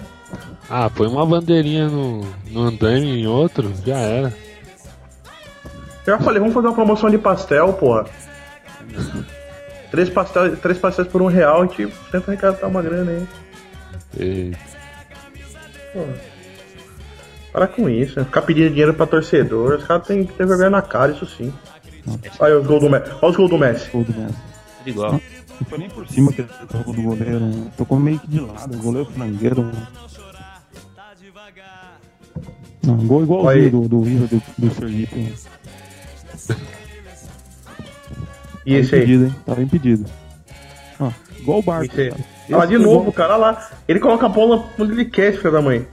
Ah, 0.68 0.90
põe 0.90 1.06
uma 1.06 1.26
bandeirinha 1.26 1.88
no, 1.88 2.20
no 2.50 2.62
andaime 2.62 3.20
em 3.22 3.26
outro, 3.26 3.72
já 3.84 3.96
era. 3.96 4.32
Eu 6.06 6.14
já 6.14 6.18
falei, 6.18 6.40
vamos 6.40 6.54
fazer 6.54 6.66
uma 6.66 6.74
promoção 6.74 7.10
de 7.10 7.18
pastel, 7.18 7.72
porra. 7.74 8.06
Três, 9.90 10.08
pastel, 10.08 10.56
três 10.56 10.78
pastéis 10.78 11.06
por 11.08 11.20
um 11.22 11.26
real, 11.26 11.62
a 11.62 11.66
gente 11.66 11.86
tenta 12.10 12.30
arrecadar 12.30 12.66
uma 12.66 12.82
grana 12.82 13.10
aí. 13.10 13.28
E, 14.18 14.52
Pô. 15.92 16.04
Para 17.52 17.66
com 17.66 17.88
isso, 17.88 18.18
né? 18.18 18.24
Ficar 18.24 18.42
pedindo 18.42 18.70
dinheiro 18.70 18.94
pra 18.94 19.06
torcedor. 19.06 19.74
Os 19.74 19.84
caras 19.84 20.06
têm 20.06 20.24
que 20.24 20.32
ter 20.32 20.46
vergonha 20.46 20.70
na 20.70 20.80
cara, 20.80 21.12
isso 21.12 21.26
sim. 21.26 21.52
Olha 22.40 22.58
os 22.60 22.66
gols 22.66 22.80
do 22.82 22.90
Messi. 22.90 23.10
Olha 23.20 23.30
os 23.30 23.36
gols 23.36 23.50
do 23.50 23.58
Messi. 23.58 23.90
Gol 23.90 24.04
do 24.04 24.12
Messi. 24.20 24.34
Igual. 24.86 25.12
Não 25.12 25.20
foi 25.68 25.78
nem 25.78 25.88
por 25.90 26.08
cima 26.08 26.32
que 26.32 26.40
ele 26.40 26.48
tocou 26.68 26.92
do 26.94 27.02
goleiro, 27.02 27.40
né? 27.40 27.66
tocou 27.76 28.00
meio 28.00 28.18
que 28.18 28.26
de 28.26 28.40
lado, 28.40 28.76
o 28.76 28.82
goleiro 28.82 29.08
frangueiro. 29.10 29.62
né? 29.64 29.86
Não, 32.84 32.96
gol 32.96 33.22
igualzinho 33.22 33.70
do, 33.70 33.88
do 33.88 34.02
River 34.02 34.28
do, 34.28 34.42
do 34.58 34.74
Sergipe. 34.74 35.16
né? 35.16 35.32
E 38.66 38.74
esse 38.74 38.94
aí? 38.94 39.03
impedido, 39.03 39.24
hein? 39.26 39.34
Tava 39.46 39.62
impedido. 39.62 40.05
Ó, 41.00 41.11
igual 41.38 41.59
o 41.59 41.62
Barco. 41.62 41.84
Esse 41.84 42.09
Esse 42.48 42.66
de 42.66 42.78
novo, 42.78 43.00
igual- 43.00 43.12
cara. 43.12 43.34
Olha 43.34 43.40
lá. 43.40 43.70
Ele 43.88 44.00
coloca 44.00 44.26
a 44.26 44.28
bola 44.28 44.68
onde 44.78 44.92
ele 44.92 45.05
quer, 45.05 45.36
filho 45.36 45.53
da 45.53 45.62
mãe. 45.62 45.86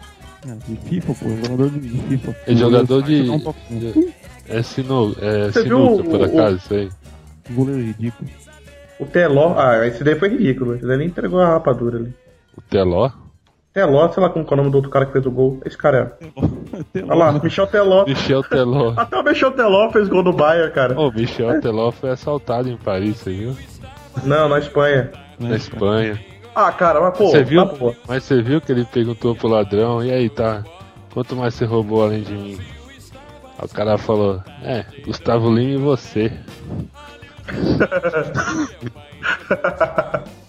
É, 0.47 0.51
de 0.67 0.75
FIFA, 0.87 1.13
pô, 1.13 1.29
jogador 1.29 1.69
de, 1.69 1.79
de 1.79 1.99
FIFA. 2.07 2.35
é 2.47 2.55
jogador 2.55 3.03
de. 3.03 3.25
É, 4.49 4.61
sinu, 4.63 5.15
é 5.21 5.51
Você 5.51 5.61
sinuca, 5.63 6.01
viu 6.03 6.11
por 6.11 6.21
o- 6.21 6.23
acaso, 6.23 6.55
isso 6.57 6.73
aí. 6.73 6.89
Goleiro 7.51 7.81
ridículo. 7.81 8.29
O 8.99 9.05
Teló. 9.05 9.53
Ah, 9.57 9.85
esse 9.87 10.03
daí 10.03 10.15
foi 10.15 10.29
ridículo. 10.29 10.75
Esse 10.75 10.85
daí 10.85 10.97
nem 10.97 11.07
entregou 11.07 11.39
a 11.39 11.47
rapadura 11.53 11.97
ali. 11.99 12.13
O 12.57 12.61
Teló. 12.61 13.09
Teló, 13.73 14.09
sei 14.09 14.21
lá 14.23 14.29
como 14.29 14.45
é 14.49 14.53
o 14.53 14.55
nome 14.57 14.71
do 14.71 14.75
outro 14.75 14.89
cara 14.91 15.05
que 15.05 15.11
fez 15.13 15.25
o 15.25 15.31
gol. 15.31 15.59
Esse 15.65 15.77
cara 15.77 16.17
é. 16.21 16.81
Teló. 16.91 17.07
Olha 17.07 17.15
lá, 17.15 17.31
Michel 17.31 17.67
Teló. 17.67 18.05
Michel 18.05 18.43
Teló. 18.43 18.93
Até 18.97 19.17
o 19.17 19.23
Michel 19.23 19.51
Teló 19.51 19.89
fez 19.91 20.09
gol 20.09 20.23
do 20.23 20.33
Bayern, 20.33 20.73
cara. 20.73 20.99
Ô, 20.99 21.11
Michel 21.11 21.61
Teló 21.61 21.91
foi 21.91 22.09
assaltado 22.09 22.67
em 22.69 22.75
Paris, 22.77 23.17
você 23.17 23.31
viu? 23.31 23.55
Não, 24.23 24.49
na 24.49 24.59
Espanha. 24.59 25.11
Na 25.39 25.55
Espanha. 25.55 26.19
Ah, 26.53 26.71
cara, 26.71 26.99
mas 26.99 27.17
pô, 27.17 27.27
Você 27.29 27.43
viu? 27.43 27.65
tá 27.65 27.73
boa. 27.75 27.95
Mas 28.07 28.23
você 28.23 28.41
viu 28.41 28.59
que 28.59 28.71
ele 28.71 28.83
perguntou 28.83 29.33
pro 29.35 29.47
ladrão, 29.47 30.03
e 30.03 30.11
aí, 30.11 30.29
tá? 30.29 30.63
Quanto 31.13 31.35
mais 31.35 31.53
você 31.53 31.63
roubou 31.63 32.03
além 32.03 32.21
de 32.23 32.33
mim? 32.33 32.59
Aí 33.59 33.65
o 33.65 33.69
cara 33.69 33.97
falou, 33.97 34.41
é, 34.63 34.85
Gustavo 35.05 35.53
Lima 35.53 35.71
e 35.73 35.77
você. 35.77 36.31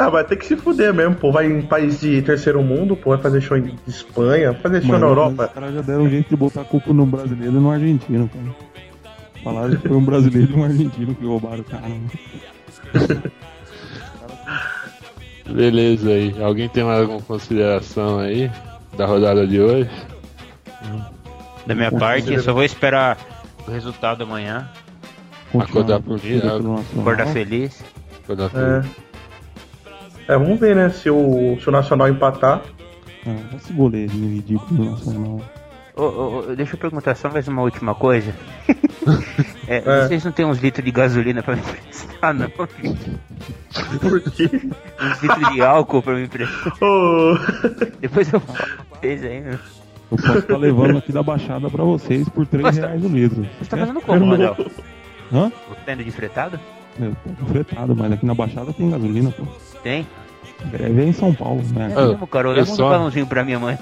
Ah, 0.00 0.08
vai 0.08 0.22
ter 0.22 0.36
que 0.36 0.46
se 0.46 0.54
fuder 0.54 0.94
mesmo, 0.94 1.16
pô. 1.16 1.32
Vai 1.32 1.46
em 1.46 1.60
país 1.60 2.00
de 2.00 2.22
terceiro 2.22 2.62
mundo, 2.62 2.94
pô. 2.94 3.10
Vai 3.10 3.18
fazer 3.18 3.40
show 3.40 3.56
em 3.56 3.74
Espanha, 3.84 4.52
vai 4.52 4.60
fazer 4.60 4.80
show 4.82 4.90
Mas 4.92 5.00
na 5.00 5.06
Os 5.06 5.10
Europa. 5.10 5.48
caras 5.48 5.74
já 5.74 5.80
deram 5.80 6.02
um 6.04 6.08
jeito 6.08 6.28
de 6.28 6.36
botar 6.36 6.60
a 6.60 6.64
culpa 6.64 6.92
no 6.92 7.04
brasileiro 7.04 7.56
e 7.56 7.60
no 7.60 7.68
argentino, 7.68 8.28
cara. 8.28 8.54
Falaram 9.42 9.74
que 9.76 9.88
foi 9.88 9.96
um 9.96 10.04
brasileiro 10.04 10.52
e 10.52 10.54
um 10.54 10.62
argentino 10.62 11.14
que 11.16 11.26
roubaram 11.26 11.62
o 11.62 11.64
cara. 11.64 11.88
mano. 11.88 12.10
Beleza 15.52 16.10
aí. 16.10 16.32
Alguém 16.40 16.68
tem 16.68 16.84
mais 16.84 17.00
alguma 17.00 17.20
consideração 17.22 18.20
aí 18.20 18.48
da 18.96 19.04
rodada 19.04 19.44
de 19.48 19.60
hoje? 19.60 19.90
Da 21.68 21.74
minha 21.74 21.92
parte, 21.92 22.32
eu 22.32 22.42
só 22.42 22.54
vou 22.54 22.64
esperar 22.64 23.18
o 23.66 23.70
resultado 23.70 24.22
amanhã. 24.22 24.70
Acordar 25.54 26.00
torcida 26.00 26.40
dia, 26.40 26.42
pelo 26.56 26.76
Nacional. 26.76 27.00
Acordar 27.02 27.26
feliz. 27.26 27.84
Quando 28.26 28.44
É. 28.44 28.84
É, 30.28 30.38
vamos 30.38 30.58
ver, 30.58 30.74
né? 30.74 30.88
Se 30.88 31.10
o, 31.10 31.58
se 31.60 31.68
o 31.68 31.70
Nacional 31.70 32.08
empatar. 32.08 32.62
Ah, 33.26 33.36
esse 33.54 33.70
goleirinho 33.74 34.36
ridículo 34.36 34.82
do 34.82 34.90
Nacional. 34.92 35.42
Ô, 35.94 36.02
ô, 36.02 36.38
ô, 36.38 36.42
deixa 36.56 36.74
eu 36.74 36.78
perguntar 36.78 37.14
só 37.14 37.28
mais 37.28 37.46
uma 37.46 37.60
última 37.60 37.94
coisa. 37.94 38.32
É, 39.66 39.82
É. 39.84 40.08
Vocês 40.08 40.24
não 40.24 40.32
têm 40.32 40.46
uns 40.46 40.58
litros 40.58 40.82
de 40.82 40.90
gasolina 40.90 41.42
pra 41.42 41.54
me 41.54 41.60
emprestar, 41.60 42.32
não? 42.32 42.48
Por 42.48 42.66
quê? 42.68 42.88
Uns 42.88 45.22
litros 45.22 45.52
de 45.52 45.62
álcool 45.62 46.02
pra 46.02 46.14
me 46.14 46.24
emprestar. 46.24 46.72
Depois 48.00 48.32
eu 48.32 48.40
falo 48.40 48.56
pra 48.56 48.98
vocês 49.00 49.22
aí, 49.24 49.40
meu. 49.42 49.58
Eu 50.10 50.16
posso 50.16 50.38
estar 50.38 50.56
levando 50.56 50.98
aqui 50.98 51.12
da 51.12 51.22
Baixada 51.22 51.68
pra 51.68 51.84
vocês 51.84 52.28
por 52.28 52.46
3 52.46 52.64
Nossa. 52.64 52.80
reais 52.80 53.04
o 53.04 53.08
litro. 53.08 53.46
Você 53.58 53.68
tá 53.70 53.76
fazendo 53.76 54.00
como, 54.00 54.26
Manel? 54.26 54.56
Hã? 55.32 55.52
Tá 55.84 55.92
indo 55.92 56.04
de 56.04 56.10
fretado? 56.10 56.58
Eu 56.98 57.14
tô 57.38 57.46
fretado, 57.46 57.94
mas 57.94 58.12
aqui 58.12 58.24
na 58.24 58.34
Baixada 58.34 58.72
tem 58.72 58.90
gasolina, 58.90 59.30
pô. 59.30 59.44
Tem? 59.82 60.06
Greve 60.72 61.00
é 61.02 61.04
em 61.04 61.12
São 61.12 61.32
Paulo, 61.32 61.62
né? 61.72 61.92
É 61.96 62.06
mesmo, 62.08 62.26
cara. 62.26 62.48
eu 62.48 62.52
Leva 62.52 62.70
um 62.70 62.74
só- 62.74 62.90
balãozinho 62.90 63.26
pra 63.26 63.44
minha 63.44 63.58
mãe. 63.58 63.78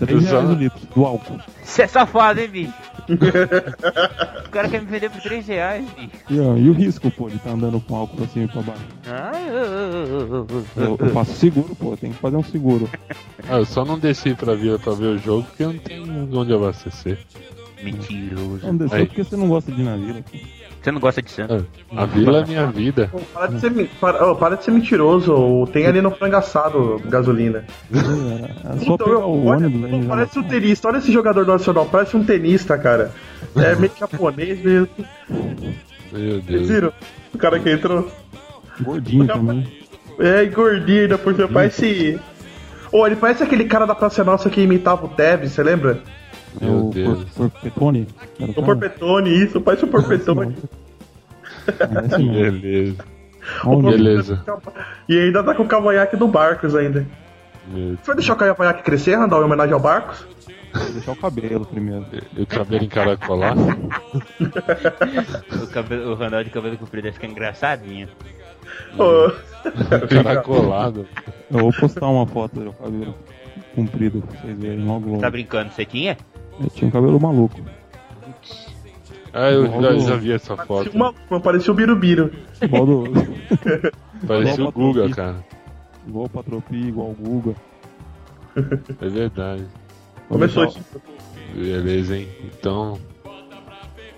3 0.00 0.10
eu 0.24 0.28
só- 0.28 0.40
reais 0.40 0.50
o 0.50 0.54
litro 0.54 0.80
do 0.94 1.04
álcool. 1.04 1.38
Você 1.62 1.82
é 1.82 1.86
safado, 1.86 2.40
hein, 2.40 2.48
bicho? 2.48 2.72
o 4.46 4.50
cara 4.50 4.68
quer 4.68 4.80
me 4.80 4.86
vender 4.86 5.10
por 5.10 5.20
3 5.22 5.46
reais, 5.46 5.84
bicho. 5.96 6.10
E, 6.30 6.40
ó, 6.40 6.56
e 6.56 6.68
o 6.68 6.72
risco, 6.72 7.10
pô, 7.10 7.28
de 7.28 7.36
estar 7.36 7.50
andando 7.50 7.80
com 7.80 7.94
álcool 7.96 8.16
pra 8.16 8.26
cima 8.26 8.44
e 8.46 8.48
pra 8.48 8.62
baixo? 8.62 8.82
Ô, 10.76 10.80
Eu, 10.80 10.96
eu 10.98 11.08
faço 11.12 11.32
seguro, 11.34 11.74
pô, 11.76 11.96
tem 11.96 12.12
que 12.12 12.18
fazer 12.18 12.36
um 12.36 12.42
seguro. 12.44 12.88
Ah, 13.46 13.58
eu 13.58 13.66
só 13.66 13.84
não 13.84 13.98
desci 13.98 14.32
pra 14.34 14.54
vila 14.54 14.78
pra 14.78 14.94
ver 14.94 15.04
o 15.04 15.18
jogo 15.18 15.42
porque 15.42 15.62
eu 15.64 15.72
não 15.74 15.78
tenho 15.78 16.30
onde 16.34 16.54
abastecer. 16.54 17.18
Mentiroso. 17.82 18.66
Não 18.66 18.74
desceu 18.74 19.06
porque 19.06 19.22
você 19.22 19.36
não 19.36 19.48
gosta 19.48 19.70
de 19.70 19.82
ir 19.82 19.84
na 19.84 19.96
vila. 19.96 20.22
pô. 20.22 20.38
Você 20.84 20.92
não 20.92 21.00
gosta 21.00 21.22
de 21.22 21.30
Santos? 21.30 21.64
Ah, 21.96 22.02
A 22.02 22.04
vila 22.06 22.40
é 22.40 22.46
minha 22.46 22.66
vida. 22.66 23.08
Pô, 23.10 23.18
para, 23.32 23.46
de 23.46 23.58
ser, 23.58 23.88
para, 23.98 24.26
ô, 24.26 24.36
para 24.36 24.54
de 24.56 24.64
ser 24.64 24.70
mentiroso. 24.70 25.66
Tem 25.72 25.86
ali 25.86 26.02
no 26.02 26.10
frango 26.10 26.36
assado 26.36 27.00
gasolina. 27.06 27.64
É, 27.90 28.74
é 28.74 28.78
só 28.84 28.92
Então, 28.94 28.98
pegar 28.98 29.26
o 29.26 29.46
olha, 29.46 29.66
ônibus 29.66 29.90
pô, 29.90 30.02
já 30.02 30.08
parece 30.08 30.38
um 30.38 30.42
tenista. 30.42 30.88
Olha 30.88 30.98
esse 30.98 31.10
jogador 31.10 31.46
do 31.46 31.52
Nacional. 31.52 31.86
Parece 31.86 32.14
um 32.18 32.22
tenista, 32.22 32.76
cara. 32.76 33.12
É 33.56 33.74
meio 33.76 33.92
japonês 33.98 34.62
mesmo. 34.62 34.88
Meu 36.12 36.42
Vocês 36.42 36.44
Deus. 36.44 36.68
viram? 36.68 36.92
O 37.32 37.38
cara 37.38 37.58
que 37.58 37.70
entrou. 37.70 38.06
Gordinho 38.82 39.26
também. 39.26 39.66
É, 40.18 40.44
gordinho 40.44 41.00
ainda 41.02 41.16
por 41.16 41.34
cima. 41.34 41.48
Parece. 41.48 42.20
Ô, 42.92 43.06
ele 43.06 43.16
parece 43.16 43.42
aquele 43.42 43.64
cara 43.64 43.86
da 43.86 43.94
Praça 43.94 44.22
Nossa 44.22 44.50
que 44.50 44.60
imitava 44.60 45.06
o 45.06 45.08
Tevez, 45.08 45.52
você 45.52 45.62
lembra? 45.62 46.00
É 46.60 46.64
Meu 46.64 46.86
o 46.86 46.90
Deus. 46.90 47.24
Por- 47.30 47.50
Porpetone. 47.50 48.06
O? 48.40 48.62
Porpetone, 48.62 49.44
isso, 49.44 49.60
parece 49.60 49.84
o 49.84 49.88
Porpetone. 49.88 50.56
Parece. 51.66 52.16
Beleza. 52.22 53.04
Onde? 53.64 53.90
Beleza. 53.90 54.44
E 55.08 55.18
ainda 55.18 55.42
tá 55.42 55.54
com 55.54 55.64
o 55.64 55.68
cavanhaque 55.68 56.16
do 56.16 56.26
Barcos 56.28 56.74
ainda. 56.74 57.06
Meu 57.68 57.96
Você 57.96 58.06
vai 58.06 58.16
deixar 58.16 58.34
o 58.34 58.36
cavanhaque 58.36 58.82
crescer, 58.82 59.16
Randall, 59.16 59.42
em 59.42 59.44
homenagem 59.44 59.72
ao 59.74 59.80
Barcos? 59.80 60.26
Vou 60.72 60.92
deixar 60.92 61.12
o 61.12 61.16
cabelo 61.16 61.64
primeiro. 61.64 62.04
E 62.36 62.42
o 62.42 62.46
cabelo 62.46 62.84
encaracolado? 62.84 63.60
O, 65.62 65.66
cabelo, 65.68 66.12
o 66.12 66.14
Ronaldo 66.14 66.44
de 66.44 66.50
cabelo 66.50 66.76
comprido 66.76 67.04
vai 67.04 67.12
ficar 67.12 67.26
engraçadinho. 67.26 68.08
Ô, 68.98 69.30
Encaracolado. 70.04 71.06
Eu 71.50 71.58
vou 71.60 71.72
postar 71.72 72.06
uma 72.08 72.26
foto 72.26 72.60
do 72.60 72.72
cabelo 72.72 73.14
comprido 73.74 74.22
pra 74.22 74.40
vocês 74.40 74.58
verem 74.58 74.84
logo 74.84 75.08
logo. 75.10 75.20
Tá 75.20 75.30
brincando? 75.30 75.72
Você 75.72 75.84
tinha? 75.84 76.16
Eu 76.60 76.70
tinha 76.70 76.88
um 76.88 76.90
cabelo 76.90 77.20
maluco. 77.20 77.60
Ah, 79.32 79.50
eu 79.50 79.66
já, 79.82 79.98
já 79.98 80.16
vi 80.16 80.32
essa 80.32 80.56
parecia, 80.56 80.92
foto. 80.92 81.14
uma, 81.28 81.40
parecia 81.40 81.72
o 81.72 81.76
Birubiru. 81.76 82.30
Igual, 82.62 82.86
do, 82.86 83.04
Parecia 84.26 84.64
o 84.64 84.70
Guga, 84.70 85.08
cara. 85.10 85.36
igual 86.06 86.26
o 86.26 86.28
Patropi, 86.28 86.76
igual 86.76 87.08
o 87.08 87.14
Guga. 87.14 87.54
É 89.02 89.08
verdade. 89.08 89.64
Começou 90.28 90.64
isso. 90.66 90.80
Beleza, 91.52 92.16
hein? 92.16 92.28
Então, 92.44 92.96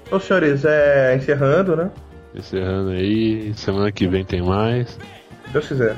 Então, 0.07 0.21
senhores, 0.21 0.65
é, 0.67 1.17
encerrando, 1.17 1.75
né? 1.77 1.91
encerrando 2.35 2.91
aí. 2.91 3.55
Semana 3.55 3.91
que 3.91 4.07
vem 4.07 4.23
tem 4.25 4.43
mais. 4.43 4.91
Se 5.47 5.53
Deus 5.53 5.67
quiser. 5.67 5.97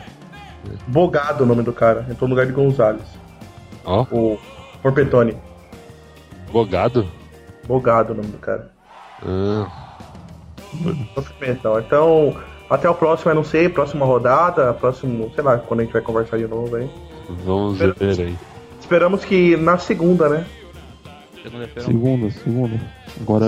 Bogado 0.87 1.43
o 1.43 1.47
nome 1.47 1.65
do 1.65 1.73
cara. 1.73 2.07
Entrou 2.09 2.29
no 2.29 2.35
lugar 2.35 2.47
de 2.47 2.53
Gonzalez. 2.53 3.03
Ó, 3.85 4.07
O 4.13 4.39
Porpetone. 4.81 5.35
Bogado. 6.53 7.07
Bogado 7.67 8.13
o 8.13 8.17
nome 8.17 8.29
do 8.29 8.39
cara. 8.39 8.71
Ah, 9.23 9.67
Então, 11.43 11.79
então, 11.81 12.37
até 12.71 12.89
o 12.89 12.95
próximo, 12.95 13.31
eu 13.31 13.35
não 13.35 13.45
sei, 13.45 13.69
próxima 13.69 14.05
rodada, 14.05 14.73
próximo, 14.75 15.31
sei 15.35 15.43
lá, 15.45 15.59
quando 15.59 15.81
a 15.81 15.85
gente 15.85 15.93
vai 15.93 16.03
conversar 16.03 16.39
de 16.39 16.47
novo 16.47 16.75
aí. 16.77 16.91
vamos 17.45 17.79
ver 17.79 17.95
aí. 18.01 18.37
Esperamos 18.81 19.25
que 19.25 19.57
na 19.57 19.79
segunda, 19.79 20.29
né? 20.29 20.47
Segunda-feira. 21.43 21.83
Segunda, 21.83 22.31
segunda. 22.31 22.81
Agora 23.21 23.47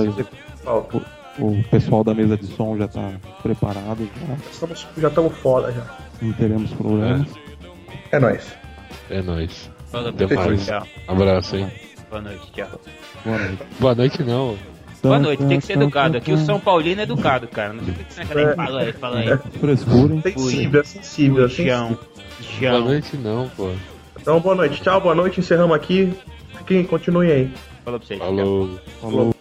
Falta. 0.63 1.03
o 1.39 1.63
pessoal 1.71 2.05
da 2.05 2.15
mesa 2.15 2.37
de 2.37 2.47
som 2.47 2.77
já 2.77 2.89
tá 2.89 3.13
preparado, 3.43 4.09
já 4.29 4.35
Estamos, 4.51 4.87
já 4.97 5.09
estamos 5.09 5.33
fora 5.39 5.73
já. 5.73 5.83
não 6.21 6.33
teremos 6.35 6.73
problemas. 6.73 7.29
É 8.13 8.19
nóis. 8.19 8.55
É 9.11 9.23
nóis. 9.23 9.71
Até 9.93 10.35
mais. 10.35 10.69
Abraço, 11.09 11.57
hein? 11.57 11.71
Boa 12.11 12.23
noite, 12.23 12.53
tchau. 12.53 12.69
Boa 13.25 13.39
noite. 13.39 13.63
Boa 13.79 13.95
noite, 13.95 14.23
não. 14.25 14.59
Boa 15.03 15.19
noite, 15.19 15.45
tem 15.47 15.61
que 15.61 15.67
ser 15.67 15.75
educado. 15.75 16.17
Aqui 16.17 16.33
o 16.33 16.39
São 16.39 16.61
Paulino 16.61 17.01
é 17.01 17.05
educado, 17.05 17.49
cara. 17.49 17.73
Não 17.73 17.85
sei 17.85 17.93
o 17.95 17.97
que 17.97 18.13
você 18.13 18.25
quer 18.25 18.57
Fala 18.57 18.81
aí, 18.83 18.93
fala 18.93 19.19
aí. 19.21 19.39
Frescura, 19.59 20.15
hein? 20.15 20.23
Sensível, 20.23 20.81
é 20.81 20.85
sensível. 20.85 21.45
é 21.47 21.49
Chão. 21.49 21.99
sensível. 22.37 22.71
Boa 22.71 22.81
noite, 22.81 23.17
não, 23.17 23.49
pô. 23.51 23.71
Então, 24.21 24.41
boa 24.41 24.55
noite. 24.55 24.83
Tchau, 24.83 25.01
boa 25.01 25.15
noite. 25.15 25.41
Encerramos 25.41 25.75
aqui. 25.75 26.13
Fiquem, 26.59 26.85
continuem 26.85 27.31
aí. 27.31 27.51
Falou 27.85 27.99
pra 28.01 28.07
vocês. 28.07 28.21
tchau. 28.21 28.37
Falou. 28.37 28.81
Falou. 29.01 29.40